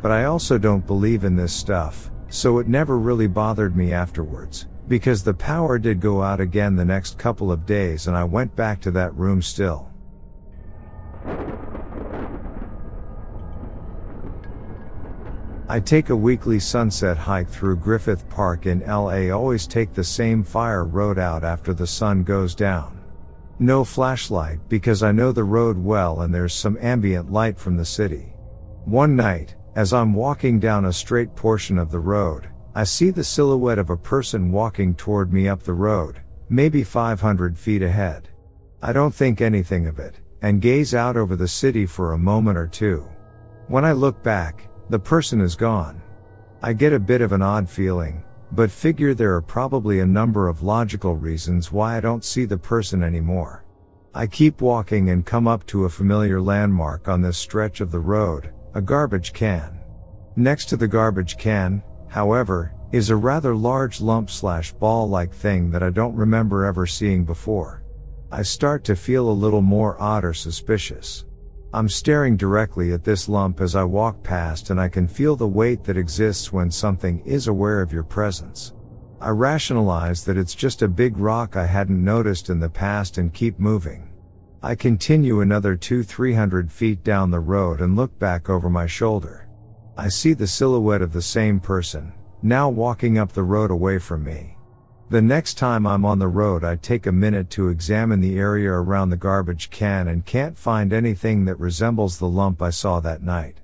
But 0.00 0.12
I 0.12 0.24
also 0.24 0.58
don't 0.58 0.86
believe 0.86 1.24
in 1.24 1.34
this 1.34 1.52
stuff, 1.52 2.10
so 2.28 2.58
it 2.58 2.68
never 2.68 2.98
really 2.98 3.26
bothered 3.26 3.76
me 3.76 3.92
afterwards. 3.92 4.66
Because 4.92 5.22
the 5.24 5.32
power 5.32 5.78
did 5.78 6.00
go 6.00 6.22
out 6.22 6.38
again 6.38 6.76
the 6.76 6.84
next 6.84 7.16
couple 7.16 7.50
of 7.50 7.64
days 7.64 8.08
and 8.08 8.14
I 8.14 8.24
went 8.24 8.54
back 8.54 8.78
to 8.82 8.90
that 8.90 9.14
room 9.14 9.40
still. 9.40 9.90
I 15.66 15.80
take 15.80 16.10
a 16.10 16.14
weekly 16.14 16.60
sunset 16.60 17.16
hike 17.16 17.48
through 17.48 17.76
Griffith 17.76 18.28
Park 18.28 18.66
in 18.66 18.80
LA 18.80 19.30
always 19.30 19.66
take 19.66 19.94
the 19.94 20.04
same 20.04 20.44
fire 20.44 20.84
road 20.84 21.18
out 21.18 21.42
after 21.42 21.72
the 21.72 21.86
sun 21.86 22.22
goes 22.22 22.54
down. 22.54 23.00
No 23.58 23.84
flashlight 23.84 24.58
because 24.68 25.02
I 25.02 25.10
know 25.10 25.32
the 25.32 25.42
road 25.42 25.78
well 25.78 26.20
and 26.20 26.34
there's 26.34 26.52
some 26.52 26.76
ambient 26.82 27.32
light 27.32 27.58
from 27.58 27.78
the 27.78 27.86
city. 27.86 28.34
One 28.84 29.16
night, 29.16 29.56
as 29.74 29.94
I'm 29.94 30.12
walking 30.12 30.60
down 30.60 30.84
a 30.84 30.92
straight 30.92 31.34
portion 31.34 31.78
of 31.78 31.90
the 31.90 31.98
road, 31.98 32.51
I 32.74 32.84
see 32.84 33.10
the 33.10 33.22
silhouette 33.22 33.78
of 33.78 33.90
a 33.90 33.96
person 33.96 34.50
walking 34.50 34.94
toward 34.94 35.30
me 35.30 35.46
up 35.46 35.62
the 35.62 35.74
road, 35.74 36.22
maybe 36.48 36.82
500 36.82 37.58
feet 37.58 37.82
ahead. 37.82 38.30
I 38.80 38.94
don't 38.94 39.14
think 39.14 39.40
anything 39.40 39.86
of 39.86 39.98
it, 39.98 40.20
and 40.40 40.62
gaze 40.62 40.94
out 40.94 41.16
over 41.16 41.36
the 41.36 41.48
city 41.48 41.84
for 41.84 42.12
a 42.12 42.18
moment 42.18 42.56
or 42.56 42.66
two. 42.66 43.06
When 43.68 43.84
I 43.84 43.92
look 43.92 44.22
back, 44.22 44.68
the 44.88 44.98
person 44.98 45.40
is 45.40 45.54
gone. 45.54 46.00
I 46.62 46.72
get 46.72 46.94
a 46.94 46.98
bit 46.98 47.20
of 47.20 47.32
an 47.32 47.42
odd 47.42 47.68
feeling, 47.68 48.24
but 48.52 48.70
figure 48.70 49.12
there 49.12 49.34
are 49.34 49.42
probably 49.42 50.00
a 50.00 50.06
number 50.06 50.48
of 50.48 50.62
logical 50.62 51.14
reasons 51.14 51.72
why 51.72 51.96
I 51.96 52.00
don't 52.00 52.24
see 52.24 52.46
the 52.46 52.58
person 52.58 53.02
anymore. 53.02 53.64
I 54.14 54.26
keep 54.26 54.60
walking 54.62 55.10
and 55.10 55.26
come 55.26 55.46
up 55.46 55.66
to 55.66 55.84
a 55.84 55.90
familiar 55.90 56.40
landmark 56.40 57.06
on 57.06 57.20
this 57.20 57.36
stretch 57.36 57.80
of 57.80 57.90
the 57.90 58.00
road, 58.00 58.52
a 58.74 58.80
garbage 58.80 59.34
can. 59.34 59.80
Next 60.36 60.66
to 60.66 60.76
the 60.76 60.88
garbage 60.88 61.36
can, 61.36 61.82
however, 62.12 62.74
is 62.92 63.08
a 63.08 63.16
rather 63.16 63.56
large 63.56 64.02
lump 64.02 64.28
slash 64.28 64.70
ball 64.74 65.08
like 65.08 65.32
thing 65.32 65.70
that 65.70 65.82
I 65.82 65.88
don't 65.88 66.14
remember 66.14 66.66
ever 66.66 66.86
seeing 66.86 67.24
before. 67.24 67.82
I 68.30 68.42
start 68.42 68.84
to 68.84 68.96
feel 68.96 69.30
a 69.30 69.32
little 69.32 69.62
more 69.62 70.00
odd 70.00 70.22
or 70.22 70.34
suspicious. 70.34 71.24
I'm 71.72 71.88
staring 71.88 72.36
directly 72.36 72.92
at 72.92 73.02
this 73.02 73.30
lump 73.30 73.62
as 73.62 73.74
I 73.74 73.84
walk 73.84 74.22
past 74.22 74.68
and 74.68 74.78
I 74.78 74.88
can 74.88 75.08
feel 75.08 75.36
the 75.36 75.48
weight 75.48 75.84
that 75.84 75.96
exists 75.96 76.52
when 76.52 76.70
something 76.70 77.22
is 77.24 77.48
aware 77.48 77.80
of 77.80 77.94
your 77.94 78.02
presence. 78.02 78.74
I 79.18 79.30
rationalize 79.30 80.22
that 80.26 80.36
it's 80.36 80.54
just 80.54 80.82
a 80.82 80.88
big 80.88 81.16
rock 81.16 81.56
I 81.56 81.64
hadn't 81.64 82.04
noticed 82.04 82.50
in 82.50 82.60
the 82.60 82.68
past 82.68 83.16
and 83.16 83.32
keep 83.32 83.58
moving. 83.58 84.10
I 84.62 84.74
continue 84.74 85.40
another 85.40 85.76
two, 85.76 86.02
three 86.02 86.34
hundred 86.34 86.70
feet 86.70 87.02
down 87.02 87.30
the 87.30 87.40
road 87.40 87.80
and 87.80 87.96
look 87.96 88.18
back 88.18 88.50
over 88.50 88.68
my 88.68 88.86
shoulder. 88.86 89.41
I 89.96 90.08
see 90.08 90.32
the 90.32 90.46
silhouette 90.46 91.02
of 91.02 91.12
the 91.12 91.20
same 91.20 91.60
person, 91.60 92.14
now 92.42 92.70
walking 92.70 93.18
up 93.18 93.32
the 93.32 93.42
road 93.42 93.70
away 93.70 93.98
from 93.98 94.24
me. 94.24 94.56
The 95.10 95.20
next 95.20 95.54
time 95.54 95.86
I'm 95.86 96.06
on 96.06 96.18
the 96.18 96.28
road, 96.28 96.64
I 96.64 96.76
take 96.76 97.06
a 97.06 97.12
minute 97.12 97.50
to 97.50 97.68
examine 97.68 98.22
the 98.22 98.38
area 98.38 98.72
around 98.72 99.10
the 99.10 99.18
garbage 99.18 99.68
can 99.68 100.08
and 100.08 100.24
can't 100.24 100.56
find 100.56 100.90
anything 100.94 101.44
that 101.44 101.60
resembles 101.60 102.18
the 102.18 102.28
lump 102.28 102.62
I 102.62 102.70
saw 102.70 103.00
that 103.00 103.22
night. 103.22 103.60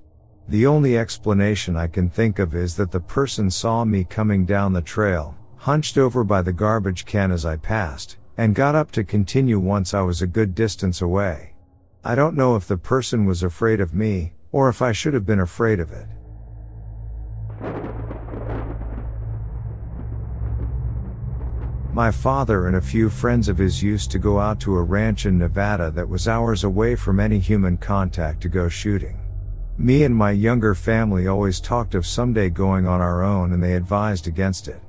The 0.48 0.66
only 0.66 0.98
explanation 0.98 1.76
I 1.76 1.86
can 1.86 2.10
think 2.10 2.38
of 2.38 2.54
is 2.54 2.76
that 2.76 2.90
the 2.90 3.00
person 3.00 3.50
saw 3.50 3.86
me 3.86 4.04
coming 4.04 4.44
down 4.44 4.74
the 4.74 4.82
trail, 4.82 5.34
hunched 5.56 5.96
over 5.96 6.24
by 6.24 6.42
the 6.42 6.52
garbage 6.52 7.06
can 7.06 7.32
as 7.32 7.46
I 7.46 7.56
passed, 7.56 8.18
and 8.36 8.54
got 8.54 8.74
up 8.74 8.90
to 8.92 9.02
continue 9.02 9.58
once 9.58 9.94
I 9.94 10.02
was 10.02 10.20
a 10.20 10.26
good 10.26 10.54
distance 10.54 11.00
away. 11.00 11.54
I 12.04 12.14
don't 12.14 12.36
know 12.36 12.54
if 12.54 12.68
the 12.68 12.76
person 12.76 13.24
was 13.24 13.42
afraid 13.42 13.80
of 13.80 13.94
me, 13.94 14.34
or 14.52 14.68
if 14.68 14.82
I 14.82 14.92
should 14.92 15.14
have 15.14 15.24
been 15.24 15.40
afraid 15.40 15.80
of 15.80 15.90
it. 15.92 16.06
My 21.92 22.12
father 22.12 22.68
and 22.68 22.76
a 22.76 22.80
few 22.80 23.10
friends 23.10 23.48
of 23.48 23.58
his 23.58 23.82
used 23.82 24.12
to 24.12 24.20
go 24.20 24.38
out 24.38 24.60
to 24.60 24.76
a 24.76 24.82
ranch 24.82 25.26
in 25.26 25.36
Nevada 25.36 25.90
that 25.90 26.08
was 26.08 26.28
hours 26.28 26.62
away 26.62 26.94
from 26.94 27.18
any 27.18 27.40
human 27.40 27.76
contact 27.76 28.40
to 28.42 28.48
go 28.48 28.68
shooting. 28.68 29.18
Me 29.76 30.04
and 30.04 30.14
my 30.14 30.30
younger 30.30 30.74
family 30.74 31.26
always 31.26 31.60
talked 31.60 31.94
of 31.94 32.06
someday 32.06 32.50
going 32.50 32.86
on 32.86 33.00
our 33.00 33.24
own 33.24 33.52
and 33.52 33.62
they 33.62 33.74
advised 33.74 34.28
against 34.28 34.68
it. 34.68 34.80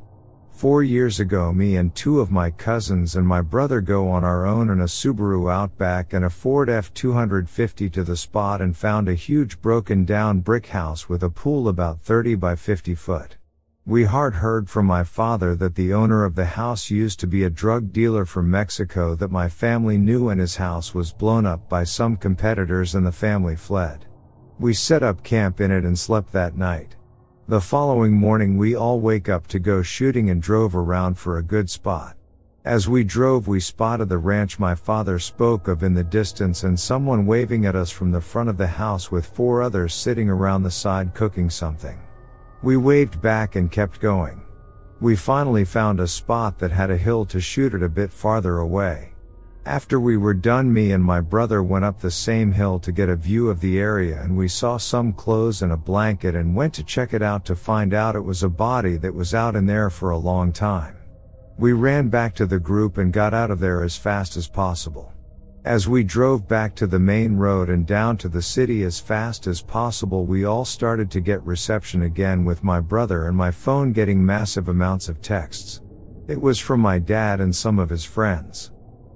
Four 0.59 0.83
years 0.83 1.21
ago 1.21 1.53
me 1.53 1.77
and 1.77 1.95
two 1.95 2.19
of 2.19 2.31
my 2.31 2.51
cousins 2.51 3.15
and 3.15 3.25
my 3.25 3.39
brother 3.39 3.79
go 3.79 4.09
on 4.09 4.25
our 4.25 4.45
own 4.45 4.69
in 4.69 4.81
a 4.81 4.89
Subaru 4.89 5.49
Outback 5.49 6.11
and 6.11 6.25
a 6.25 6.29
Ford 6.29 6.69
F-250 6.69 7.89
to 7.93 8.03
the 8.03 8.17
spot 8.17 8.59
and 8.59 8.75
found 8.75 9.07
a 9.07 9.13
huge 9.13 9.61
broken 9.61 10.03
down 10.03 10.41
brick 10.41 10.67
house 10.67 11.07
with 11.07 11.23
a 11.23 11.29
pool 11.29 11.69
about 11.69 12.01
30 12.01 12.35
by 12.35 12.57
50 12.57 12.93
foot. 12.93 13.37
We 13.85 14.03
hard 14.03 14.33
heard 14.33 14.69
from 14.69 14.85
my 14.85 15.05
father 15.05 15.55
that 15.55 15.75
the 15.75 15.93
owner 15.93 16.25
of 16.25 16.35
the 16.35 16.47
house 16.47 16.91
used 16.91 17.21
to 17.21 17.27
be 17.27 17.45
a 17.45 17.49
drug 17.49 17.93
dealer 17.93 18.25
from 18.25 18.51
Mexico 18.51 19.15
that 19.15 19.31
my 19.31 19.47
family 19.47 19.97
knew 19.97 20.27
and 20.27 20.41
his 20.41 20.57
house 20.57 20.93
was 20.93 21.13
blown 21.13 21.45
up 21.45 21.69
by 21.69 21.85
some 21.85 22.17
competitors 22.17 22.95
and 22.95 23.07
the 23.07 23.13
family 23.13 23.55
fled. 23.55 24.07
We 24.59 24.73
set 24.73 25.03
up 25.03 25.23
camp 25.23 25.61
in 25.61 25.71
it 25.71 25.85
and 25.85 25.97
slept 25.97 26.33
that 26.33 26.57
night. 26.57 26.97
The 27.49 27.59
following 27.59 28.13
morning 28.13 28.59
we 28.59 28.75
all 28.75 28.99
wake 28.99 29.27
up 29.27 29.47
to 29.47 29.57
go 29.57 29.81
shooting 29.81 30.29
and 30.29 30.39
drove 30.39 30.75
around 30.75 31.17
for 31.17 31.39
a 31.39 31.43
good 31.43 31.67
spot. 31.67 32.15
As 32.63 32.87
we 32.87 33.03
drove 33.03 33.47
we 33.47 33.59
spotted 33.59 34.07
the 34.07 34.19
ranch 34.19 34.59
my 34.59 34.75
father 34.75 35.17
spoke 35.17 35.67
of 35.67 35.81
in 35.81 35.95
the 35.95 36.03
distance 36.03 36.63
and 36.63 36.79
someone 36.79 37.25
waving 37.25 37.65
at 37.65 37.75
us 37.75 37.89
from 37.89 38.11
the 38.11 38.21
front 38.21 38.49
of 38.49 38.57
the 38.57 38.67
house 38.67 39.09
with 39.09 39.25
four 39.25 39.63
others 39.63 39.95
sitting 39.95 40.29
around 40.29 40.61
the 40.61 40.69
side 40.69 41.15
cooking 41.15 41.49
something. 41.49 41.99
We 42.61 42.77
waved 42.77 43.19
back 43.19 43.55
and 43.55 43.71
kept 43.71 43.99
going. 43.99 44.43
We 45.01 45.15
finally 45.15 45.65
found 45.65 45.99
a 45.99 46.07
spot 46.07 46.59
that 46.59 46.69
had 46.69 46.91
a 46.91 46.97
hill 46.97 47.25
to 47.25 47.41
shoot 47.41 47.73
at 47.73 47.81
a 47.81 47.89
bit 47.89 48.13
farther 48.13 48.59
away. 48.59 49.08
After 49.69 49.99
we 49.99 50.17
were 50.17 50.33
done 50.33 50.73
me 50.73 50.93
and 50.93 51.03
my 51.03 51.21
brother 51.21 51.61
went 51.61 51.85
up 51.85 51.99
the 51.99 52.09
same 52.09 52.53
hill 52.53 52.79
to 52.79 52.91
get 52.91 53.07
a 53.07 53.15
view 53.15 53.51
of 53.51 53.59
the 53.59 53.77
area 53.77 54.19
and 54.19 54.35
we 54.35 54.47
saw 54.47 54.77
some 54.77 55.13
clothes 55.13 55.61
and 55.61 55.71
a 55.71 55.77
blanket 55.77 56.33
and 56.33 56.55
went 56.55 56.73
to 56.73 56.83
check 56.83 57.13
it 57.13 57.21
out 57.21 57.45
to 57.45 57.55
find 57.55 57.93
out 57.93 58.15
it 58.15 58.25
was 58.25 58.41
a 58.41 58.49
body 58.49 58.97
that 58.97 59.13
was 59.13 59.35
out 59.35 59.55
in 59.55 59.67
there 59.67 59.91
for 59.91 60.09
a 60.09 60.17
long 60.17 60.51
time. 60.51 60.97
We 61.59 61.73
ran 61.73 62.09
back 62.09 62.33
to 62.37 62.47
the 62.47 62.59
group 62.59 62.97
and 62.97 63.13
got 63.13 63.35
out 63.35 63.51
of 63.51 63.59
there 63.59 63.83
as 63.83 63.95
fast 63.95 64.37
as 64.37 64.47
possible. 64.47 65.13
As 65.63 65.87
we 65.87 66.03
drove 66.03 66.47
back 66.47 66.73
to 66.77 66.87
the 66.87 66.97
main 66.97 67.35
road 67.35 67.69
and 67.69 67.85
down 67.85 68.17
to 68.17 68.27
the 68.27 68.41
city 68.41 68.81
as 68.81 68.99
fast 68.99 69.45
as 69.45 69.61
possible, 69.61 70.25
we 70.25 70.45
all 70.45 70.65
started 70.65 71.11
to 71.11 71.21
get 71.21 71.45
reception 71.45 72.01
again 72.01 72.43
with 72.43 72.63
my 72.63 72.79
brother 72.79 73.27
and 73.27 73.37
my 73.37 73.51
phone 73.51 73.93
getting 73.93 74.25
massive 74.25 74.67
amounts 74.67 75.09
of 75.09 75.21
texts. 75.21 75.81
It 76.27 76.41
was 76.41 76.57
from 76.57 76.79
my 76.79 76.97
dad 76.97 77.39
and 77.39 77.55
some 77.55 77.77
of 77.77 77.91
his 77.91 78.03
friends. 78.03 78.71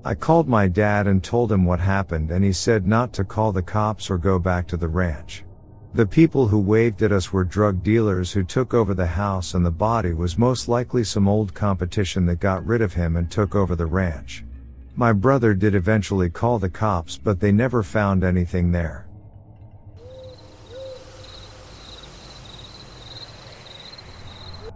I 0.05 0.15
called 0.15 0.49
my 0.49 0.67
dad 0.67 1.07
and 1.07 1.23
told 1.23 1.49
him 1.49 1.63
what 1.63 1.79
happened 1.79 2.29
and 2.29 2.43
he 2.43 2.51
said 2.51 2.85
not 2.85 3.13
to 3.13 3.23
call 3.23 3.53
the 3.53 3.61
cops 3.61 4.09
or 4.09 4.17
go 4.17 4.37
back 4.37 4.67
to 4.67 4.77
the 4.77 4.89
ranch. 4.89 5.45
The 5.93 6.05
people 6.05 6.47
who 6.47 6.59
waved 6.59 7.01
at 7.03 7.13
us 7.13 7.31
were 7.31 7.45
drug 7.45 7.83
dealers 7.83 8.33
who 8.33 8.43
took 8.43 8.73
over 8.73 8.93
the 8.93 9.07
house 9.07 9.53
and 9.53 9.65
the 9.65 9.71
body 9.71 10.11
was 10.11 10.37
most 10.37 10.67
likely 10.67 11.05
some 11.05 11.27
old 11.27 11.53
competition 11.53 12.25
that 12.25 12.41
got 12.41 12.65
rid 12.65 12.81
of 12.81 12.93
him 12.93 13.15
and 13.15 13.31
took 13.31 13.55
over 13.55 13.77
the 13.77 13.85
ranch. 13.85 14.43
My 14.95 15.13
brother 15.13 15.53
did 15.53 15.73
eventually 15.73 16.29
call 16.29 16.59
the 16.59 16.69
cops, 16.69 17.17
but 17.17 17.39
they 17.39 17.53
never 17.53 17.81
found 17.81 18.25
anything 18.25 18.71
there. 18.71 19.07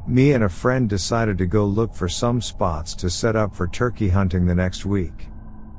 Me 0.09 0.31
and 0.31 0.45
a 0.45 0.49
friend 0.49 0.87
decided 0.87 1.37
to 1.37 1.45
go 1.45 1.65
look 1.65 1.93
for 1.93 2.07
some 2.07 2.41
spots 2.41 2.95
to 2.95 3.09
set 3.09 3.35
up 3.35 3.53
for 3.53 3.67
turkey 3.67 4.07
hunting 4.07 4.45
the 4.45 4.55
next 4.55 4.85
week. 4.85 5.27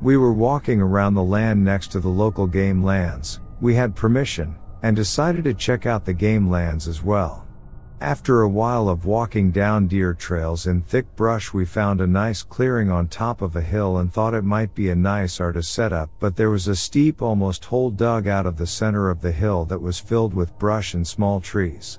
We 0.03 0.19
were 0.19 0.35
walking 0.35 0.83
around 0.83 1.15
the 1.15 1.23
land 1.23 1.65
next 1.65 1.93
to 1.93 2.01
the 2.01 2.11
local 2.11 2.47
game 2.47 2.85
lands, 2.85 3.41
we 3.63 3.75
had 3.75 3.97
permission, 3.97 4.55
and 4.83 4.95
decided 4.95 5.45
to 5.45 5.55
check 5.55 5.87
out 5.87 6.05
the 6.05 6.13
game 6.13 6.51
lands 6.51 6.87
as 6.87 7.03
well. 7.03 7.47
After 8.03 8.43
a 8.43 8.49
while 8.51 8.91
of 8.91 9.07
walking 9.07 9.51
down 9.51 9.89
deer 9.89 10.13
trails 10.13 10.67
in 10.67 10.83
thick 10.83 11.17
brush 11.17 11.55
we 11.55 11.65
found 11.65 12.03
a 12.03 12.07
nice 12.07 12.43
clearing 12.43 12.91
on 12.91 13.09
top 13.09 13.41
of 13.41 13.57
a 13.57 13.63
hill 13.63 13.97
and 13.97 14.13
thought 14.13 14.35
it 14.35 14.45
might 14.45 14.75
be 14.75 14.91
a 14.91 14.95
nice 14.95 15.41
art 15.41 15.55
to 15.55 15.63
set 15.63 15.93
up 15.93 16.11
but 16.21 16.37
there 16.37 16.51
was 16.51 16.69
a 16.69 16.77
steep 16.77 17.23
almost 17.23 17.65
hole 17.65 17.91
dug 17.91 18.29
out 18.29 18.45
of 18.45 18.59
the 18.59 18.67
center 18.67 19.09
of 19.09 19.23
the 19.23 19.33
hill 19.33 19.65
that 19.65 19.81
was 19.81 19.99
filled 19.99 20.35
with 20.35 20.59
brush 20.59 20.93
and 20.93 21.09
small 21.09 21.41
trees. 21.41 21.99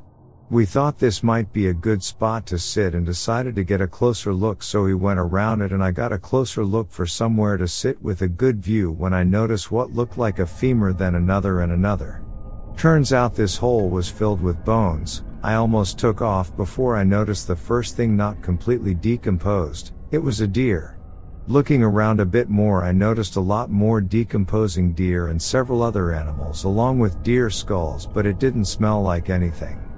We 0.52 0.66
thought 0.66 0.98
this 0.98 1.22
might 1.22 1.54
be 1.54 1.68
a 1.68 1.74
good 1.76 2.02
spot 2.02 2.48
to 2.48 2.58
sit 2.58 2.96
and 2.96 3.06
decided 3.06 3.54
to 3.56 3.64
get 3.64 3.82
a 3.82 3.88
closer 3.88 4.34
look 4.34 4.64
so 4.64 4.84
we 4.84 4.96
went 4.96 5.20
around 5.20 5.62
it 5.62 5.72
and 5.72 5.84
I 5.84 5.92
got 5.92 6.12
a 6.12 6.18
closer 6.18 6.66
look 6.66 6.92
for 6.92 7.06
somewhere 7.06 7.56
to 7.58 7.68
sit 7.68 8.02
with 8.02 8.24
a 8.24 8.28
good 8.28 8.60
view 8.64 8.92
when 8.92 9.14
I 9.14 9.22
noticed 9.24 9.72
what 9.72 9.94
looked 9.94 10.18
like 10.18 10.40
a 10.40 10.48
femur 10.48 10.92
then 10.92 11.14
another 11.14 11.62
and 11.62 11.72
another. 11.72 12.24
Turns 12.76 13.14
out 13.14 13.36
this 13.36 13.58
hole 13.58 13.92
was 13.92 14.10
filled 14.10 14.42
with 14.42 14.66
bones, 14.66 15.24
I 15.44 15.54
almost 15.54 16.00
took 16.00 16.22
off 16.22 16.56
before 16.58 16.98
I 16.98 17.04
noticed 17.04 17.48
the 17.48 17.56
first 17.56 17.96
thing 17.96 18.18
not 18.18 18.42
completely 18.42 18.96
decomposed. 18.96 19.94
It 20.12 20.18
was 20.18 20.42
a 20.42 20.48
deer. 20.48 20.98
Looking 21.48 21.84
around 21.84 22.20
a 22.20 22.26
bit 22.26 22.50
more, 22.50 22.84
I 22.84 22.92
noticed 22.92 23.38
a 23.38 23.42
lot 23.42 23.70
more 23.70 24.02
decomposing 24.02 24.94
deer 24.94 25.28
and 25.28 25.42
several 25.42 25.84
other 25.84 26.12
animals 26.12 26.64
along 26.64 26.98
with 26.98 27.24
deer 27.24 27.50
skulls, 27.50 28.08
but 28.08 28.26
it 28.26 28.40
didn't 28.40 28.66
smell 28.66 29.02
like 29.02 29.30
anything. 29.30 29.89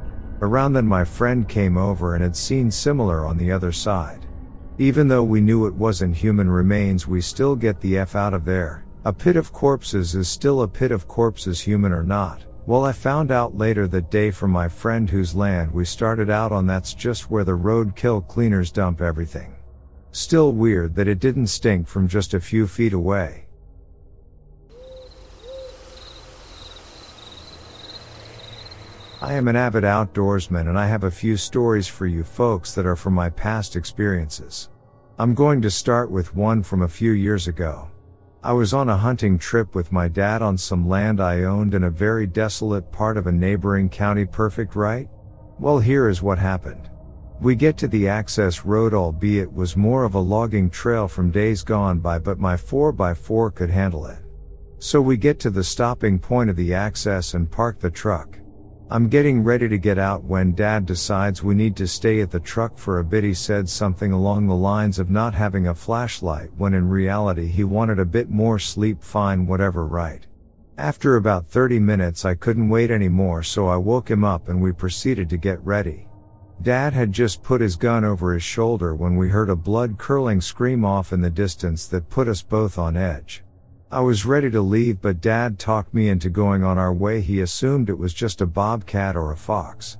Around 0.41 0.73
then 0.73 0.87
my 0.87 1.03
friend 1.03 1.47
came 1.47 1.77
over 1.77 2.15
and 2.15 2.23
had 2.23 2.35
seen 2.35 2.71
similar 2.71 3.25
on 3.25 3.37
the 3.37 3.51
other 3.51 3.71
side. 3.71 4.25
Even 4.79 5.07
though 5.07 5.23
we 5.23 5.39
knew 5.39 5.67
it 5.67 5.73
wasn't 5.75 6.15
human 6.15 6.49
remains, 6.49 7.07
we 7.07 7.21
still 7.21 7.55
get 7.55 7.79
the 7.79 7.99
F 7.99 8.15
out 8.15 8.33
of 8.33 8.43
there. 8.43 8.83
A 9.05 9.13
pit 9.13 9.35
of 9.35 9.53
corpses 9.53 10.15
is 10.15 10.27
still 10.27 10.63
a 10.63 10.67
pit 10.67 10.91
of 10.91 11.07
corpses 11.07 11.61
human 11.61 11.91
or 11.91 12.03
not. 12.03 12.43
Well, 12.65 12.85
I 12.85 12.91
found 12.91 13.31
out 13.31 13.57
later 13.57 13.87
that 13.89 14.09
day 14.09 14.31
from 14.31 14.49
my 14.49 14.67
friend 14.67 15.09
whose 15.09 15.35
land 15.35 15.71
we 15.71 15.85
started 15.85 16.29
out 16.31 16.51
on 16.51 16.65
that's 16.65 16.93
just 16.93 17.29
where 17.29 17.43
the 17.43 17.57
roadkill 17.57 18.27
cleaners 18.27 18.71
dump 18.71 19.01
everything. 19.01 19.55
Still 20.11 20.53
weird 20.53 20.95
that 20.95 21.07
it 21.07 21.19
didn't 21.19 21.47
stink 21.47 21.87
from 21.87 22.07
just 22.07 22.33
a 22.33 22.39
few 22.39 22.65
feet 22.65 22.93
away. 22.93 23.45
I 29.23 29.33
am 29.33 29.47
an 29.47 29.55
avid 29.55 29.83
outdoorsman 29.83 30.67
and 30.67 30.79
I 30.79 30.87
have 30.87 31.03
a 31.03 31.11
few 31.11 31.37
stories 31.37 31.87
for 31.87 32.07
you 32.07 32.23
folks 32.23 32.73
that 32.73 32.87
are 32.87 32.95
from 32.95 33.13
my 33.13 33.29
past 33.29 33.75
experiences. 33.75 34.69
I'm 35.19 35.35
going 35.35 35.61
to 35.61 35.69
start 35.69 36.09
with 36.09 36.35
one 36.35 36.63
from 36.63 36.81
a 36.81 36.87
few 36.87 37.11
years 37.11 37.47
ago. 37.47 37.87
I 38.41 38.53
was 38.53 38.73
on 38.73 38.89
a 38.89 38.97
hunting 38.97 39.37
trip 39.37 39.75
with 39.75 39.91
my 39.91 40.07
dad 40.07 40.41
on 40.41 40.57
some 40.57 40.89
land 40.89 41.21
I 41.21 41.43
owned 41.43 41.75
in 41.75 41.83
a 41.83 41.89
very 41.91 42.25
desolate 42.25 42.91
part 42.91 43.15
of 43.15 43.27
a 43.27 43.31
neighboring 43.31 43.89
county 43.89 44.25
perfect 44.25 44.75
right? 44.75 45.07
Well 45.59 45.77
here 45.77 46.09
is 46.09 46.23
what 46.23 46.39
happened. 46.39 46.89
We 47.39 47.53
get 47.53 47.77
to 47.77 47.87
the 47.87 48.07
access 48.07 48.65
road 48.65 48.95
albeit 48.95 49.53
was 49.53 49.77
more 49.77 50.03
of 50.03 50.15
a 50.15 50.19
logging 50.19 50.71
trail 50.71 51.07
from 51.07 51.29
days 51.29 51.61
gone 51.61 51.99
by 51.99 52.17
but 52.17 52.39
my 52.39 52.55
4x4 52.55 53.53
could 53.53 53.69
handle 53.69 54.07
it. 54.07 54.23
So 54.79 54.99
we 54.99 55.15
get 55.15 55.39
to 55.41 55.51
the 55.51 55.63
stopping 55.63 56.17
point 56.17 56.49
of 56.49 56.55
the 56.55 56.73
access 56.73 57.35
and 57.35 57.51
park 57.51 57.79
the 57.79 57.91
truck. 57.91 58.40
I'm 58.93 59.07
getting 59.07 59.41
ready 59.41 59.69
to 59.69 59.77
get 59.77 59.97
out 59.97 60.25
when 60.25 60.53
dad 60.53 60.85
decides 60.85 61.41
we 61.41 61.55
need 61.55 61.77
to 61.77 61.87
stay 61.87 62.19
at 62.19 62.29
the 62.29 62.41
truck 62.41 62.77
for 62.77 62.99
a 62.99 63.05
bit. 63.05 63.23
He 63.23 63.33
said 63.33 63.69
something 63.69 64.11
along 64.11 64.47
the 64.47 64.53
lines 64.53 64.99
of 64.99 65.09
not 65.09 65.33
having 65.33 65.67
a 65.67 65.73
flashlight 65.73 66.49
when 66.57 66.73
in 66.73 66.89
reality 66.89 67.47
he 67.47 67.63
wanted 67.63 67.99
a 67.99 68.05
bit 68.05 68.29
more 68.29 68.59
sleep 68.59 69.01
fine 69.01 69.47
whatever 69.47 69.85
right. 69.85 70.27
After 70.77 71.15
about 71.15 71.47
30 71.47 71.79
minutes 71.79 72.25
I 72.25 72.35
couldn't 72.35 72.67
wait 72.67 72.91
anymore 72.91 73.43
so 73.43 73.65
I 73.69 73.77
woke 73.77 74.11
him 74.11 74.25
up 74.25 74.49
and 74.49 74.61
we 74.61 74.73
proceeded 74.73 75.29
to 75.29 75.37
get 75.37 75.65
ready. 75.65 76.09
Dad 76.61 76.91
had 76.91 77.13
just 77.13 77.43
put 77.43 77.61
his 77.61 77.77
gun 77.77 78.03
over 78.03 78.33
his 78.33 78.43
shoulder 78.43 78.93
when 78.93 79.15
we 79.15 79.29
heard 79.29 79.49
a 79.49 79.55
blood 79.55 79.97
curling 79.97 80.41
scream 80.41 80.83
off 80.83 81.13
in 81.13 81.21
the 81.21 81.29
distance 81.29 81.87
that 81.87 82.09
put 82.09 82.27
us 82.27 82.41
both 82.41 82.77
on 82.77 82.97
edge. 82.97 83.41
I 83.93 83.99
was 83.99 84.25
ready 84.25 84.49
to 84.51 84.61
leave 84.61 85.01
but 85.01 85.19
dad 85.19 85.59
talked 85.59 85.93
me 85.93 86.07
into 86.07 86.29
going 86.29 86.63
on 86.63 86.77
our 86.77 86.93
way. 86.93 87.19
He 87.19 87.41
assumed 87.41 87.89
it 87.89 87.97
was 87.97 88.13
just 88.13 88.39
a 88.39 88.45
bobcat 88.45 89.17
or 89.17 89.33
a 89.33 89.35
fox. 89.35 89.97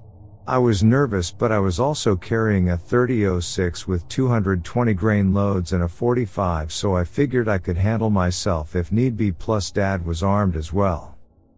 I 0.48 0.60
was 0.60 0.82
nervous 0.82 1.30
but 1.30 1.52
I 1.52 1.60
was 1.60 1.78
also 1.78 2.16
carrying 2.16 2.70
a 2.70 2.78
3006 2.78 3.90
with 3.90 4.08
220 4.08 4.94
grain 4.94 5.34
loads 5.34 5.74
and 5.74 5.84
a 5.84 5.90
45 5.90 6.72
so 6.72 6.96
I 6.96 7.04
figured 7.04 7.50
I 7.50 7.58
could 7.58 7.76
handle 7.76 8.10
myself 8.10 8.78
if 8.78 8.94
need 8.94 9.18
be 9.18 9.34
plus 9.34 9.72
dad 9.72 10.06
was 10.06 10.24
armed 10.24 10.56
as 10.56 10.72
well. 10.72 11.18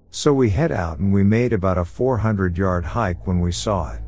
So 0.10 0.34
we 0.34 0.50
head 0.50 0.72
out 0.72 0.98
and 0.98 1.14
we 1.14 1.22
made 1.22 1.54
about 1.54 1.78
a 1.78 1.86
400 1.86 2.58
yard 2.58 2.84
hike 2.84 3.28
when 3.28 3.42
we 3.42 3.52
saw 3.52 3.94
it. 3.94 4.02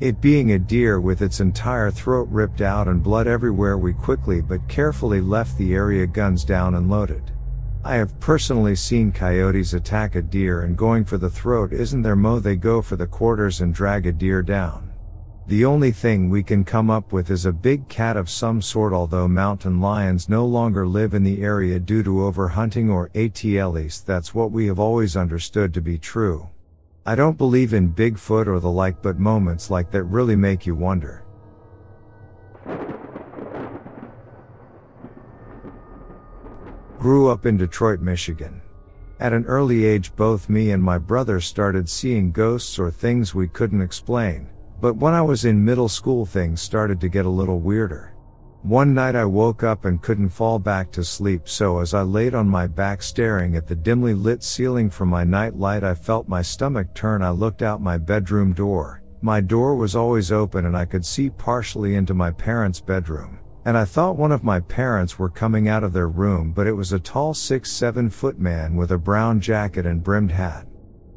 It 0.00 0.20
being 0.20 0.50
a 0.50 0.58
deer 0.58 1.00
with 1.00 1.22
its 1.22 1.38
entire 1.38 1.92
throat 1.92 2.26
ripped 2.28 2.60
out 2.60 2.88
and 2.88 3.04
blood 3.04 3.28
everywhere 3.28 3.78
we 3.78 3.92
quickly 3.92 4.40
but 4.40 4.66
carefully 4.66 5.20
left 5.20 5.56
the 5.56 5.74
area 5.74 6.08
guns 6.08 6.44
down 6.44 6.74
and 6.74 6.90
loaded. 6.90 7.30
I 7.84 7.94
have 7.94 8.18
personally 8.18 8.74
seen 8.74 9.12
coyotes 9.12 9.72
attack 9.72 10.16
a 10.16 10.22
deer 10.22 10.62
and 10.62 10.76
going 10.76 11.04
for 11.04 11.16
the 11.16 11.30
throat 11.30 11.72
isn't 11.72 12.02
their 12.02 12.16
mo 12.16 12.40
they 12.40 12.56
go 12.56 12.82
for 12.82 12.96
the 12.96 13.06
quarters 13.06 13.60
and 13.60 13.72
drag 13.72 14.06
a 14.06 14.12
deer 14.12 14.42
down. 14.42 14.92
The 15.46 15.64
only 15.64 15.92
thing 15.92 16.28
we 16.28 16.42
can 16.42 16.64
come 16.64 16.90
up 16.90 17.12
with 17.12 17.30
is 17.30 17.46
a 17.46 17.52
big 17.52 17.88
cat 17.88 18.16
of 18.16 18.28
some 18.28 18.60
sort 18.60 18.92
although 18.92 19.28
mountain 19.28 19.80
lions 19.80 20.28
no 20.28 20.44
longer 20.44 20.86
live 20.86 21.14
in 21.14 21.22
the 21.22 21.40
area 21.40 21.78
due 21.78 22.02
to 22.02 22.10
overhunting 22.10 22.90
or 22.90 23.10
at 23.14 23.72
least 23.72 24.06
that's 24.06 24.34
what 24.34 24.50
we 24.50 24.66
have 24.66 24.78
always 24.78 25.16
understood 25.16 25.72
to 25.72 25.80
be 25.80 25.98
true. 25.98 26.48
I 27.06 27.14
don't 27.14 27.38
believe 27.38 27.72
in 27.72 27.94
Bigfoot 27.94 28.46
or 28.46 28.60
the 28.60 28.70
like, 28.70 29.00
but 29.00 29.18
moments 29.18 29.70
like 29.70 29.90
that 29.92 30.02
really 30.02 30.36
make 30.36 30.66
you 30.66 30.74
wonder. 30.74 31.24
Grew 36.98 37.30
up 37.30 37.46
in 37.46 37.56
Detroit, 37.56 38.00
Michigan. 38.00 38.60
At 39.20 39.32
an 39.32 39.44
early 39.44 39.84
age, 39.84 40.14
both 40.16 40.48
me 40.48 40.72
and 40.72 40.82
my 40.82 40.98
brother 40.98 41.38
started 41.38 41.88
seeing 41.88 42.32
ghosts 42.32 42.76
or 42.76 42.90
things 42.90 43.32
we 43.32 43.46
couldn't 43.46 43.82
explain. 43.82 44.48
But 44.80 44.96
when 44.96 45.14
I 45.14 45.22
was 45.22 45.44
in 45.44 45.64
middle 45.64 45.88
school, 45.88 46.26
things 46.26 46.60
started 46.60 47.00
to 47.00 47.08
get 47.08 47.24
a 47.24 47.30
little 47.30 47.60
weirder. 47.60 48.14
One 48.62 48.94
night 48.94 49.14
I 49.14 49.24
woke 49.26 49.62
up 49.62 49.84
and 49.84 50.02
couldn't 50.02 50.30
fall 50.30 50.58
back 50.58 50.90
to 50.92 51.04
sleep 51.04 51.48
so 51.48 51.78
as 51.78 51.94
I 51.94 52.02
laid 52.02 52.34
on 52.34 52.48
my 52.48 52.66
back 52.66 53.00
staring 53.02 53.54
at 53.54 53.68
the 53.68 53.76
dimly 53.76 54.12
lit 54.14 54.42
ceiling 54.42 54.90
from 54.90 55.08
my 55.08 55.22
night 55.22 55.54
light 55.54 55.84
I 55.84 55.94
felt 55.94 56.26
my 56.26 56.42
stomach 56.42 56.92
turn 56.94 57.22
I 57.22 57.30
looked 57.30 57.62
out 57.62 57.80
my 57.80 57.96
bedroom 57.96 58.52
door. 58.52 59.02
My 59.22 59.40
door 59.40 59.76
was 59.76 59.94
always 59.94 60.32
open 60.32 60.66
and 60.66 60.76
I 60.76 60.84
could 60.84 61.06
see 61.06 61.30
partially 61.30 61.94
into 61.94 62.12
my 62.12 62.32
parents' 62.32 62.80
bedroom. 62.80 63.37
And 63.64 63.76
I 63.76 63.84
thought 63.84 64.16
one 64.16 64.32
of 64.32 64.44
my 64.44 64.60
parents 64.60 65.18
were 65.18 65.28
coming 65.28 65.68
out 65.68 65.84
of 65.84 65.92
their 65.92 66.08
room 66.08 66.52
but 66.52 66.66
it 66.66 66.72
was 66.72 66.92
a 66.92 66.98
tall 66.98 67.34
6-7 67.34 68.12
foot 68.12 68.38
man 68.38 68.76
with 68.76 68.92
a 68.92 68.98
brown 68.98 69.40
jacket 69.40 69.86
and 69.86 70.02
brimmed 70.02 70.32
hat. 70.32 70.66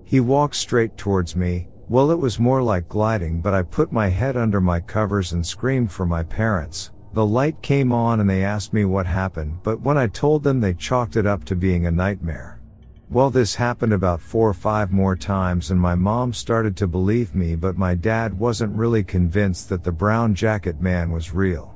He 0.03 0.19
walked 0.19 0.55
straight 0.55 0.97
towards 0.97 1.35
me, 1.35 1.69
well 1.87 2.11
it 2.11 2.19
was 2.19 2.39
more 2.39 2.61
like 2.61 2.89
gliding 2.89 3.41
but 3.41 3.53
I 3.53 3.63
put 3.63 3.91
my 3.91 4.07
head 4.09 4.35
under 4.35 4.59
my 4.59 4.79
covers 4.79 5.33
and 5.33 5.45
screamed 5.45 5.91
for 5.91 6.05
my 6.05 6.23
parents. 6.23 6.91
The 7.13 7.25
light 7.25 7.61
came 7.61 7.91
on 7.91 8.21
and 8.21 8.29
they 8.29 8.43
asked 8.43 8.71
me 8.71 8.85
what 8.85 9.05
happened, 9.05 9.59
but 9.63 9.81
when 9.81 9.97
I 9.97 10.07
told 10.07 10.43
them 10.43 10.61
they 10.61 10.73
chalked 10.73 11.17
it 11.17 11.25
up 11.25 11.43
to 11.45 11.55
being 11.55 11.85
a 11.85 11.91
nightmare. 11.91 12.61
Well, 13.09 13.29
this 13.29 13.55
happened 13.55 13.91
about 13.91 14.21
four 14.21 14.47
or 14.47 14.53
five 14.53 14.93
more 14.93 15.17
times 15.17 15.71
and 15.71 15.81
my 15.81 15.95
mom 15.95 16.31
started 16.31 16.77
to 16.77 16.87
believe 16.87 17.35
me, 17.35 17.57
but 17.57 17.77
my 17.77 17.93
dad 17.93 18.39
wasn't 18.39 18.77
really 18.77 19.03
convinced 19.03 19.67
that 19.67 19.83
the 19.83 19.91
brown 19.91 20.33
jacket 20.33 20.79
man 20.79 21.11
was 21.11 21.33
real. 21.33 21.75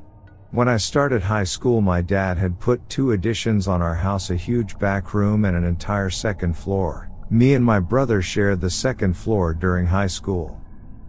When 0.56 0.70
I 0.70 0.78
started 0.78 1.22
high 1.22 1.44
school, 1.44 1.82
my 1.82 2.02
dad 2.02 2.38
had 2.38 2.62
put 2.62 2.88
two 2.88 3.12
additions 3.12 3.68
on 3.68 3.82
our 3.82 3.94
house, 3.94 4.30
a 4.30 4.38
huge 4.38 4.80
back 4.80 5.14
room 5.14 5.44
and 5.44 5.54
an 5.58 5.66
entire 5.66 6.10
second 6.10 6.56
floor. 6.56 7.10
Me 7.30 7.56
and 7.56 7.66
my 7.66 7.82
brother 7.82 8.22
shared 8.22 8.62
the 8.62 8.70
second 8.70 9.18
floor 9.18 9.54
during 9.54 9.86
high 9.86 10.08
school. 10.08 10.62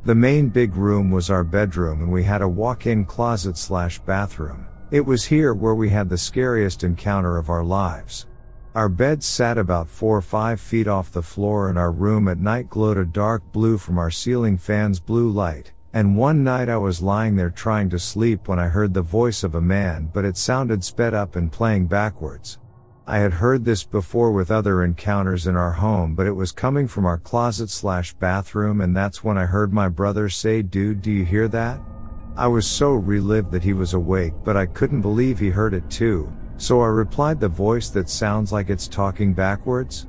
The 0.05 0.16
main 0.16 0.49
big 0.49 0.74
room 0.74 1.12
was 1.12 1.30
our 1.30 1.44
bedroom 1.44 2.03
and 2.03 2.11
we 2.11 2.24
had 2.24 2.42
a 2.42 2.49
walk-in 2.49 3.05
closet 3.05 3.57
slash 3.57 4.01
bathroom. 4.01 4.66
It 4.90 5.07
was 5.07 5.24
here 5.26 5.55
where 5.55 5.76
we 5.76 5.90
had 5.90 6.09
the 6.09 6.18
scariest 6.18 6.82
encounter 6.82 7.38
of 7.38 7.49
our 7.49 7.62
lives. 7.62 8.26
Our 8.74 8.88
beds 8.88 9.26
sat 9.26 9.59
about 9.59 9.88
four 9.88 10.16
or 10.16 10.22
five 10.22 10.61
feet 10.61 10.88
off 10.88 11.12
the 11.12 11.22
floor 11.22 11.68
and 11.68 11.78
our 11.78 11.92
room 11.92 12.26
at 12.26 12.40
night 12.40 12.68
glowed 12.68 12.99
a 12.99 13.05
dark 13.05 13.44
blue 13.53 13.78
from 13.78 13.97
our 13.97 14.11
ceiling 14.11 14.59
fan's 14.59 14.99
blue 14.99 15.30
light. 15.30 15.70
And 15.97 16.14
one 16.14 16.44
night 16.44 16.68
I 16.68 16.76
was 16.76 17.01
lying 17.01 17.36
there 17.36 17.49
trying 17.49 17.88
to 17.88 17.99
sleep 17.99 18.49
when 18.49 18.59
I 18.59 18.68
heard 18.68 18.92
the 18.92 19.01
voice 19.01 19.42
of 19.42 19.55
a 19.55 19.62
man 19.62 20.11
but 20.12 20.26
it 20.26 20.36
sounded 20.36 20.84
sped 20.84 21.14
up 21.14 21.36
and 21.36 21.51
playing 21.51 21.86
backwards. 21.86 22.59
I 23.07 23.16
had 23.16 23.32
heard 23.32 23.64
this 23.64 23.82
before 23.82 24.30
with 24.30 24.51
other 24.51 24.84
encounters 24.84 25.47
in 25.47 25.57
our 25.57 25.72
home, 25.72 26.14
but 26.14 26.26
it 26.26 26.36
was 26.36 26.53
coming 26.53 26.86
from 26.86 27.07
our 27.07 27.16
closet 27.16 27.70
slash 27.70 28.12
bathroom, 28.12 28.82
and 28.82 28.94
that's 28.94 29.24
when 29.24 29.38
I 29.38 29.47
heard 29.47 29.72
my 29.72 29.88
brother 29.88 30.28
say, 30.28 30.61
Dude, 30.61 31.01
do 31.01 31.11
you 31.11 31.24
hear 31.24 31.49
that? 31.49 31.80
I 32.36 32.47
was 32.47 32.66
so 32.66 32.92
relived 32.92 33.51
that 33.53 33.64
he 33.64 33.72
was 33.72 33.94
awake, 33.94 34.34
but 34.44 34.55
I 34.55 34.66
couldn't 34.66 35.01
believe 35.01 35.38
he 35.38 35.49
heard 35.49 35.72
it 35.72 35.88
too, 35.88 36.30
so 36.59 36.82
I 36.82 36.88
replied, 36.88 37.40
The 37.40 37.49
voice 37.49 37.88
that 37.88 38.11
sounds 38.11 38.53
like 38.53 38.68
it's 38.68 38.86
talking 38.86 39.32
backwards? 39.32 40.09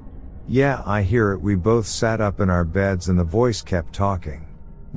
Yeah, 0.49 0.83
I 0.85 1.03
hear 1.03 1.31
it. 1.31 1.39
We 1.39 1.55
both 1.55 1.87
sat 1.87 2.19
up 2.19 2.41
in 2.41 2.49
our 2.49 2.65
beds 2.65 3.07
and 3.07 3.17
the 3.17 3.23
voice 3.23 3.61
kept 3.61 3.93
talking. 3.93 4.46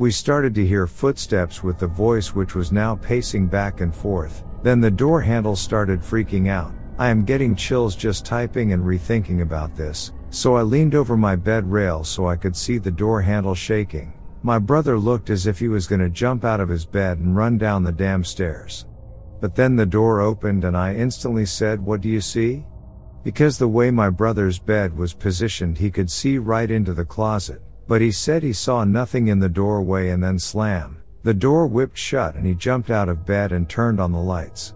We 0.00 0.10
started 0.10 0.54
to 0.54 0.66
hear 0.66 0.86
footsteps 0.86 1.62
with 1.62 1.78
the 1.78 1.86
voice 1.86 2.34
which 2.34 2.54
was 2.54 2.72
now 2.72 2.96
pacing 2.96 3.48
back 3.48 3.82
and 3.82 3.94
forth. 3.94 4.44
Then 4.62 4.80
the 4.80 4.90
door 4.90 5.20
handle 5.20 5.54
started 5.54 6.00
freaking 6.00 6.48
out. 6.48 6.72
I 6.98 7.10
am 7.10 7.26
getting 7.26 7.54
chills 7.54 7.94
just 7.96 8.24
typing 8.24 8.72
and 8.72 8.82
rethinking 8.82 9.42
about 9.42 9.76
this, 9.76 10.12
so 10.30 10.56
I 10.56 10.62
leaned 10.62 10.94
over 10.94 11.18
my 11.18 11.36
bed 11.36 11.70
rail 11.70 12.02
so 12.02 12.26
I 12.26 12.36
could 12.36 12.56
see 12.56 12.78
the 12.78 12.90
door 12.90 13.20
handle 13.20 13.54
shaking. 13.54 14.14
My 14.42 14.58
brother 14.58 14.98
looked 14.98 15.28
as 15.28 15.46
if 15.46 15.58
he 15.58 15.68
was 15.68 15.86
gonna 15.86 16.08
jump 16.08 16.46
out 16.46 16.60
of 16.60 16.70
his 16.70 16.86
bed 16.86 17.18
and 17.18 17.36
run 17.36 17.58
down 17.58 17.84
the 17.84 17.92
damn 17.92 18.24
stairs. 18.24 18.86
But 19.38 19.54
then 19.54 19.76
the 19.76 19.84
door 19.84 20.22
opened 20.22 20.64
and 20.64 20.78
I 20.78 20.94
instantly 20.94 21.44
said, 21.44 21.78
what 21.78 22.00
do 22.00 22.08
you 22.08 22.22
see? 22.22 22.64
Because 23.22 23.58
the 23.58 23.68
way 23.68 23.90
my 23.90 24.08
brother's 24.08 24.58
bed 24.58 24.96
was 24.96 25.12
positioned 25.12 25.76
he 25.76 25.90
could 25.90 26.10
see 26.10 26.38
right 26.38 26.70
into 26.70 26.94
the 26.94 27.04
closet, 27.04 27.60
but 27.90 28.00
he 28.00 28.12
said 28.12 28.40
he 28.40 28.52
saw 28.52 28.84
nothing 28.84 29.26
in 29.26 29.40
the 29.40 29.48
doorway 29.48 30.10
and 30.10 30.22
then 30.22 30.38
slam. 30.38 31.02
The 31.24 31.34
door 31.34 31.66
whipped 31.66 31.98
shut 31.98 32.36
and 32.36 32.46
he 32.46 32.54
jumped 32.54 32.88
out 32.88 33.08
of 33.08 33.26
bed 33.26 33.50
and 33.50 33.68
turned 33.68 33.98
on 33.98 34.12
the 34.12 34.20
lights. 34.20 34.74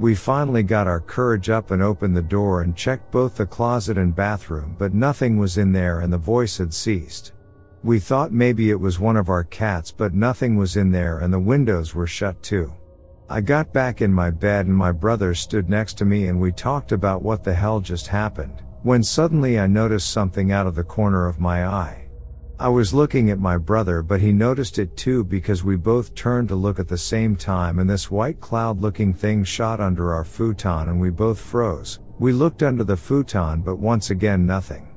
We 0.00 0.16
finally 0.16 0.64
got 0.64 0.88
our 0.88 0.98
courage 0.98 1.48
up 1.48 1.70
and 1.70 1.80
opened 1.80 2.16
the 2.16 2.22
door 2.22 2.62
and 2.62 2.74
checked 2.74 3.12
both 3.12 3.36
the 3.36 3.46
closet 3.46 3.98
and 3.98 4.16
bathroom, 4.16 4.74
but 4.80 4.94
nothing 4.94 5.38
was 5.38 5.58
in 5.58 5.70
there 5.70 6.00
and 6.00 6.12
the 6.12 6.18
voice 6.18 6.58
had 6.58 6.74
ceased. 6.74 7.34
We 7.84 8.00
thought 8.00 8.32
maybe 8.32 8.70
it 8.70 8.80
was 8.80 8.98
one 8.98 9.16
of 9.16 9.28
our 9.28 9.44
cats, 9.44 9.92
but 9.92 10.12
nothing 10.12 10.56
was 10.56 10.76
in 10.76 10.90
there 10.90 11.20
and 11.20 11.32
the 11.32 11.38
windows 11.38 11.94
were 11.94 12.08
shut 12.08 12.42
too. 12.42 12.74
I 13.30 13.42
got 13.42 13.72
back 13.72 14.02
in 14.02 14.12
my 14.12 14.30
bed 14.30 14.66
and 14.66 14.76
my 14.76 14.90
brother 14.90 15.34
stood 15.34 15.70
next 15.70 15.98
to 15.98 16.04
me 16.04 16.26
and 16.26 16.40
we 16.40 16.50
talked 16.50 16.90
about 16.90 17.22
what 17.22 17.44
the 17.44 17.54
hell 17.54 17.78
just 17.78 18.08
happened, 18.08 18.64
when 18.82 19.04
suddenly 19.04 19.56
I 19.56 19.68
noticed 19.68 20.10
something 20.10 20.50
out 20.50 20.66
of 20.66 20.74
the 20.74 20.82
corner 20.82 21.28
of 21.28 21.38
my 21.38 21.64
eye. 21.64 22.05
I 22.58 22.68
was 22.70 22.94
looking 22.94 23.28
at 23.28 23.38
my 23.38 23.58
brother, 23.58 24.00
but 24.00 24.22
he 24.22 24.32
noticed 24.32 24.78
it 24.78 24.96
too 24.96 25.24
because 25.24 25.62
we 25.62 25.76
both 25.76 26.14
turned 26.14 26.48
to 26.48 26.54
look 26.54 26.78
at 26.78 26.88
the 26.88 26.96
same 26.96 27.36
time 27.36 27.78
and 27.78 27.88
this 27.88 28.10
white 28.10 28.40
cloud 28.40 28.80
looking 28.80 29.12
thing 29.12 29.44
shot 29.44 29.78
under 29.78 30.14
our 30.14 30.24
futon 30.24 30.88
and 30.88 30.98
we 30.98 31.10
both 31.10 31.38
froze. 31.38 32.00
We 32.18 32.32
looked 32.32 32.62
under 32.62 32.82
the 32.82 32.96
futon, 32.96 33.60
but 33.60 33.76
once 33.76 34.08
again 34.08 34.46
nothing. 34.46 34.88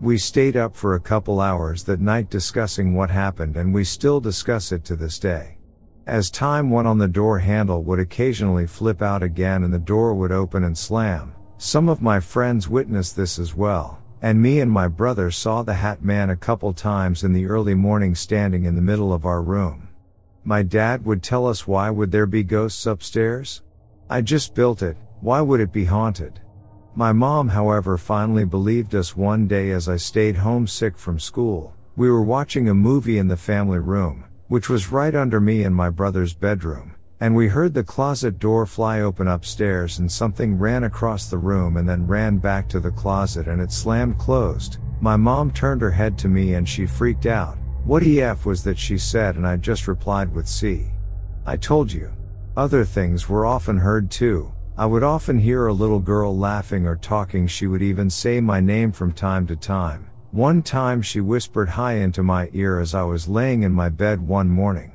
We 0.00 0.16
stayed 0.16 0.56
up 0.56 0.74
for 0.74 0.94
a 0.94 1.00
couple 1.00 1.38
hours 1.38 1.84
that 1.84 2.00
night 2.00 2.30
discussing 2.30 2.94
what 2.94 3.10
happened 3.10 3.58
and 3.58 3.74
we 3.74 3.84
still 3.84 4.18
discuss 4.18 4.72
it 4.72 4.82
to 4.86 4.96
this 4.96 5.18
day. 5.18 5.58
As 6.06 6.30
time 6.30 6.70
went 6.70 6.88
on 6.88 6.96
the 6.96 7.08
door 7.08 7.38
handle 7.38 7.82
would 7.82 7.98
occasionally 7.98 8.66
flip 8.66 9.02
out 9.02 9.22
again 9.22 9.64
and 9.64 9.74
the 9.74 9.78
door 9.78 10.14
would 10.14 10.32
open 10.32 10.64
and 10.64 10.76
slam. 10.76 11.34
Some 11.58 11.90
of 11.90 12.00
my 12.00 12.20
friends 12.20 12.70
witnessed 12.70 13.16
this 13.16 13.38
as 13.38 13.54
well, 13.54 14.01
and 14.22 14.40
me 14.40 14.60
and 14.60 14.70
my 14.70 14.86
brother 14.86 15.32
saw 15.32 15.62
the 15.62 15.74
Hat 15.74 16.04
Man 16.04 16.30
a 16.30 16.36
couple 16.36 16.72
times 16.72 17.24
in 17.24 17.32
the 17.32 17.46
early 17.46 17.74
morning 17.74 18.14
standing 18.14 18.64
in 18.64 18.76
the 18.76 18.80
middle 18.80 19.12
of 19.12 19.26
our 19.26 19.42
room. 19.42 19.88
My 20.44 20.62
dad 20.62 21.04
would 21.04 21.24
tell 21.24 21.44
us 21.44 21.66
why 21.66 21.90
would 21.90 22.12
there 22.12 22.26
be 22.26 22.44
ghosts 22.44 22.86
upstairs? 22.86 23.62
I 24.08 24.20
just 24.20 24.54
built 24.54 24.80
it, 24.80 24.96
why 25.20 25.40
would 25.40 25.60
it 25.60 25.72
be 25.72 25.86
haunted? 25.86 26.40
My 26.94 27.12
mom, 27.12 27.48
however, 27.48 27.98
finally 27.98 28.44
believed 28.44 28.94
us 28.94 29.16
one 29.16 29.48
day 29.48 29.70
as 29.70 29.88
I 29.88 29.96
stayed 29.96 30.36
homesick 30.36 30.96
from 30.96 31.18
school. 31.18 31.74
We 31.96 32.08
were 32.08 32.22
watching 32.22 32.68
a 32.68 32.74
movie 32.74 33.18
in 33.18 33.26
the 33.26 33.36
family 33.36 33.80
room, 33.80 34.24
which 34.46 34.68
was 34.68 34.92
right 34.92 35.14
under 35.14 35.40
me 35.40 35.64
and 35.64 35.74
my 35.74 35.90
brother's 35.90 36.32
bedroom, 36.32 36.94
and 37.22 37.36
we 37.36 37.46
heard 37.46 37.72
the 37.72 37.84
closet 37.84 38.40
door 38.40 38.66
fly 38.66 39.00
open 39.00 39.28
upstairs 39.28 40.00
and 40.00 40.10
something 40.10 40.58
ran 40.58 40.82
across 40.82 41.30
the 41.30 41.38
room 41.38 41.76
and 41.76 41.88
then 41.88 42.04
ran 42.04 42.36
back 42.36 42.68
to 42.68 42.80
the 42.80 42.90
closet 42.90 43.46
and 43.46 43.62
it 43.62 43.70
slammed 43.70 44.18
closed. 44.18 44.78
My 45.00 45.14
mom 45.16 45.52
turned 45.52 45.82
her 45.82 45.90
head 45.92 46.18
to 46.18 46.28
me 46.28 46.54
and 46.54 46.68
she 46.68 46.84
freaked 46.84 47.26
out. 47.26 47.56
What 47.84 48.02
EF 48.02 48.44
was 48.44 48.64
that 48.64 48.76
she 48.76 48.98
said 48.98 49.36
and 49.36 49.46
I 49.46 49.56
just 49.56 49.86
replied 49.86 50.34
with 50.34 50.48
C. 50.48 50.86
I 51.46 51.56
told 51.56 51.92
you. 51.92 52.10
Other 52.56 52.84
things 52.84 53.28
were 53.28 53.46
often 53.46 53.78
heard 53.78 54.10
too. 54.10 54.52
I 54.76 54.86
would 54.86 55.04
often 55.04 55.38
hear 55.38 55.68
a 55.68 55.72
little 55.72 56.00
girl 56.00 56.36
laughing 56.36 56.88
or 56.88 56.96
talking. 56.96 57.46
She 57.46 57.68
would 57.68 57.82
even 57.82 58.10
say 58.10 58.40
my 58.40 58.58
name 58.58 58.90
from 58.90 59.12
time 59.12 59.46
to 59.46 59.54
time. 59.54 60.10
One 60.32 60.60
time 60.60 61.00
she 61.00 61.20
whispered 61.20 61.68
hi 61.68 61.92
into 61.92 62.24
my 62.24 62.50
ear 62.52 62.80
as 62.80 62.96
I 62.96 63.04
was 63.04 63.28
laying 63.28 63.62
in 63.62 63.70
my 63.70 63.90
bed 63.90 64.26
one 64.26 64.48
morning. 64.48 64.91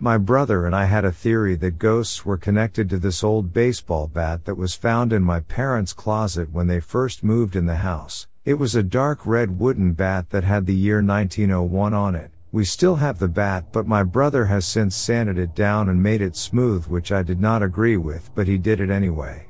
My 0.00 0.16
brother 0.16 0.64
and 0.64 0.76
I 0.76 0.84
had 0.84 1.04
a 1.04 1.10
theory 1.10 1.56
that 1.56 1.80
ghosts 1.80 2.24
were 2.24 2.36
connected 2.36 2.88
to 2.90 2.98
this 2.98 3.24
old 3.24 3.52
baseball 3.52 4.06
bat 4.06 4.44
that 4.44 4.54
was 4.54 4.76
found 4.76 5.12
in 5.12 5.24
my 5.24 5.40
parents' 5.40 5.92
closet 5.92 6.52
when 6.52 6.68
they 6.68 6.78
first 6.78 7.24
moved 7.24 7.56
in 7.56 7.66
the 7.66 7.76
house. 7.76 8.28
It 8.44 8.54
was 8.54 8.76
a 8.76 8.84
dark 8.84 9.26
red 9.26 9.58
wooden 9.58 9.94
bat 9.94 10.30
that 10.30 10.44
had 10.44 10.66
the 10.66 10.74
year 10.74 11.02
1901 11.02 11.94
on 11.94 12.14
it. 12.14 12.30
We 12.52 12.64
still 12.64 12.94
have 12.96 13.18
the 13.18 13.26
bat, 13.26 13.72
but 13.72 13.88
my 13.88 14.04
brother 14.04 14.44
has 14.44 14.64
since 14.64 14.94
sanded 14.94 15.36
it 15.36 15.56
down 15.56 15.88
and 15.88 16.00
made 16.00 16.22
it 16.22 16.36
smooth, 16.36 16.86
which 16.86 17.10
I 17.10 17.24
did 17.24 17.40
not 17.40 17.64
agree 17.64 17.96
with, 17.96 18.30
but 18.36 18.46
he 18.46 18.56
did 18.56 18.80
it 18.80 18.90
anyway. 18.90 19.48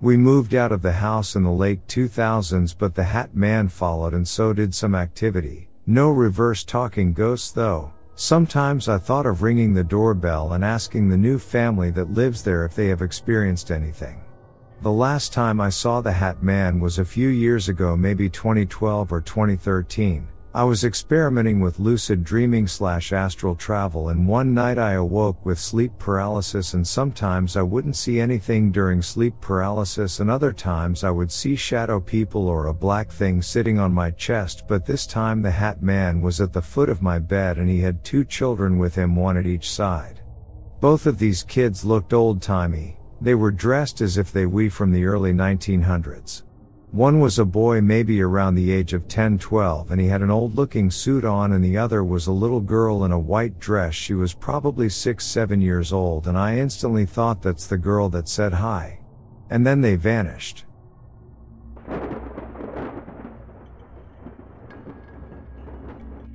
We 0.00 0.16
moved 0.16 0.54
out 0.54 0.72
of 0.72 0.80
the 0.80 0.92
house 0.92 1.36
in 1.36 1.42
the 1.42 1.52
late 1.52 1.86
2000s, 1.88 2.74
but 2.78 2.94
the 2.94 3.04
Hat 3.04 3.36
Man 3.36 3.68
followed 3.68 4.14
and 4.14 4.26
so 4.26 4.54
did 4.54 4.74
some 4.74 4.94
activity. 4.94 5.68
No 5.86 6.10
reverse 6.10 6.64
talking 6.64 7.12
ghosts 7.12 7.52
though. 7.52 7.92
Sometimes 8.20 8.86
I 8.86 8.98
thought 8.98 9.24
of 9.24 9.40
ringing 9.40 9.72
the 9.72 9.82
doorbell 9.82 10.52
and 10.52 10.62
asking 10.62 11.08
the 11.08 11.16
new 11.16 11.38
family 11.38 11.90
that 11.92 12.12
lives 12.12 12.42
there 12.42 12.66
if 12.66 12.74
they 12.74 12.88
have 12.88 13.00
experienced 13.00 13.70
anything. 13.70 14.20
The 14.82 14.92
last 14.92 15.32
time 15.32 15.58
I 15.58 15.70
saw 15.70 16.02
the 16.02 16.12
Hat 16.12 16.42
Man 16.42 16.80
was 16.80 16.98
a 16.98 17.04
few 17.06 17.28
years 17.28 17.70
ago, 17.70 17.96
maybe 17.96 18.28
2012 18.28 19.10
or 19.10 19.22
2013. 19.22 20.28
I 20.52 20.64
was 20.64 20.82
experimenting 20.82 21.60
with 21.60 21.78
lucid 21.78 22.24
dreaming 22.24 22.66
slash 22.66 23.12
astral 23.12 23.54
travel 23.54 24.08
and 24.08 24.26
one 24.26 24.52
night 24.52 24.78
I 24.78 24.94
awoke 24.94 25.46
with 25.46 25.60
sleep 25.60 25.92
paralysis 26.00 26.74
and 26.74 26.84
sometimes 26.84 27.56
I 27.56 27.62
wouldn't 27.62 27.94
see 27.94 28.18
anything 28.18 28.72
during 28.72 29.00
sleep 29.00 29.34
paralysis 29.40 30.18
and 30.18 30.28
other 30.28 30.52
times 30.52 31.04
I 31.04 31.10
would 31.10 31.30
see 31.30 31.54
shadow 31.54 32.00
people 32.00 32.48
or 32.48 32.66
a 32.66 32.74
black 32.74 33.12
thing 33.12 33.40
sitting 33.42 33.78
on 33.78 33.92
my 33.92 34.10
chest 34.10 34.64
but 34.66 34.84
this 34.84 35.06
time 35.06 35.40
the 35.40 35.52
Hat 35.52 35.84
Man 35.84 36.20
was 36.20 36.40
at 36.40 36.52
the 36.52 36.60
foot 36.60 36.88
of 36.88 37.00
my 37.00 37.20
bed 37.20 37.56
and 37.58 37.68
he 37.68 37.78
had 37.78 38.02
two 38.02 38.24
children 38.24 38.76
with 38.76 38.96
him 38.96 39.14
one 39.14 39.36
at 39.36 39.46
each 39.46 39.70
side. 39.70 40.20
Both 40.80 41.06
of 41.06 41.20
these 41.20 41.44
kids 41.44 41.84
looked 41.84 42.12
old 42.12 42.42
timey, 42.42 42.98
they 43.20 43.36
were 43.36 43.52
dressed 43.52 44.00
as 44.00 44.18
if 44.18 44.32
they 44.32 44.46
were 44.46 44.68
from 44.68 44.90
the 44.90 45.04
early 45.04 45.32
1900s. 45.32 46.42
One 46.92 47.20
was 47.20 47.38
a 47.38 47.44
boy 47.44 47.80
maybe 47.80 48.20
around 48.20 48.56
the 48.56 48.72
age 48.72 48.94
of 48.94 49.06
10 49.06 49.38
12 49.38 49.92
and 49.92 50.00
he 50.00 50.08
had 50.08 50.22
an 50.22 50.30
old 50.30 50.56
looking 50.56 50.90
suit 50.90 51.24
on 51.24 51.52
and 51.52 51.62
the 51.62 51.78
other 51.78 52.02
was 52.02 52.26
a 52.26 52.32
little 52.32 52.60
girl 52.60 53.04
in 53.04 53.12
a 53.12 53.18
white 53.18 53.60
dress 53.60 53.94
she 53.94 54.12
was 54.12 54.34
probably 54.34 54.88
6 54.88 55.24
7 55.24 55.60
years 55.60 55.92
old 55.92 56.26
and 56.26 56.36
I 56.36 56.58
instantly 56.58 57.06
thought 57.06 57.42
that's 57.42 57.68
the 57.68 57.78
girl 57.78 58.08
that 58.08 58.28
said 58.28 58.54
hi. 58.54 58.98
And 59.50 59.64
then 59.64 59.82
they 59.82 59.94
vanished. 59.94 60.64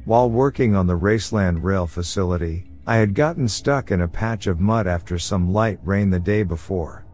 While 0.05 0.29
working 0.29 0.73
on 0.73 0.87
the 0.87 0.97
Raceland 0.97 1.63
rail 1.63 1.85
facility, 1.85 2.71
I 2.87 2.95
had 2.95 3.13
gotten 3.13 3.49
stuck 3.49 3.91
in 3.91 3.99
a 3.99 4.07
patch 4.07 4.47
of 4.47 4.61
mud 4.61 4.87
after 4.87 5.19
some 5.19 5.51
light 5.51 5.79
rain 5.83 6.11
the 6.11 6.19
day 6.19 6.43
before. 6.43 7.04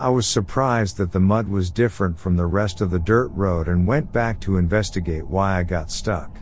I 0.00 0.08
was 0.08 0.26
surprised 0.26 0.96
that 0.96 1.12
the 1.12 1.20
mud 1.20 1.46
was 1.46 1.70
different 1.70 2.18
from 2.18 2.34
the 2.34 2.46
rest 2.46 2.80
of 2.80 2.90
the 2.90 2.98
dirt 2.98 3.28
road 3.34 3.68
and 3.68 3.86
went 3.86 4.10
back 4.10 4.40
to 4.40 4.56
investigate 4.56 5.26
why 5.26 5.58
I 5.58 5.62
got 5.62 5.90
stuck. 5.90 6.38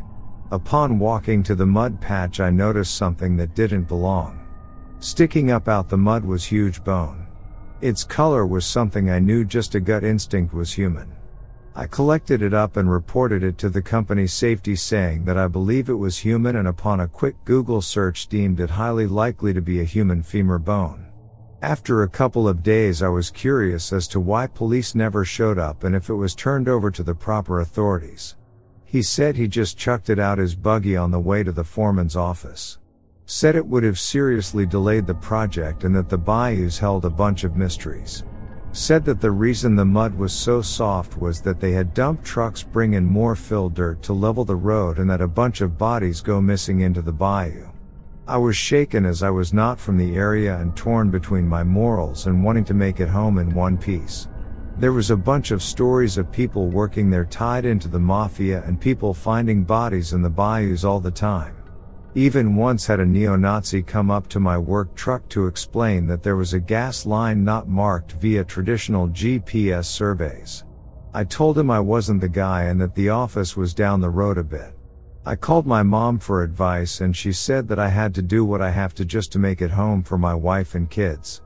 Upon 0.52 1.00
walking 1.00 1.42
to 1.42 1.56
the 1.56 1.66
mud 1.66 2.00
patch 2.00 2.38
I 2.38 2.50
noticed 2.50 2.94
something 2.94 3.36
that 3.36 3.56
didn't 3.56 3.88
belong. 3.88 4.46
Sticking 5.00 5.50
up 5.50 5.66
out 5.66 5.88
the 5.88 5.96
mud 5.96 6.24
was 6.24 6.44
huge 6.44 6.84
bone. 6.84 7.26
Its 7.80 8.04
color 8.04 8.46
was 8.46 8.64
something 8.64 9.10
I 9.10 9.18
knew 9.18 9.44
just 9.44 9.74
a 9.74 9.80
gut 9.80 10.04
instinct 10.04 10.54
was 10.54 10.72
human. 10.72 11.12
I 11.74 11.88
collected 11.88 12.42
it 12.42 12.54
up 12.54 12.76
and 12.76 12.88
reported 12.88 13.42
it 13.42 13.58
to 13.58 13.68
the 13.68 13.82
company's 13.82 14.32
safety 14.32 14.76
saying 14.76 15.24
that 15.24 15.36
I 15.36 15.48
believe 15.48 15.88
it 15.88 15.94
was 15.94 16.18
human 16.18 16.54
and 16.54 16.68
upon 16.68 17.00
a 17.00 17.08
quick 17.08 17.34
Google 17.44 17.82
search 17.82 18.28
deemed 18.28 18.60
it 18.60 18.70
highly 18.70 19.08
likely 19.08 19.52
to 19.52 19.60
be 19.60 19.80
a 19.80 19.84
human 19.84 20.22
femur 20.22 20.60
bone. 20.60 21.07
After 21.62 22.02
a 22.02 22.08
couple 22.08 22.46
of 22.46 22.62
days 22.62 23.02
I 23.02 23.08
was 23.08 23.30
curious 23.30 23.92
as 23.92 24.06
to 24.08 24.20
why 24.20 24.46
police 24.46 24.94
never 24.94 25.24
showed 25.24 25.58
up 25.58 25.82
and 25.82 25.96
if 25.96 26.08
it 26.08 26.14
was 26.14 26.34
turned 26.34 26.68
over 26.68 26.90
to 26.90 27.02
the 27.02 27.14
proper 27.14 27.60
authorities. 27.60 28.36
He 28.84 29.02
said 29.02 29.36
he 29.36 29.48
just 29.48 29.76
chucked 29.76 30.08
it 30.08 30.18
out 30.18 30.38
his 30.38 30.54
buggy 30.54 30.96
on 30.96 31.10
the 31.10 31.18
way 31.18 31.42
to 31.42 31.50
the 31.50 31.64
foreman's 31.64 32.14
office. 32.14 32.78
Said 33.26 33.56
it 33.56 33.66
would 33.66 33.82
have 33.82 33.98
seriously 33.98 34.66
delayed 34.66 35.06
the 35.06 35.14
project 35.14 35.82
and 35.82 35.94
that 35.96 36.08
the 36.08 36.16
bayous 36.16 36.78
held 36.78 37.04
a 37.04 37.10
bunch 37.10 37.42
of 37.42 37.56
mysteries 37.56 38.22
said 38.72 39.04
that 39.04 39.20
the 39.20 39.30
reason 39.30 39.74
the 39.74 39.84
mud 39.84 40.14
was 40.14 40.32
so 40.32 40.60
soft 40.60 41.16
was 41.16 41.40
that 41.40 41.58
they 41.58 41.72
had 41.72 41.94
dump 41.94 42.22
trucks 42.22 42.62
bring 42.62 42.94
in 42.94 43.04
more 43.04 43.34
fill 43.34 43.68
dirt 43.68 44.02
to 44.02 44.12
level 44.12 44.44
the 44.44 44.54
road 44.54 44.98
and 44.98 45.08
that 45.10 45.20
a 45.20 45.28
bunch 45.28 45.60
of 45.60 45.78
bodies 45.78 46.20
go 46.20 46.40
missing 46.40 46.80
into 46.80 47.02
the 47.02 47.12
bayou. 47.12 47.66
I 48.28 48.36
was 48.36 48.56
shaken 48.56 49.06
as 49.06 49.22
I 49.22 49.30
was 49.30 49.54
not 49.54 49.80
from 49.80 49.96
the 49.96 50.14
area 50.14 50.58
and 50.58 50.76
torn 50.76 51.10
between 51.10 51.48
my 51.48 51.64
morals 51.64 52.26
and 52.26 52.44
wanting 52.44 52.64
to 52.66 52.74
make 52.74 53.00
it 53.00 53.08
home 53.08 53.38
in 53.38 53.54
one 53.54 53.78
piece. 53.78 54.28
There 54.76 54.92
was 54.92 55.10
a 55.10 55.16
bunch 55.16 55.50
of 55.50 55.62
stories 55.62 56.18
of 56.18 56.30
people 56.30 56.68
working 56.68 57.08
there 57.08 57.24
tied 57.24 57.64
into 57.64 57.88
the 57.88 57.98
mafia 57.98 58.62
and 58.66 58.78
people 58.78 59.14
finding 59.14 59.64
bodies 59.64 60.12
in 60.12 60.20
the 60.20 60.28
bayous 60.28 60.84
all 60.84 61.00
the 61.00 61.10
time. 61.10 61.56
Even 62.14 62.54
once 62.54 62.84
had 62.84 63.00
a 63.00 63.06
neo-Nazi 63.06 63.82
come 63.82 64.10
up 64.10 64.28
to 64.28 64.40
my 64.40 64.58
work 64.58 64.94
truck 64.94 65.26
to 65.30 65.46
explain 65.46 66.06
that 66.06 66.22
there 66.22 66.36
was 66.36 66.52
a 66.52 66.60
gas 66.60 67.06
line 67.06 67.42
not 67.42 67.66
marked 67.66 68.12
via 68.12 68.44
traditional 68.44 69.08
GPS 69.08 69.86
surveys. 69.86 70.64
I 71.14 71.24
told 71.24 71.56
him 71.56 71.70
I 71.70 71.80
wasn't 71.80 72.20
the 72.20 72.28
guy 72.28 72.64
and 72.64 72.78
that 72.82 72.94
the 72.94 73.08
office 73.08 73.56
was 73.56 73.72
down 73.72 74.02
the 74.02 74.10
road 74.10 74.36
a 74.36 74.44
bit. 74.44 74.77
I 75.28 75.36
called 75.36 75.66
my 75.66 75.82
mom 75.82 76.20
for 76.20 76.42
advice 76.42 77.02
and 77.02 77.14
she 77.14 77.34
said 77.34 77.68
that 77.68 77.78
I 77.78 77.90
had 77.90 78.14
to 78.14 78.22
do 78.22 78.46
what 78.46 78.62
I 78.62 78.70
have 78.70 78.94
to 78.94 79.04
just 79.04 79.30
to 79.32 79.38
make 79.38 79.60
it 79.60 79.70
home 79.70 80.02
for 80.02 80.16
my 80.16 80.34
wife 80.34 80.74
and 80.74 80.88
kids. 80.88 81.42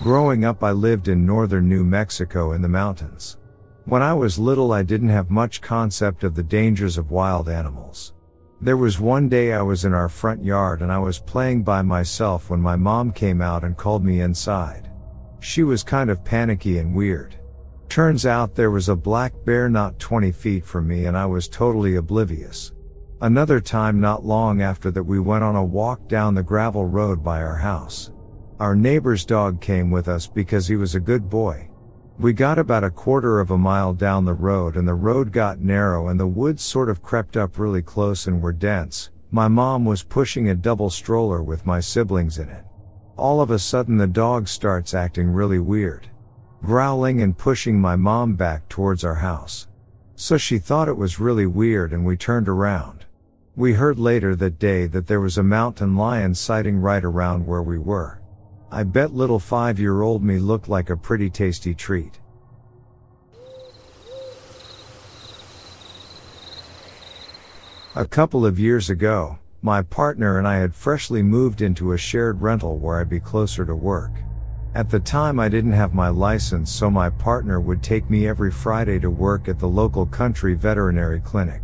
Growing 0.00 0.44
up 0.44 0.62
I 0.62 0.70
lived 0.70 1.08
in 1.08 1.26
northern 1.26 1.68
New 1.68 1.82
Mexico 1.82 2.52
in 2.52 2.62
the 2.62 2.68
mountains. 2.68 3.38
When 3.84 4.00
I 4.00 4.14
was 4.14 4.38
little 4.38 4.70
I 4.72 4.84
didn't 4.84 5.08
have 5.08 5.28
much 5.28 5.60
concept 5.60 6.22
of 6.22 6.36
the 6.36 6.42
dangers 6.44 6.96
of 6.96 7.10
wild 7.10 7.48
animals. 7.48 8.14
There 8.60 8.76
was 8.76 9.00
one 9.00 9.28
day 9.28 9.54
I 9.54 9.62
was 9.62 9.84
in 9.84 9.92
our 9.92 10.08
front 10.08 10.44
yard 10.44 10.82
and 10.82 10.92
I 10.92 11.00
was 11.00 11.18
playing 11.18 11.64
by 11.64 11.82
myself 11.82 12.48
when 12.48 12.60
my 12.60 12.76
mom 12.76 13.10
came 13.10 13.40
out 13.40 13.64
and 13.64 13.76
called 13.76 14.04
me 14.04 14.20
inside. 14.20 14.88
She 15.40 15.64
was 15.64 15.82
kind 15.82 16.10
of 16.10 16.24
panicky 16.24 16.78
and 16.78 16.94
weird. 16.94 17.40
Turns 17.94 18.26
out 18.26 18.56
there 18.56 18.72
was 18.72 18.88
a 18.88 18.96
black 18.96 19.32
bear 19.44 19.68
not 19.68 20.00
20 20.00 20.32
feet 20.32 20.66
from 20.66 20.88
me 20.88 21.04
and 21.04 21.16
I 21.16 21.26
was 21.26 21.46
totally 21.46 21.94
oblivious. 21.94 22.72
Another 23.20 23.60
time 23.60 24.00
not 24.00 24.24
long 24.24 24.62
after 24.62 24.90
that 24.90 25.04
we 25.04 25.20
went 25.20 25.44
on 25.44 25.54
a 25.54 25.64
walk 25.64 26.08
down 26.08 26.34
the 26.34 26.42
gravel 26.42 26.86
road 26.86 27.22
by 27.22 27.40
our 27.40 27.54
house. 27.54 28.10
Our 28.58 28.74
neighbor's 28.74 29.24
dog 29.24 29.60
came 29.60 29.92
with 29.92 30.08
us 30.08 30.26
because 30.26 30.66
he 30.66 30.74
was 30.74 30.96
a 30.96 31.00
good 31.00 31.30
boy. 31.30 31.70
We 32.18 32.32
got 32.32 32.58
about 32.58 32.82
a 32.82 32.90
quarter 32.90 33.38
of 33.38 33.52
a 33.52 33.58
mile 33.58 33.94
down 33.94 34.24
the 34.24 34.34
road 34.34 34.76
and 34.76 34.88
the 34.88 34.94
road 34.94 35.30
got 35.30 35.60
narrow 35.60 36.08
and 36.08 36.18
the 36.18 36.26
woods 36.26 36.64
sort 36.64 36.88
of 36.88 37.00
crept 37.00 37.36
up 37.36 37.60
really 37.60 37.82
close 37.82 38.26
and 38.26 38.42
were 38.42 38.52
dense. 38.52 39.10
My 39.30 39.46
mom 39.46 39.84
was 39.84 40.02
pushing 40.02 40.48
a 40.48 40.56
double 40.56 40.90
stroller 40.90 41.44
with 41.44 41.64
my 41.64 41.78
siblings 41.78 42.40
in 42.40 42.48
it. 42.48 42.64
All 43.16 43.40
of 43.40 43.52
a 43.52 43.58
sudden 43.60 43.98
the 43.98 44.08
dog 44.08 44.48
starts 44.48 44.94
acting 44.94 45.28
really 45.28 45.60
weird. 45.60 46.08
Growling 46.64 47.20
and 47.20 47.36
pushing 47.36 47.78
my 47.78 47.94
mom 47.94 48.36
back 48.36 48.66
towards 48.70 49.04
our 49.04 49.16
house. 49.16 49.68
So 50.16 50.38
she 50.38 50.58
thought 50.58 50.88
it 50.88 50.96
was 50.96 51.20
really 51.20 51.44
weird 51.44 51.92
and 51.92 52.06
we 52.06 52.16
turned 52.16 52.48
around. 52.48 53.04
We 53.54 53.74
heard 53.74 53.98
later 53.98 54.34
that 54.36 54.58
day 54.58 54.86
that 54.86 55.06
there 55.06 55.20
was 55.20 55.36
a 55.36 55.42
mountain 55.42 55.94
lion 55.94 56.34
sighting 56.34 56.78
right 56.78 57.04
around 57.04 57.46
where 57.46 57.62
we 57.62 57.76
were. 57.76 58.22
I 58.70 58.82
bet 58.82 59.12
little 59.12 59.38
five 59.38 59.78
year 59.78 60.00
old 60.00 60.22
me 60.22 60.38
looked 60.38 60.66
like 60.66 60.88
a 60.88 60.96
pretty 60.96 61.28
tasty 61.28 61.74
treat. 61.74 62.18
A 67.94 68.06
couple 68.06 68.46
of 68.46 68.58
years 68.58 68.88
ago, 68.88 69.38
my 69.60 69.82
partner 69.82 70.38
and 70.38 70.48
I 70.48 70.56
had 70.56 70.74
freshly 70.74 71.22
moved 71.22 71.60
into 71.60 71.92
a 71.92 71.98
shared 71.98 72.40
rental 72.40 72.78
where 72.78 73.00
I'd 73.00 73.10
be 73.10 73.20
closer 73.20 73.66
to 73.66 73.74
work. 73.74 74.12
At 74.74 74.90
the 74.90 74.98
time 74.98 75.38
I 75.38 75.48
didn't 75.48 75.72
have 75.74 75.94
my 75.94 76.08
license 76.08 76.68
so 76.68 76.90
my 76.90 77.08
partner 77.08 77.60
would 77.60 77.80
take 77.80 78.10
me 78.10 78.26
every 78.26 78.50
Friday 78.50 78.98
to 78.98 79.08
work 79.08 79.46
at 79.46 79.60
the 79.60 79.68
local 79.68 80.04
country 80.04 80.54
veterinary 80.54 81.20
clinic. 81.20 81.62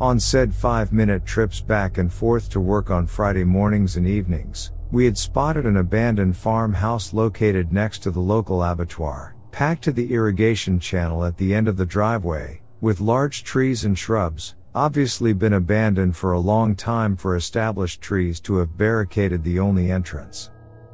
On 0.00 0.18
said 0.18 0.52
five 0.52 0.92
minute 0.92 1.24
trips 1.24 1.60
back 1.60 1.98
and 1.98 2.12
forth 2.12 2.50
to 2.50 2.58
work 2.58 2.90
on 2.90 3.06
Friday 3.06 3.44
mornings 3.44 3.96
and 3.96 4.04
evenings, 4.04 4.72
we 4.90 5.04
had 5.04 5.16
spotted 5.16 5.64
an 5.64 5.76
abandoned 5.76 6.36
farmhouse 6.36 7.12
located 7.12 7.72
next 7.72 8.00
to 8.00 8.10
the 8.10 8.18
local 8.18 8.64
abattoir, 8.64 9.36
packed 9.52 9.84
to 9.84 9.92
the 9.92 10.12
irrigation 10.12 10.80
channel 10.80 11.24
at 11.24 11.36
the 11.36 11.54
end 11.54 11.68
of 11.68 11.76
the 11.76 11.86
driveway, 11.86 12.60
with 12.80 13.00
large 13.00 13.44
trees 13.44 13.84
and 13.84 13.96
shrubs, 13.96 14.56
obviously 14.74 15.32
been 15.32 15.52
abandoned 15.52 16.16
for 16.16 16.32
a 16.32 16.40
long 16.40 16.74
time 16.74 17.14
for 17.14 17.36
established 17.36 18.00
trees 18.00 18.40
to 18.40 18.56
have 18.56 18.76
barricaded 18.76 19.44
the 19.44 19.60
only 19.60 19.92
entrance. 19.92 20.50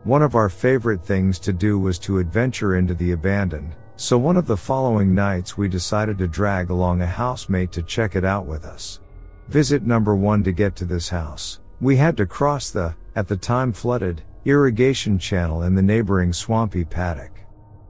One 0.06 0.22
of 0.22 0.36
our 0.36 0.48
favorite 0.48 1.02
things 1.02 1.40
to 1.40 1.52
do 1.52 1.80
was 1.80 1.98
to 1.98 2.20
adventure 2.20 2.76
into 2.76 2.94
the 2.94 3.10
abandoned, 3.10 3.74
so 3.96 4.16
one 4.16 4.36
of 4.36 4.46
the 4.46 4.56
following 4.56 5.12
nights 5.12 5.58
we 5.58 5.66
decided 5.66 6.16
to 6.18 6.28
drag 6.28 6.70
along 6.70 7.02
a 7.02 7.06
housemate 7.06 7.72
to 7.72 7.82
check 7.82 8.14
it 8.14 8.24
out 8.24 8.46
with 8.46 8.66
us. 8.66 9.00
Visit 9.48 9.82
number 9.82 10.14
one 10.14 10.44
to 10.44 10.52
get 10.52 10.76
to 10.76 10.84
this 10.84 11.08
house. 11.08 11.58
We 11.80 11.96
had 11.96 12.16
to 12.18 12.24
cross 12.24 12.70
the, 12.70 12.94
at 13.16 13.26
the 13.26 13.36
time 13.36 13.72
flooded, 13.72 14.22
irrigation 14.44 15.18
channel 15.18 15.64
in 15.64 15.74
the 15.74 15.82
neighboring 15.82 16.32
swampy 16.32 16.84
paddock. 16.84 17.40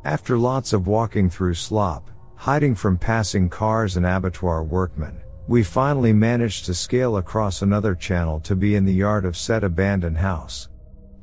After 0.03 0.39
lots 0.39 0.73
of 0.73 0.87
walking 0.87 1.29
through 1.29 1.53
slop, 1.53 2.11
hiding 2.35 2.77
from 2.77 2.97
passing 2.97 3.51
cars 3.51 3.99
and 3.99 4.07
abattoir 4.07 4.65
workmen, 4.65 5.21
we 5.49 5.63
finally 5.63 6.15
managed 6.15 6.65
to 6.65 6.73
scale 6.73 7.19
across 7.19 7.61
another 7.61 7.95
channel 7.95 8.41
to 8.41 8.57
be 8.57 8.75
in 8.75 8.87
the 8.87 8.95
yard 8.95 9.27
of 9.27 9.37
said 9.37 9.63
abandoned 9.63 10.17
house. 10.17 10.71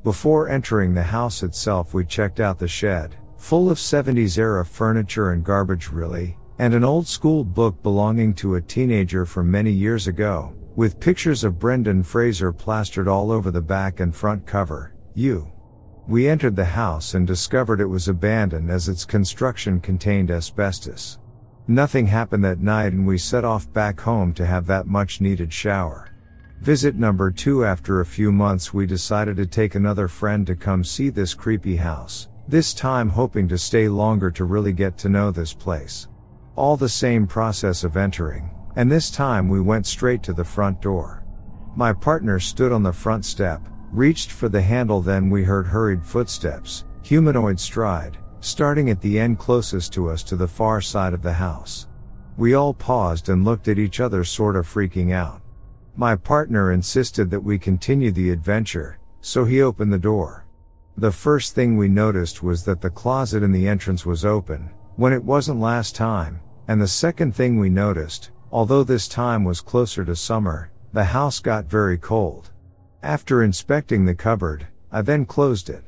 Before 0.04 0.50
entering 0.50 0.92
the 0.92 1.02
house 1.02 1.42
itself 1.42 1.94
we 1.94 2.04
checked 2.04 2.38
out 2.38 2.58
the 2.58 2.68
shed, 2.68 3.16
full 3.38 3.70
of 3.70 3.78
70s 3.78 4.36
era 4.36 4.62
furniture 4.62 5.32
and 5.32 5.42
garbage 5.42 5.88
really, 5.88 6.36
and 6.58 6.74
an 6.74 6.84
old 6.84 7.06
school 7.06 7.42
book 7.42 7.82
belonging 7.82 8.34
to 8.34 8.56
a 8.56 8.60
teenager 8.60 9.24
from 9.24 9.50
many 9.50 9.70
years 9.70 10.06
ago, 10.06 10.54
with 10.76 11.00
pictures 11.00 11.42
of 11.42 11.58
Brendan 11.58 12.02
Fraser 12.02 12.52
plastered 12.52 13.08
all 13.08 13.32
over 13.32 13.50
the 13.50 13.62
back 13.62 14.00
and 14.00 14.14
front 14.14 14.44
cover, 14.44 14.94
you. 15.14 15.50
We 16.06 16.28
entered 16.28 16.54
the 16.54 16.66
house 16.66 17.14
and 17.14 17.26
discovered 17.26 17.80
it 17.80 17.86
was 17.86 18.06
abandoned 18.06 18.70
as 18.70 18.90
its 18.90 19.06
construction 19.06 19.80
contained 19.80 20.30
asbestos. 20.30 21.18
Nothing 21.66 22.08
happened 22.08 22.44
that 22.44 22.60
night 22.60 22.92
and 22.92 23.06
we 23.06 23.16
set 23.16 23.42
off 23.42 23.72
back 23.72 24.00
home 24.00 24.34
to 24.34 24.44
have 24.44 24.66
that 24.66 24.86
much 24.86 25.22
needed 25.22 25.50
shower. 25.50 26.10
Visit 26.60 26.96
number 26.96 27.30
two 27.30 27.64
after 27.64 28.00
a 28.00 28.06
few 28.06 28.32
months 28.32 28.72
we 28.72 28.86
decided 28.86 29.36
to 29.36 29.46
take 29.46 29.74
another 29.74 30.08
friend 30.08 30.46
to 30.46 30.56
come 30.56 30.82
see 30.82 31.10
this 31.10 31.34
creepy 31.34 31.76
house, 31.76 32.28
this 32.48 32.72
time 32.72 33.08
hoping 33.08 33.46
to 33.48 33.58
stay 33.58 33.88
longer 33.88 34.30
to 34.30 34.44
really 34.44 34.72
get 34.72 34.96
to 34.98 35.08
know 35.08 35.30
this 35.30 35.52
place. 35.52 36.08
All 36.56 36.76
the 36.76 36.88
same 36.88 37.26
process 37.26 37.84
of 37.84 37.96
entering, 37.96 38.50
and 38.76 38.90
this 38.90 39.10
time 39.10 39.48
we 39.48 39.60
went 39.60 39.86
straight 39.86 40.22
to 40.22 40.32
the 40.32 40.44
front 40.44 40.80
door. 40.80 41.24
My 41.76 41.92
partner 41.92 42.38
stood 42.40 42.72
on 42.72 42.82
the 42.82 42.92
front 42.92 43.24
step, 43.24 43.60
reached 43.92 44.30
for 44.30 44.48
the 44.48 44.62
handle 44.62 45.00
then 45.00 45.28
we 45.30 45.44
heard 45.44 45.66
hurried 45.66 46.04
footsteps, 46.04 46.84
humanoid 47.02 47.60
stride, 47.60 48.16
starting 48.40 48.90
at 48.90 49.00
the 49.00 49.18
end 49.18 49.38
closest 49.38 49.92
to 49.92 50.08
us 50.08 50.22
to 50.22 50.36
the 50.36 50.48
far 50.48 50.80
side 50.80 51.12
of 51.12 51.22
the 51.22 51.32
house. 51.32 51.88
We 52.36 52.54
all 52.54 52.74
paused 52.74 53.28
and 53.28 53.44
looked 53.44 53.68
at 53.68 53.78
each 53.78 54.00
other 54.00 54.24
sort 54.24 54.56
of 54.56 54.66
freaking 54.66 55.12
out. 55.12 55.40
My 55.96 56.16
partner 56.16 56.72
insisted 56.72 57.30
that 57.30 57.44
we 57.44 57.56
continue 57.56 58.10
the 58.10 58.30
adventure, 58.30 58.98
so 59.20 59.44
he 59.44 59.62
opened 59.62 59.92
the 59.92 59.98
door. 59.98 60.44
The 60.96 61.12
first 61.12 61.54
thing 61.54 61.76
we 61.76 61.88
noticed 61.88 62.42
was 62.42 62.64
that 62.64 62.80
the 62.80 62.90
closet 62.90 63.44
in 63.44 63.52
the 63.52 63.68
entrance 63.68 64.04
was 64.04 64.24
open, 64.24 64.70
when 64.96 65.12
it 65.12 65.22
wasn't 65.22 65.60
last 65.60 65.94
time, 65.94 66.40
and 66.66 66.82
the 66.82 66.88
second 66.88 67.36
thing 67.36 67.60
we 67.60 67.70
noticed, 67.70 68.32
although 68.50 68.82
this 68.82 69.06
time 69.06 69.44
was 69.44 69.60
closer 69.60 70.04
to 70.04 70.16
summer, 70.16 70.72
the 70.92 71.04
house 71.04 71.38
got 71.38 71.66
very 71.66 71.98
cold. 71.98 72.50
After 73.04 73.44
inspecting 73.44 74.04
the 74.04 74.16
cupboard, 74.16 74.66
I 74.90 75.02
then 75.02 75.24
closed 75.24 75.70
it. 75.70 75.84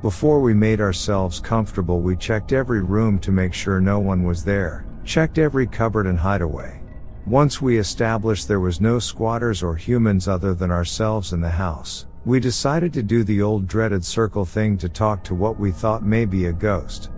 Before 0.00 0.40
we 0.40 0.54
made 0.54 0.80
ourselves 0.80 1.40
comfortable 1.40 2.00
we 2.00 2.14
checked 2.16 2.52
every 2.52 2.82
room 2.82 3.18
to 3.18 3.32
make 3.32 3.54
sure 3.54 3.80
no 3.80 3.98
one 3.98 4.22
was 4.22 4.44
there, 4.44 4.86
checked 5.04 5.38
every 5.38 5.66
cupboard 5.66 6.06
and 6.06 6.18
hideaway. 6.18 6.79
Once 7.26 7.60
we 7.60 7.78
established 7.78 8.48
there 8.48 8.60
was 8.60 8.80
no 8.80 8.98
squatters 8.98 9.62
or 9.62 9.76
humans 9.76 10.26
other 10.26 10.54
than 10.54 10.70
ourselves 10.70 11.32
in 11.32 11.40
the 11.40 11.50
house, 11.50 12.06
we 12.24 12.40
decided 12.40 12.92
to 12.92 13.02
do 13.02 13.22
the 13.24 13.42
old 13.42 13.66
dreaded 13.66 14.04
circle 14.04 14.44
thing 14.44 14.76
to 14.76 14.88
talk 14.88 15.22
to 15.22 15.34
what 15.34 15.58
we 15.58 15.70
thought 15.70 16.02
may 16.02 16.24
be 16.24 16.46
a 16.46 16.52
ghost. 16.52 17.10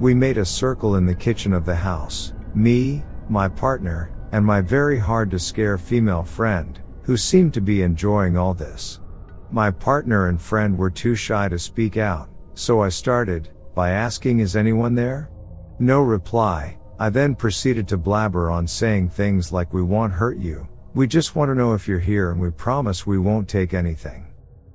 We 0.00 0.14
made 0.14 0.38
a 0.38 0.44
circle 0.44 0.94
in 0.94 1.06
the 1.06 1.14
kitchen 1.14 1.52
of 1.52 1.64
the 1.64 1.74
house, 1.74 2.32
me, 2.54 3.04
my 3.28 3.48
partner, 3.48 4.12
and 4.32 4.44
my 4.44 4.60
very 4.60 4.98
hard 4.98 5.30
to 5.32 5.38
scare 5.38 5.76
female 5.76 6.22
friend, 6.22 6.80
who 7.02 7.16
seemed 7.16 7.52
to 7.54 7.60
be 7.60 7.82
enjoying 7.82 8.36
all 8.36 8.54
this. 8.54 9.00
My 9.50 9.70
partner 9.70 10.28
and 10.28 10.40
friend 10.40 10.78
were 10.78 10.90
too 10.90 11.14
shy 11.14 11.48
to 11.48 11.58
speak 11.58 11.96
out, 11.96 12.28
so 12.54 12.80
I 12.80 12.90
started, 12.90 13.50
by 13.74 13.90
asking 13.90 14.40
is 14.40 14.56
anyone 14.56 14.94
there? 14.94 15.30
No 15.78 16.02
reply, 16.02 16.77
I 17.00 17.10
then 17.10 17.36
proceeded 17.36 17.86
to 17.88 17.96
blabber 17.96 18.50
on 18.50 18.66
saying 18.66 19.10
things 19.10 19.52
like 19.52 19.72
we 19.72 19.82
won't 19.82 20.12
hurt 20.12 20.38
you. 20.38 20.66
We 20.94 21.06
just 21.06 21.36
want 21.36 21.48
to 21.50 21.54
know 21.54 21.74
if 21.74 21.86
you're 21.86 22.00
here 22.00 22.32
and 22.32 22.40
we 22.40 22.50
promise 22.50 23.06
we 23.06 23.18
won't 23.18 23.48
take 23.48 23.72
anything. 23.72 24.26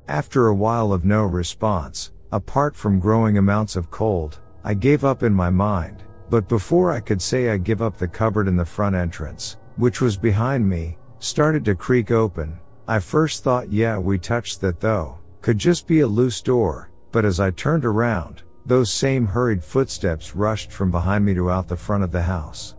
After 0.08 0.48
a 0.48 0.56
while 0.56 0.94
of 0.94 1.04
no 1.04 1.24
response, 1.24 2.12
apart 2.32 2.78
from 2.78 3.00
growing 3.00 3.38
amounts 3.38 3.76
of 3.76 3.92
cold, 3.92 4.40
I 4.64 4.74
gave 4.74 5.04
up 5.04 5.22
in 5.24 5.34
my 5.34 5.50
mind, 5.50 6.04
but 6.30 6.48
before 6.48 6.92
I 6.92 7.02
could 7.02 7.22
say 7.22 7.50
I 7.50 7.58
give 7.58 7.82
up 7.82 7.98
the 7.98 8.08
cupboard 8.08 8.48
in 8.48 8.56
the 8.56 8.64
front 8.64 8.96
entrance, 8.96 9.58
which 9.76 10.00
was 10.00 10.16
behind 10.16 10.68
me, 10.68 10.98
started 11.20 11.66
to 11.66 11.76
creak 11.76 12.10
open. 12.10 12.58
I 12.88 13.00
first 13.00 13.44
thought 13.44 13.72
yeah 13.72 13.98
we 13.98 14.18
touched 14.18 14.62
that 14.62 14.80
though, 14.80 15.18
could 15.42 15.58
just 15.58 15.88
be 15.88 16.00
a 16.00 16.08
loose 16.08 16.42
door, 16.42 16.90
but 17.12 17.26
as 17.26 17.42
I 17.42 17.52
turned 17.52 17.84
around, 17.84 18.44
those 18.66 18.92
same 18.92 19.26
hurried 19.26 19.64
footsteps 19.64 20.36
rushed 20.36 20.72
from 20.72 20.92
behind 20.92 21.26
me 21.26 21.34
to 21.34 21.52
out 21.52 21.68
the 21.68 21.76
front 21.76 22.04
of 22.04 22.12
the 22.12 22.22
house. 22.22 22.76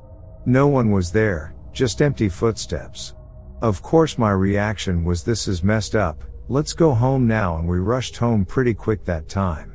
No 0.46 0.66
one 0.66 0.90
was 0.90 1.12
there, 1.12 1.54
just 1.72 2.00
empty 2.00 2.28
footsteps. 2.28 3.14
Of 3.62 3.82
course 3.82 4.18
my 4.18 4.30
reaction 4.30 5.04
was 5.04 5.22
this 5.22 5.48
is 5.48 5.62
messed 5.62 5.94
up, 5.94 6.24
let's 6.48 6.72
go 6.72 6.92
home 6.92 7.26
now 7.26 7.56
and 7.58 7.68
we 7.68 7.78
rushed 7.78 8.16
home 8.16 8.44
pretty 8.44 8.74
quick 8.74 9.04
that 9.04 9.28
time. 9.28 9.74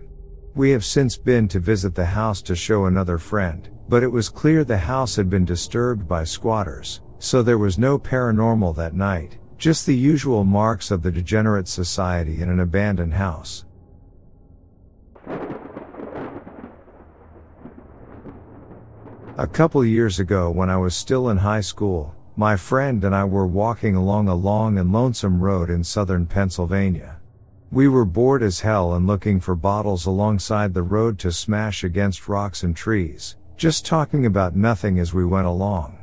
We 0.55 0.71
have 0.71 0.85
since 0.85 1.17
been 1.17 1.47
to 1.49 1.59
visit 1.59 1.95
the 1.95 2.05
house 2.05 2.41
to 2.43 2.55
show 2.55 2.85
another 2.85 3.17
friend, 3.17 3.69
but 3.87 4.03
it 4.03 4.11
was 4.11 4.29
clear 4.29 4.63
the 4.63 4.77
house 4.77 5.15
had 5.15 5.29
been 5.29 5.45
disturbed 5.45 6.07
by 6.07 6.23
squatters, 6.23 7.01
so 7.19 7.41
there 7.41 7.57
was 7.57 7.77
no 7.77 7.97
paranormal 7.97 8.75
that 8.75 8.93
night, 8.93 9.37
just 9.57 9.85
the 9.85 9.95
usual 9.95 10.43
marks 10.43 10.91
of 10.91 11.01
the 11.01 11.11
degenerate 11.11 11.67
society 11.67 12.41
in 12.41 12.49
an 12.49 12.59
abandoned 12.59 13.13
house. 13.13 13.65
A 19.39 19.47
couple 19.47 19.85
years 19.85 20.19
ago 20.19 20.51
when 20.51 20.69
I 20.69 20.75
was 20.75 20.93
still 20.93 21.29
in 21.29 21.37
high 21.37 21.61
school, 21.61 22.13
my 22.35 22.57
friend 22.57 23.01
and 23.05 23.15
I 23.15 23.23
were 23.23 23.47
walking 23.47 23.95
along 23.95 24.27
a 24.27 24.35
long 24.35 24.77
and 24.77 24.91
lonesome 24.91 25.39
road 25.39 25.69
in 25.69 25.81
southern 25.81 26.25
Pennsylvania. 26.25 27.21
We 27.71 27.87
were 27.87 28.03
bored 28.03 28.43
as 28.43 28.59
hell 28.59 28.95
and 28.95 29.07
looking 29.07 29.39
for 29.39 29.55
bottles 29.55 30.05
alongside 30.05 30.73
the 30.73 30.83
road 30.83 31.17
to 31.19 31.31
smash 31.31 31.85
against 31.85 32.27
rocks 32.27 32.63
and 32.63 32.75
trees, 32.75 33.37
just 33.55 33.85
talking 33.85 34.25
about 34.25 34.57
nothing 34.57 34.99
as 34.99 35.13
we 35.13 35.23
went 35.23 35.47
along. 35.47 35.99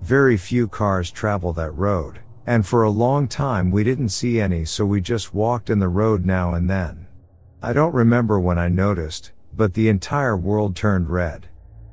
Very 0.00 0.38
few 0.38 0.66
cars 0.66 1.10
travel 1.10 1.52
that 1.52 1.72
road, 1.72 2.20
and 2.46 2.66
for 2.66 2.84
a 2.84 2.90
long 2.90 3.28
time 3.28 3.70
we 3.70 3.84
didn't 3.84 4.08
see 4.08 4.40
any 4.40 4.64
so 4.64 4.86
we 4.86 5.02
just 5.02 5.34
walked 5.34 5.68
in 5.68 5.80
the 5.80 5.88
road 5.88 6.24
now 6.24 6.54
and 6.54 6.70
then. 6.70 7.06
I 7.62 7.74
don't 7.74 7.94
remember 7.94 8.40
when 8.40 8.58
I 8.58 8.68
noticed, 8.68 9.32
but 9.54 9.74
the 9.74 9.90
entire 9.90 10.34
world 10.34 10.74
turned 10.74 11.10
red. 11.10 11.49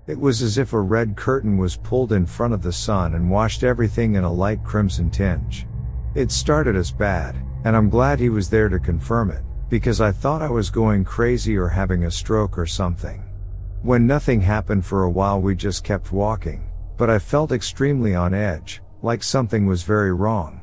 It 0.07 0.17
was 0.17 0.41
as 0.41 0.57
if 0.57 0.71
a 0.71 0.79
red 0.79 1.17
curtain 1.17 1.57
was 1.57 1.75
pulled 1.75 2.13
in 2.13 2.25
front 2.25 2.53
of 2.53 2.61
the 2.61 2.71
sun 2.71 3.15
and 3.15 3.29
washed 3.29 3.63
everything 3.63 4.15
in 4.15 4.23
a 4.23 4.31
light 4.31 4.63
crimson 4.63 5.09
tinge. 5.09 5.67
It 6.15 6.31
started 6.31 6.77
as 6.77 6.93
bad, 6.93 7.35
and 7.65 7.75
I'm 7.75 7.89
glad 7.89 8.17
he 8.17 8.29
was 8.29 8.49
there 8.49 8.69
to 8.69 8.79
confirm 8.79 9.31
it, 9.31 9.43
because 9.67 9.99
I 9.99 10.13
thought 10.13 10.41
I 10.41 10.49
was 10.49 10.69
going 10.69 11.03
crazy 11.03 11.57
or 11.57 11.67
having 11.67 12.05
a 12.05 12.11
stroke 12.11 12.57
or 12.57 12.65
something. 12.65 13.21
When 13.81 14.07
nothing 14.07 14.39
happened 14.39 14.85
for 14.85 15.03
a 15.03 15.09
while 15.09 15.41
we 15.41 15.55
just 15.55 15.83
kept 15.83 16.13
walking, 16.13 16.71
but 16.95 17.09
I 17.09 17.19
felt 17.19 17.51
extremely 17.51 18.15
on 18.15 18.33
edge, 18.33 18.81
like 19.01 19.21
something 19.21 19.65
was 19.65 19.83
very 19.83 20.13
wrong. 20.13 20.61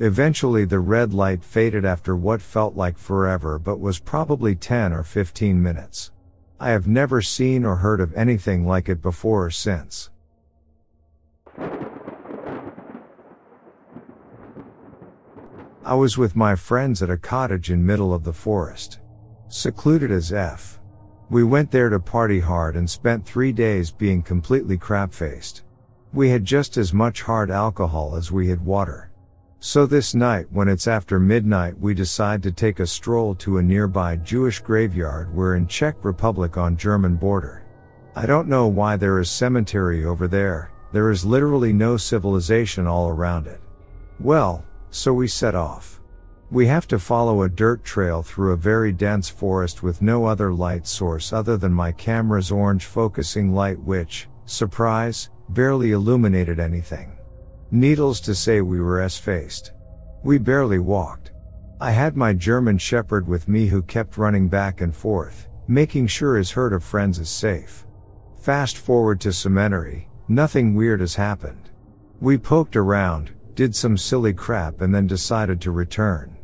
Eventually 0.00 0.64
the 0.64 0.80
red 0.80 1.14
light 1.14 1.44
faded 1.44 1.84
after 1.84 2.16
what 2.16 2.42
felt 2.42 2.74
like 2.74 2.98
forever 2.98 3.60
but 3.60 3.78
was 3.78 4.00
probably 4.00 4.56
10 4.56 4.92
or 4.92 5.04
15 5.04 5.62
minutes. 5.62 6.10
I 6.62 6.70
have 6.70 6.86
never 6.86 7.22
seen 7.22 7.64
or 7.64 7.76
heard 7.76 8.02
of 8.02 8.12
anything 8.12 8.66
like 8.66 8.90
it 8.90 9.00
before 9.00 9.46
or 9.46 9.50
since. 9.50 10.10
I 15.82 15.94
was 15.94 16.18
with 16.18 16.36
my 16.36 16.54
friends 16.54 17.02
at 17.02 17.08
a 17.08 17.16
cottage 17.16 17.70
in 17.70 17.86
middle 17.86 18.12
of 18.12 18.24
the 18.24 18.34
forest. 18.34 19.00
Secluded 19.48 20.10
as 20.10 20.34
F. 20.34 20.78
We 21.30 21.44
went 21.44 21.70
there 21.70 21.88
to 21.88 21.98
party 21.98 22.40
hard 22.40 22.76
and 22.76 22.90
spent 22.90 23.24
three 23.24 23.52
days 23.52 23.90
being 23.90 24.22
completely 24.22 24.76
crap 24.76 25.14
faced. 25.14 25.62
We 26.12 26.28
had 26.28 26.44
just 26.44 26.76
as 26.76 26.92
much 26.92 27.22
hard 27.22 27.50
alcohol 27.50 28.16
as 28.16 28.30
we 28.30 28.48
had 28.48 28.66
water. 28.66 29.09
So 29.62 29.84
this 29.84 30.14
night 30.14 30.46
when 30.50 30.68
it's 30.68 30.88
after 30.88 31.20
midnight 31.20 31.78
we 31.78 31.92
decide 31.92 32.42
to 32.44 32.50
take 32.50 32.80
a 32.80 32.86
stroll 32.86 33.34
to 33.34 33.58
a 33.58 33.62
nearby 33.62 34.16
Jewish 34.16 34.58
graveyard 34.58 35.34
we're 35.34 35.54
in 35.54 35.66
Czech 35.66 36.02
Republic 36.02 36.56
on 36.56 36.78
German 36.78 37.16
border. 37.16 37.66
I 38.16 38.24
don't 38.24 38.48
know 38.48 38.68
why 38.68 38.96
there 38.96 39.18
is 39.18 39.30
cemetery 39.30 40.06
over 40.06 40.26
there, 40.26 40.70
there 40.92 41.10
is 41.10 41.26
literally 41.26 41.74
no 41.74 41.98
civilization 41.98 42.86
all 42.86 43.10
around 43.10 43.46
it. 43.46 43.60
Well, 44.18 44.64
so 44.88 45.12
we 45.12 45.28
set 45.28 45.54
off. 45.54 46.00
We 46.50 46.66
have 46.66 46.88
to 46.88 46.98
follow 46.98 47.42
a 47.42 47.48
dirt 47.50 47.84
trail 47.84 48.22
through 48.22 48.52
a 48.52 48.56
very 48.56 48.92
dense 48.92 49.28
forest 49.28 49.82
with 49.82 50.00
no 50.00 50.24
other 50.24 50.54
light 50.54 50.86
source 50.86 51.34
other 51.34 51.58
than 51.58 51.74
my 51.74 51.92
camera's 51.92 52.50
orange 52.50 52.86
focusing 52.86 53.54
light 53.54 53.78
which, 53.78 54.26
surprise, 54.46 55.28
barely 55.50 55.92
illuminated 55.92 56.58
anything. 56.58 57.12
Needles 57.72 58.20
to 58.22 58.34
say 58.34 58.60
we 58.60 58.80
were 58.80 59.00
S-faced. 59.00 59.72
We 60.24 60.38
barely 60.38 60.80
walked. 60.80 61.30
I 61.80 61.92
had 61.92 62.16
my 62.16 62.32
German 62.32 62.78
Shepherd 62.78 63.28
with 63.28 63.48
me 63.48 63.66
who 63.66 63.82
kept 63.82 64.18
running 64.18 64.48
back 64.48 64.80
and 64.80 64.94
forth, 64.94 65.48
making 65.68 66.08
sure 66.08 66.36
his 66.36 66.50
herd 66.50 66.72
of 66.72 66.82
friends 66.82 67.20
is 67.20 67.30
safe. 67.30 67.86
Fast 68.40 68.76
forward 68.76 69.20
to 69.20 69.32
cemetery, 69.32 70.08
nothing 70.26 70.74
weird 70.74 71.00
has 71.00 71.14
happened. 71.14 71.70
We 72.20 72.38
poked 72.38 72.74
around, 72.74 73.30
did 73.54 73.76
some 73.76 73.96
silly 73.96 74.32
crap 74.32 74.80
and 74.80 74.92
then 74.92 75.06
decided 75.06 75.60
to 75.60 75.70
return. 75.70 76.36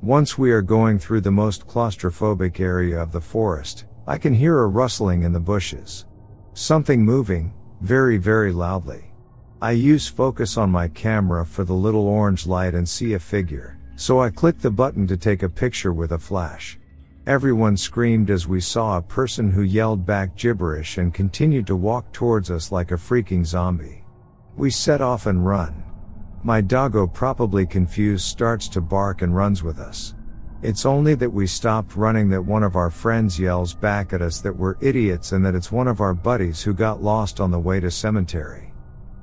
Once 0.00 0.38
we 0.38 0.52
are 0.52 0.62
going 0.62 1.00
through 1.00 1.22
the 1.22 1.30
most 1.32 1.66
claustrophobic 1.66 2.60
area 2.60 3.02
of 3.02 3.10
the 3.10 3.20
forest, 3.20 3.86
I 4.06 4.16
can 4.16 4.32
hear 4.32 4.60
a 4.60 4.66
rustling 4.68 5.24
in 5.24 5.32
the 5.32 5.40
bushes. 5.40 6.06
Something 6.54 7.04
moving, 7.04 7.52
very 7.80 8.16
very 8.16 8.52
loudly. 8.52 9.07
I 9.60 9.72
use 9.72 10.06
focus 10.06 10.56
on 10.56 10.70
my 10.70 10.86
camera 10.86 11.44
for 11.44 11.64
the 11.64 11.74
little 11.74 12.06
orange 12.06 12.46
light 12.46 12.74
and 12.74 12.88
see 12.88 13.14
a 13.14 13.18
figure, 13.18 13.76
so 13.96 14.20
I 14.20 14.30
click 14.30 14.60
the 14.60 14.70
button 14.70 15.04
to 15.08 15.16
take 15.16 15.42
a 15.42 15.48
picture 15.48 15.92
with 15.92 16.12
a 16.12 16.18
flash. 16.18 16.78
Everyone 17.26 17.76
screamed 17.76 18.30
as 18.30 18.46
we 18.46 18.60
saw 18.60 18.96
a 18.96 19.02
person 19.02 19.50
who 19.50 19.62
yelled 19.62 20.06
back 20.06 20.36
gibberish 20.36 20.98
and 20.98 21.12
continued 21.12 21.66
to 21.66 21.74
walk 21.74 22.12
towards 22.12 22.52
us 22.52 22.70
like 22.70 22.92
a 22.92 22.94
freaking 22.94 23.44
zombie. 23.44 24.04
We 24.56 24.70
set 24.70 25.00
off 25.00 25.26
and 25.26 25.44
run. 25.44 25.82
My 26.44 26.60
doggo 26.60 27.08
probably 27.08 27.66
confused 27.66 28.26
starts 28.26 28.68
to 28.68 28.80
bark 28.80 29.22
and 29.22 29.34
runs 29.34 29.64
with 29.64 29.80
us. 29.80 30.14
It's 30.62 30.86
only 30.86 31.16
that 31.16 31.32
we 31.32 31.48
stopped 31.48 31.96
running 31.96 32.28
that 32.28 32.42
one 32.42 32.62
of 32.62 32.76
our 32.76 32.90
friends 32.90 33.40
yells 33.40 33.74
back 33.74 34.12
at 34.12 34.22
us 34.22 34.40
that 34.40 34.56
we're 34.56 34.76
idiots 34.80 35.32
and 35.32 35.44
that 35.44 35.56
it's 35.56 35.72
one 35.72 35.88
of 35.88 36.00
our 36.00 36.14
buddies 36.14 36.62
who 36.62 36.74
got 36.74 37.02
lost 37.02 37.40
on 37.40 37.50
the 37.50 37.58
way 37.58 37.80
to 37.80 37.90
cemetery. 37.90 38.67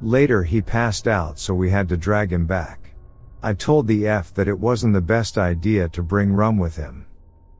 Later 0.01 0.43
he 0.43 0.61
passed 0.61 1.07
out 1.07 1.39
so 1.39 1.53
we 1.53 1.69
had 1.69 1.89
to 1.89 1.97
drag 1.97 2.31
him 2.31 2.45
back. 2.45 2.95
I 3.41 3.53
told 3.53 3.87
the 3.87 4.07
F 4.07 4.33
that 4.33 4.47
it 4.47 4.59
wasn't 4.59 4.93
the 4.93 5.01
best 5.01 5.37
idea 5.37 5.87
to 5.89 6.03
bring 6.03 6.33
rum 6.33 6.57
with 6.57 6.75
him. 6.75 7.05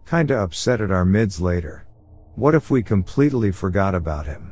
Kinda 0.06 0.38
upset 0.38 0.82
at 0.82 0.92
our 0.92 1.06
mids 1.06 1.40
later. 1.40 1.86
What 2.36 2.56
if 2.56 2.70
we 2.70 2.84
completely 2.84 3.52
forgot 3.52 3.96
about 3.96 4.26
him? 4.26 4.52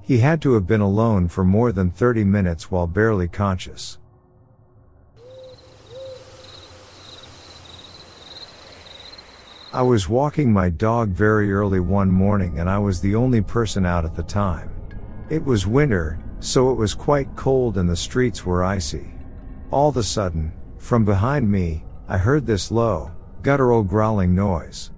He 0.00 0.18
had 0.18 0.40
to 0.42 0.54
have 0.54 0.66
been 0.66 0.80
alone 0.80 1.28
for 1.28 1.44
more 1.44 1.72
than 1.72 1.90
30 1.90 2.24
minutes 2.24 2.70
while 2.70 2.86
barely 2.86 3.28
conscious. 3.28 3.98
I 9.70 9.82
was 9.82 10.08
walking 10.08 10.50
my 10.50 10.70
dog 10.70 11.10
very 11.10 11.52
early 11.52 11.78
one 11.78 12.10
morning 12.10 12.58
and 12.58 12.70
I 12.70 12.78
was 12.78 13.02
the 13.02 13.14
only 13.14 13.42
person 13.42 13.84
out 13.84 14.06
at 14.06 14.14
the 14.14 14.22
time. 14.22 14.70
It 15.28 15.44
was 15.44 15.66
winter, 15.66 16.18
so 16.40 16.70
it 16.70 16.74
was 16.74 16.94
quite 16.94 17.36
cold 17.36 17.78
and 17.78 17.88
the 17.88 17.96
streets 17.96 18.44
were 18.44 18.64
icy. 18.64 19.06
All 19.70 19.88
of 19.88 19.96
a 19.96 20.02
sudden, 20.02 20.52
from 20.78 21.04
behind 21.04 21.50
me, 21.50 21.84
I 22.08 22.18
heard 22.18 22.46
this 22.46 22.70
low, 22.70 23.10
guttural 23.42 23.82
growling 23.82 24.34
noise. 24.34 24.90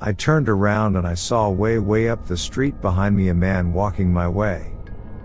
I 0.00 0.12
turned 0.12 0.48
around 0.48 0.96
and 0.96 1.06
I 1.06 1.14
saw 1.14 1.48
way 1.50 1.78
way 1.78 2.08
up 2.08 2.26
the 2.26 2.36
street 2.36 2.80
behind 2.80 3.16
me 3.16 3.28
a 3.28 3.34
man 3.34 3.72
walking 3.72 4.12
my 4.12 4.28
way. 4.28 4.72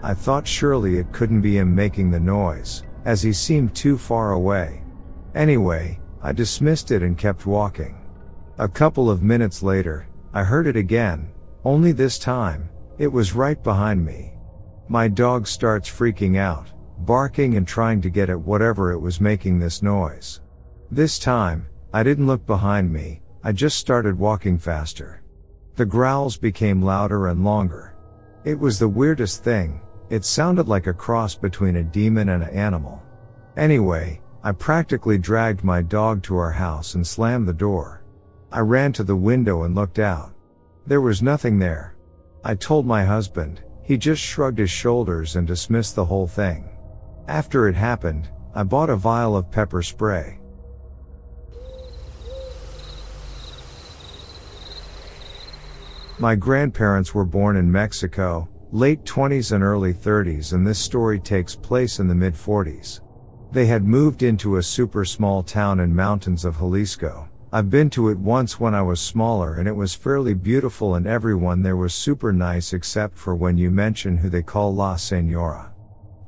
I 0.02 0.14
thought 0.14 0.48
surely 0.48 0.98
it 0.98 1.12
couldn't 1.12 1.42
be 1.42 1.58
him 1.58 1.74
making 1.74 2.12
the 2.12 2.20
noise, 2.20 2.84
as 3.06 3.22
he 3.22 3.34
seemed 3.34 3.76
too 3.76 3.98
far 3.98 4.32
away. 4.32 4.84
Anyway, 5.36 6.00
I 6.22 6.32
dismissed 6.32 6.92
it 6.92 7.04
and 7.04 7.18
kept 7.18 7.46
walking. 7.46 7.98
A 8.58 8.68
couple 8.68 9.10
of 9.10 9.24
minutes 9.24 9.64
later, 9.64 10.08
I 10.34 10.44
heard 10.44 10.68
it 10.68 10.76
again, 10.76 11.32
only 11.66 11.92
this 11.92 12.20
time, 12.20 12.70
it 12.98 13.08
was 13.08 13.36
right 13.36 13.62
behind 13.64 14.06
me. 14.06 14.34
My 14.90 15.08
dog 15.08 15.48
starts 15.48 15.90
freaking 15.90 16.38
out, 16.38 16.72
barking 17.00 17.56
and 17.56 17.68
trying 17.68 18.02
to 18.02 18.10
get 18.10 18.30
at 18.30 18.40
whatever 18.40 18.92
it 18.92 19.00
was 19.00 19.22
making 19.22 19.60
this 19.60 19.82
noise. 19.82 20.42
This 20.92 21.18
time, 21.18 21.68
I 21.94 22.04
didn't 22.04 22.28
look 22.28 22.46
behind 22.46 22.92
me, 22.92 23.22
I 23.44 23.54
just 23.54 23.78
started 23.78 24.18
walking 24.18 24.58
faster. 24.58 25.24
The 25.76 25.86
growls 25.86 26.38
became 26.38 26.82
louder 26.82 27.28
and 27.28 27.44
longer. 27.44 27.96
It 28.44 28.60
was 28.60 28.78
the 28.78 28.88
weirdest 28.88 29.44
thing, 29.44 29.82
it 30.10 30.26
sounded 30.26 30.68
like 30.68 30.88
a 30.88 30.94
cross 30.94 31.34
between 31.34 31.78
a 31.78 31.84
demon 31.84 32.30
and 32.30 32.44
an 32.44 32.50
animal. 32.50 33.02
Anyway, 33.56 34.22
I 34.44 34.52
practically 34.52 35.18
dragged 35.18 35.64
my 35.64 35.82
dog 35.82 36.22
to 36.24 36.36
our 36.38 36.52
house 36.52 36.96
and 36.96 37.08
slammed 37.08 37.48
the 37.48 37.54
door. 37.54 38.04
I 38.52 38.60
ran 38.60 38.92
to 38.94 39.04
the 39.04 39.16
window 39.16 39.64
and 39.64 39.74
looked 39.74 40.00
out. 40.00 40.34
There 40.86 41.02
was 41.02 41.22
nothing 41.22 41.58
there. 41.58 41.96
I 42.44 42.56
told 42.56 42.86
my 42.86 43.06
husband, 43.06 43.62
he 43.84 43.98
just 43.98 44.22
shrugged 44.22 44.60
his 44.60 44.70
shoulders 44.70 45.36
and 45.36 45.46
dismissed 45.46 45.96
the 45.96 46.06
whole 46.06 46.28
thing. 46.28 46.70
After 47.28 47.68
it 47.68 47.76
happened, 47.76 48.30
I 48.56 48.64
bought 48.64 48.90
a 48.90 48.96
vial 48.96 49.36
of 49.36 49.52
pepper 49.52 49.82
spray. 49.82 50.40
My 56.20 56.36
grandparents 56.36 57.14
were 57.14 57.26
born 57.26 57.58
in 57.58 57.72
Mexico, 57.72 58.48
late 58.72 59.04
20s 59.04 59.52
and 59.52 59.64
early 59.64 59.94
30s 59.94 60.54
and 60.54 60.66
this 60.66 60.80
story 60.80 61.20
takes 61.20 61.56
place 61.56 62.00
in 62.00 62.08
the 62.08 62.16
mid 62.16 62.34
40s. 62.34 63.02
They 63.52 63.66
had 63.66 63.84
moved 63.84 64.24
into 64.24 64.58
a 64.58 64.64
super 64.64 65.06
small 65.06 65.44
town 65.44 65.80
in 65.80 65.96
mountains 65.96 66.46
of 66.46 66.58
Jalisco. 66.58 67.30
I've 67.56 67.70
been 67.70 67.92
to 67.92 68.10
it 68.10 68.18
once 68.18 68.60
when 68.60 68.74
I 68.74 68.82
was 68.82 69.00
smaller 69.00 69.54
and 69.54 69.68
it 69.68 69.76
was 69.76 69.94
fairly 69.94 70.34
beautiful 70.34 70.96
and 70.96 71.06
everyone 71.06 71.62
there 71.62 71.78
was 71.78 71.94
super 71.94 72.34
nice 72.34 72.74
except 72.74 73.16
for 73.16 73.36
when 73.36 73.60
you 73.60 73.70
mention 73.70 74.18
who 74.18 74.28
they 74.28 74.42
call 74.42 74.74
La 74.74 74.96
Senora. 74.96 75.72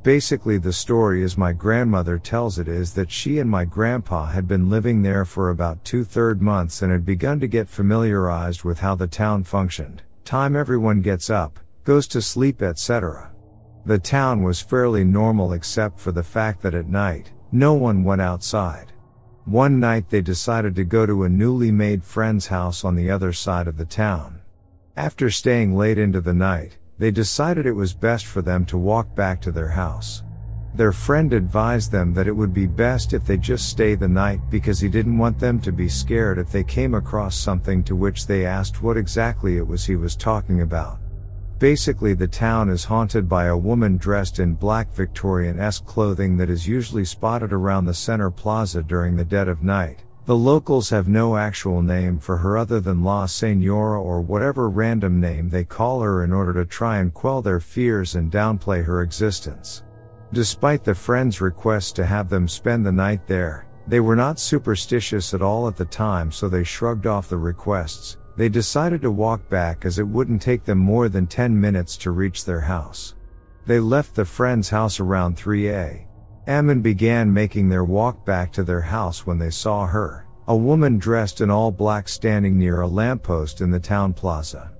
Basically 0.03 0.59
the 0.59 0.71
story 0.71 1.23
as 1.23 1.35
my 1.35 1.51
grandmother 1.51 2.19
tells 2.19 2.59
it 2.59 2.67
is 2.67 2.93
that 2.93 3.09
she 3.09 3.39
and 3.39 3.49
my 3.49 3.65
grandpa 3.65 4.27
had 4.27 4.47
been 4.47 4.69
living 4.69 5.01
there 5.01 5.25
for 5.25 5.49
about 5.49 5.83
two 5.83 6.03
third 6.03 6.43
months 6.43 6.83
and 6.83 6.91
had 6.91 7.03
begun 7.03 7.39
to 7.39 7.47
get 7.47 7.67
familiarized 7.67 8.63
with 8.63 8.77
how 8.77 8.93
the 8.93 9.07
town 9.07 9.43
functioned. 9.43 10.03
Time 10.25 10.55
everyone 10.55 11.01
gets 11.01 11.31
up, 11.31 11.59
goes 11.85 12.05
to 12.09 12.21
sleep 12.21 12.61
etc. 12.61 13.31
The 13.87 13.97
town 13.97 14.43
was 14.43 14.61
fairly 14.61 15.03
normal 15.03 15.53
except 15.53 15.99
for 15.99 16.11
the 16.11 16.21
fact 16.21 16.61
that 16.61 16.75
at 16.75 16.87
night, 16.87 17.31
no 17.51 17.73
one 17.73 18.03
went 18.03 18.21
outside. 18.21 18.91
One 19.45 19.79
night 19.79 20.09
they 20.09 20.21
decided 20.21 20.75
to 20.75 20.83
go 20.83 21.05
to 21.05 21.23
a 21.23 21.29
newly 21.29 21.71
made 21.71 22.03
friend's 22.03 22.47
house 22.47 22.83
on 22.83 22.95
the 22.95 23.11
other 23.11 23.31
side 23.31 23.67
of 23.67 23.77
the 23.77 23.85
town. 23.85 24.41
After 24.97 25.29
staying 25.29 25.77
late 25.77 25.99
into 25.99 26.19
the 26.19 26.33
night, 26.33 26.79
they 26.97 27.11
decided 27.11 27.67
it 27.67 27.73
was 27.73 27.93
best 27.93 28.25
for 28.25 28.41
them 28.41 28.65
to 28.65 28.77
walk 28.79 29.13
back 29.13 29.39
to 29.41 29.51
their 29.51 29.69
house. 29.69 30.23
Their 30.73 30.91
friend 30.91 31.31
advised 31.31 31.91
them 31.91 32.11
that 32.15 32.27
it 32.27 32.35
would 32.35 32.55
be 32.55 32.65
best 32.65 33.13
if 33.13 33.23
they 33.23 33.37
just 33.37 33.69
stay 33.69 33.93
the 33.93 34.07
night 34.07 34.41
because 34.49 34.79
he 34.79 34.89
didn't 34.89 35.19
want 35.19 35.37
them 35.37 35.59
to 35.59 35.71
be 35.71 35.89
scared 35.89 36.39
if 36.39 36.51
they 36.51 36.63
came 36.63 36.95
across 36.95 37.35
something 37.35 37.83
to 37.83 37.95
which 37.95 38.25
they 38.25 38.47
asked 38.47 38.81
what 38.81 38.97
exactly 38.97 39.57
it 39.57 39.67
was 39.67 39.85
he 39.85 39.95
was 39.95 40.15
talking 40.15 40.61
about. 40.61 40.97
Basically 41.59 42.13
the 42.13 42.27
town 42.27 42.69
is 42.69 42.83
haunted 42.83 43.29
by 43.29 43.45
a 43.45 43.57
woman 43.57 43.95
dressed 43.95 44.39
in 44.39 44.55
black 44.55 44.93
Victorian-esque 44.93 45.85
clothing 45.85 46.35
that 46.37 46.49
is 46.49 46.67
usually 46.67 47.05
spotted 47.05 47.53
around 47.53 47.85
the 47.85 47.93
center 47.93 48.29
plaza 48.29 48.83
during 48.83 49.15
the 49.15 49.23
dead 49.23 49.47
of 49.47 49.63
night. 49.63 50.03
The 50.25 50.35
locals 50.35 50.89
have 50.89 51.07
no 51.07 51.37
actual 51.37 51.81
name 51.81 52.19
for 52.19 52.35
her 52.37 52.57
other 52.57 52.81
than 52.81 53.03
La 53.03 53.25
Senora 53.25 54.01
or 54.01 54.21
whatever 54.21 54.69
random 54.69 55.21
name 55.21 55.47
they 55.49 55.63
call 55.63 56.01
her 56.01 56.23
in 56.23 56.33
order 56.33 56.51
to 56.53 56.65
try 56.65 56.97
and 56.97 57.13
quell 57.13 57.41
their 57.41 57.59
fears 57.59 58.15
and 58.15 58.31
downplay 58.31 58.83
her 58.83 59.01
existence. 59.01 59.83
Despite 60.33 60.83
the 60.83 60.95
friend's 60.95 61.39
request 61.39 61.95
to 61.95 62.05
have 62.05 62.27
them 62.27 62.47
spend 62.47 62.85
the 62.85 62.91
night 62.91 63.27
there, 63.27 63.65
They 63.87 63.99
were 63.99 64.15
not 64.15 64.39
superstitious 64.39 65.33
at 65.35 65.43
all 65.43 65.67
at 65.67 65.75
the 65.75 65.85
time 65.85 66.31
so 66.31 66.49
they 66.49 66.63
shrugged 66.63 67.05
off 67.05 67.29
the 67.29 67.37
requests, 67.37 68.17
they 68.37 68.49
decided 68.49 69.01
to 69.01 69.11
walk 69.11 69.49
back 69.49 69.85
as 69.85 69.97
it 69.97 70.07
wouldn't 70.07 70.41
take 70.41 70.65
them 70.65 70.77
more 70.77 71.07
than 71.09 71.27
10 71.27 71.59
minutes 71.59 71.95
to 71.97 72.11
reach 72.11 72.45
their 72.45 72.61
house. 72.61 73.15
They 73.65 73.79
left 73.79 74.15
the 74.15 74.25
friend's 74.25 74.69
house 74.69 74.99
around 74.99 75.37
3 75.37 75.69
a.m. 75.69 76.69
and 76.69 76.83
began 76.83 77.33
making 77.33 77.69
their 77.69 77.83
walk 77.83 78.25
back 78.25 78.51
to 78.53 78.63
their 78.63 78.81
house 78.81 79.25
when 79.25 79.39
they 79.39 79.49
saw 79.49 79.87
her, 79.87 80.27
a 80.47 80.55
woman 80.55 80.97
dressed 80.97 81.41
in 81.41 81.49
all 81.49 81.71
black 81.71 82.07
standing 82.07 82.59
near 82.59 82.81
a 82.81 82.87
lamppost 82.87 83.61
in 83.61 83.71
the 83.71 83.79
town 83.79 84.13
plaza. 84.13 84.71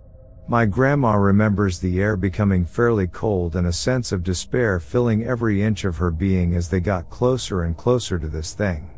My 0.48 0.68
grandma 0.68 1.16
remembers 1.16 1.80
the 1.80 2.00
air 2.00 2.16
becoming 2.16 2.66
fairly 2.66 3.08
cold 3.08 3.56
and 3.56 3.66
a 3.66 3.74
sense 3.74 4.12
of 4.12 4.22
despair 4.22 4.80
filling 4.80 5.24
every 5.24 5.64
inch 5.64 5.86
of 5.86 5.98
her 5.98 6.12
being 6.12 6.54
as 6.54 6.70
they 6.70 6.80
got 6.80 7.10
closer 7.10 7.64
and 7.64 7.76
closer 7.76 8.20
to 8.20 8.28
this 8.28 8.54
thing. 8.54 8.92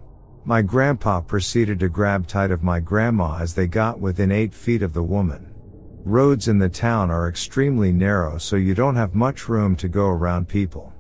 My 0.47 0.61
grandpa 0.61 1.19
proceeded 1.19 1.77
to 1.81 1.89
grab 1.89 2.25
tight 2.25 2.51
of 2.51 2.63
my 2.63 2.79
grandma 2.79 3.39
as 3.41 3.53
they 3.53 3.67
got 3.67 3.99
within 3.99 4.31
eight 4.31 4.53
feet 4.53 4.81
of 4.81 4.93
the 4.93 5.03
woman. 5.03 5.53
Roads 6.05 6.47
in 6.47 6.57
the 6.57 6.69
town 6.69 7.11
are 7.11 7.27
extremely 7.27 7.91
narrow 7.91 8.37
so 8.37 8.55
you 8.55 8.73
don't 8.73 8.95
have 8.95 9.13
much 9.13 9.49
room 9.49 9.75
to 9.75 9.89
go 9.89 10.05
around 10.07 10.47
people. 10.47 10.93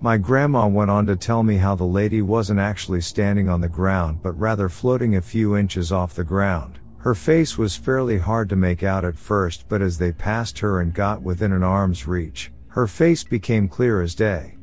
My 0.00 0.16
grandma 0.16 0.66
went 0.66 0.90
on 0.90 1.04
to 1.08 1.14
tell 1.14 1.42
me 1.42 1.58
how 1.58 1.74
the 1.74 1.84
lady 1.84 2.22
wasn't 2.22 2.58
actually 2.58 3.02
standing 3.02 3.50
on 3.50 3.60
the 3.60 3.68
ground 3.68 4.22
but 4.22 4.32
rather 4.40 4.70
floating 4.70 5.16
a 5.16 5.20
few 5.20 5.58
inches 5.58 5.92
off 5.92 6.14
the 6.14 6.24
ground. 6.24 6.78
Her 6.96 7.14
face 7.14 7.58
was 7.58 7.76
fairly 7.76 8.16
hard 8.16 8.48
to 8.48 8.56
make 8.56 8.82
out 8.82 9.04
at 9.04 9.18
first 9.18 9.68
but 9.68 9.82
as 9.82 9.98
they 9.98 10.10
passed 10.10 10.58
her 10.60 10.80
and 10.80 10.94
got 10.94 11.20
within 11.20 11.52
an 11.52 11.62
arm's 11.62 12.06
reach, 12.06 12.50
her 12.68 12.86
face 12.86 13.24
became 13.24 13.68
clear 13.68 14.00
as 14.00 14.14
day. 14.14 14.56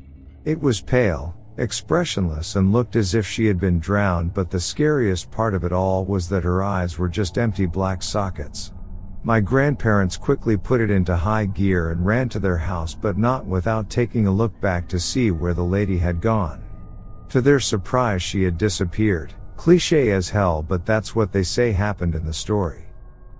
It 0.44 0.60
was 0.60 0.80
pale, 0.80 1.36
expressionless 1.56 2.56
and 2.56 2.72
looked 2.72 2.96
as 2.96 3.14
if 3.14 3.26
she 3.26 3.46
had 3.46 3.60
been 3.60 3.78
drowned 3.78 4.34
but 4.34 4.50
the 4.50 4.58
scariest 4.58 5.30
part 5.30 5.54
of 5.54 5.62
it 5.62 5.72
all 5.72 6.04
was 6.04 6.28
that 6.28 6.42
her 6.42 6.62
eyes 6.62 6.98
were 6.98 7.08
just 7.08 7.38
empty 7.38 7.66
black 7.66 8.02
sockets. 8.02 8.72
My 9.22 9.40
grandparents 9.40 10.16
quickly 10.16 10.56
put 10.56 10.80
it 10.80 10.90
into 10.90 11.16
high 11.16 11.46
gear 11.46 11.90
and 11.90 12.04
ran 12.04 12.28
to 12.30 12.38
their 12.38 12.58
house 12.58 12.94
but 12.94 13.16
not 13.16 13.46
without 13.46 13.88
taking 13.88 14.26
a 14.26 14.32
look 14.32 14.60
back 14.60 14.88
to 14.88 14.98
see 14.98 15.30
where 15.30 15.54
the 15.54 15.64
lady 15.64 15.96
had 15.96 16.20
gone. 16.20 16.62
To 17.30 17.40
their 17.40 17.60
surprise 17.60 18.22
she 18.22 18.42
had 18.42 18.58
disappeared, 18.58 19.32
cliche 19.56 20.10
as 20.10 20.28
hell 20.28 20.62
but 20.62 20.84
that's 20.84 21.14
what 21.14 21.32
they 21.32 21.44
say 21.44 21.72
happened 21.72 22.14
in 22.14 22.26
the 22.26 22.32
story. 22.32 22.84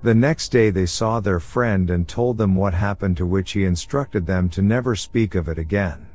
The 0.02 0.14
next 0.14 0.50
day 0.50 0.70
they 0.70 0.86
saw 0.86 1.18
their 1.18 1.40
friend 1.40 1.90
and 1.90 2.06
told 2.06 2.38
them 2.38 2.54
what 2.54 2.74
happened 2.74 3.16
to 3.16 3.26
which 3.26 3.52
he 3.52 3.64
instructed 3.64 4.26
them 4.26 4.48
to 4.50 4.62
never 4.62 4.94
speak 4.94 5.34
of 5.34 5.48
it 5.48 5.58
again. 5.58 6.06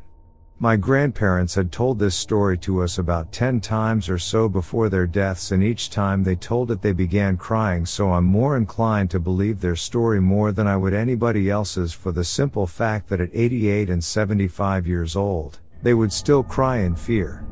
My 0.62 0.76
grandparents 0.76 1.56
had 1.56 1.72
told 1.72 2.00
this 2.00 2.16
story 2.16 2.58
to 2.58 2.84
us 2.84 2.98
about 2.98 3.32
10 3.32 3.62
times 3.62 4.10
or 4.10 4.20
so 4.20 4.50
before 4.50 4.90
their 4.90 5.08
deaths 5.08 5.54
and 5.54 5.64
each 5.64 5.90
time 5.90 6.22
they 6.26 6.36
told 6.36 6.70
it 6.70 6.82
they 6.82 6.92
began 6.92 7.38
crying 7.38 7.86
so 7.86 8.12
I'm 8.12 8.26
more 8.26 8.58
inclined 8.58 9.10
to 9.12 9.22
believe 9.22 9.62
their 9.62 9.78
story 9.78 10.20
more 10.20 10.52
than 10.52 10.68
I 10.68 10.76
would 10.76 10.94
anybody 10.94 11.50
else's 11.50 11.94
for 11.94 12.12
the 12.12 12.26
simple 12.26 12.68
fact 12.68 13.08
that 13.08 13.22
at 13.22 13.30
88 13.32 13.90
and 13.90 14.04
75 14.04 14.86
years 14.86 15.16
old, 15.16 15.60
they 15.82 15.94
would 15.94 16.12
still 16.12 16.44
cry 16.44 16.80
in 16.80 16.94
fear. 16.94 17.46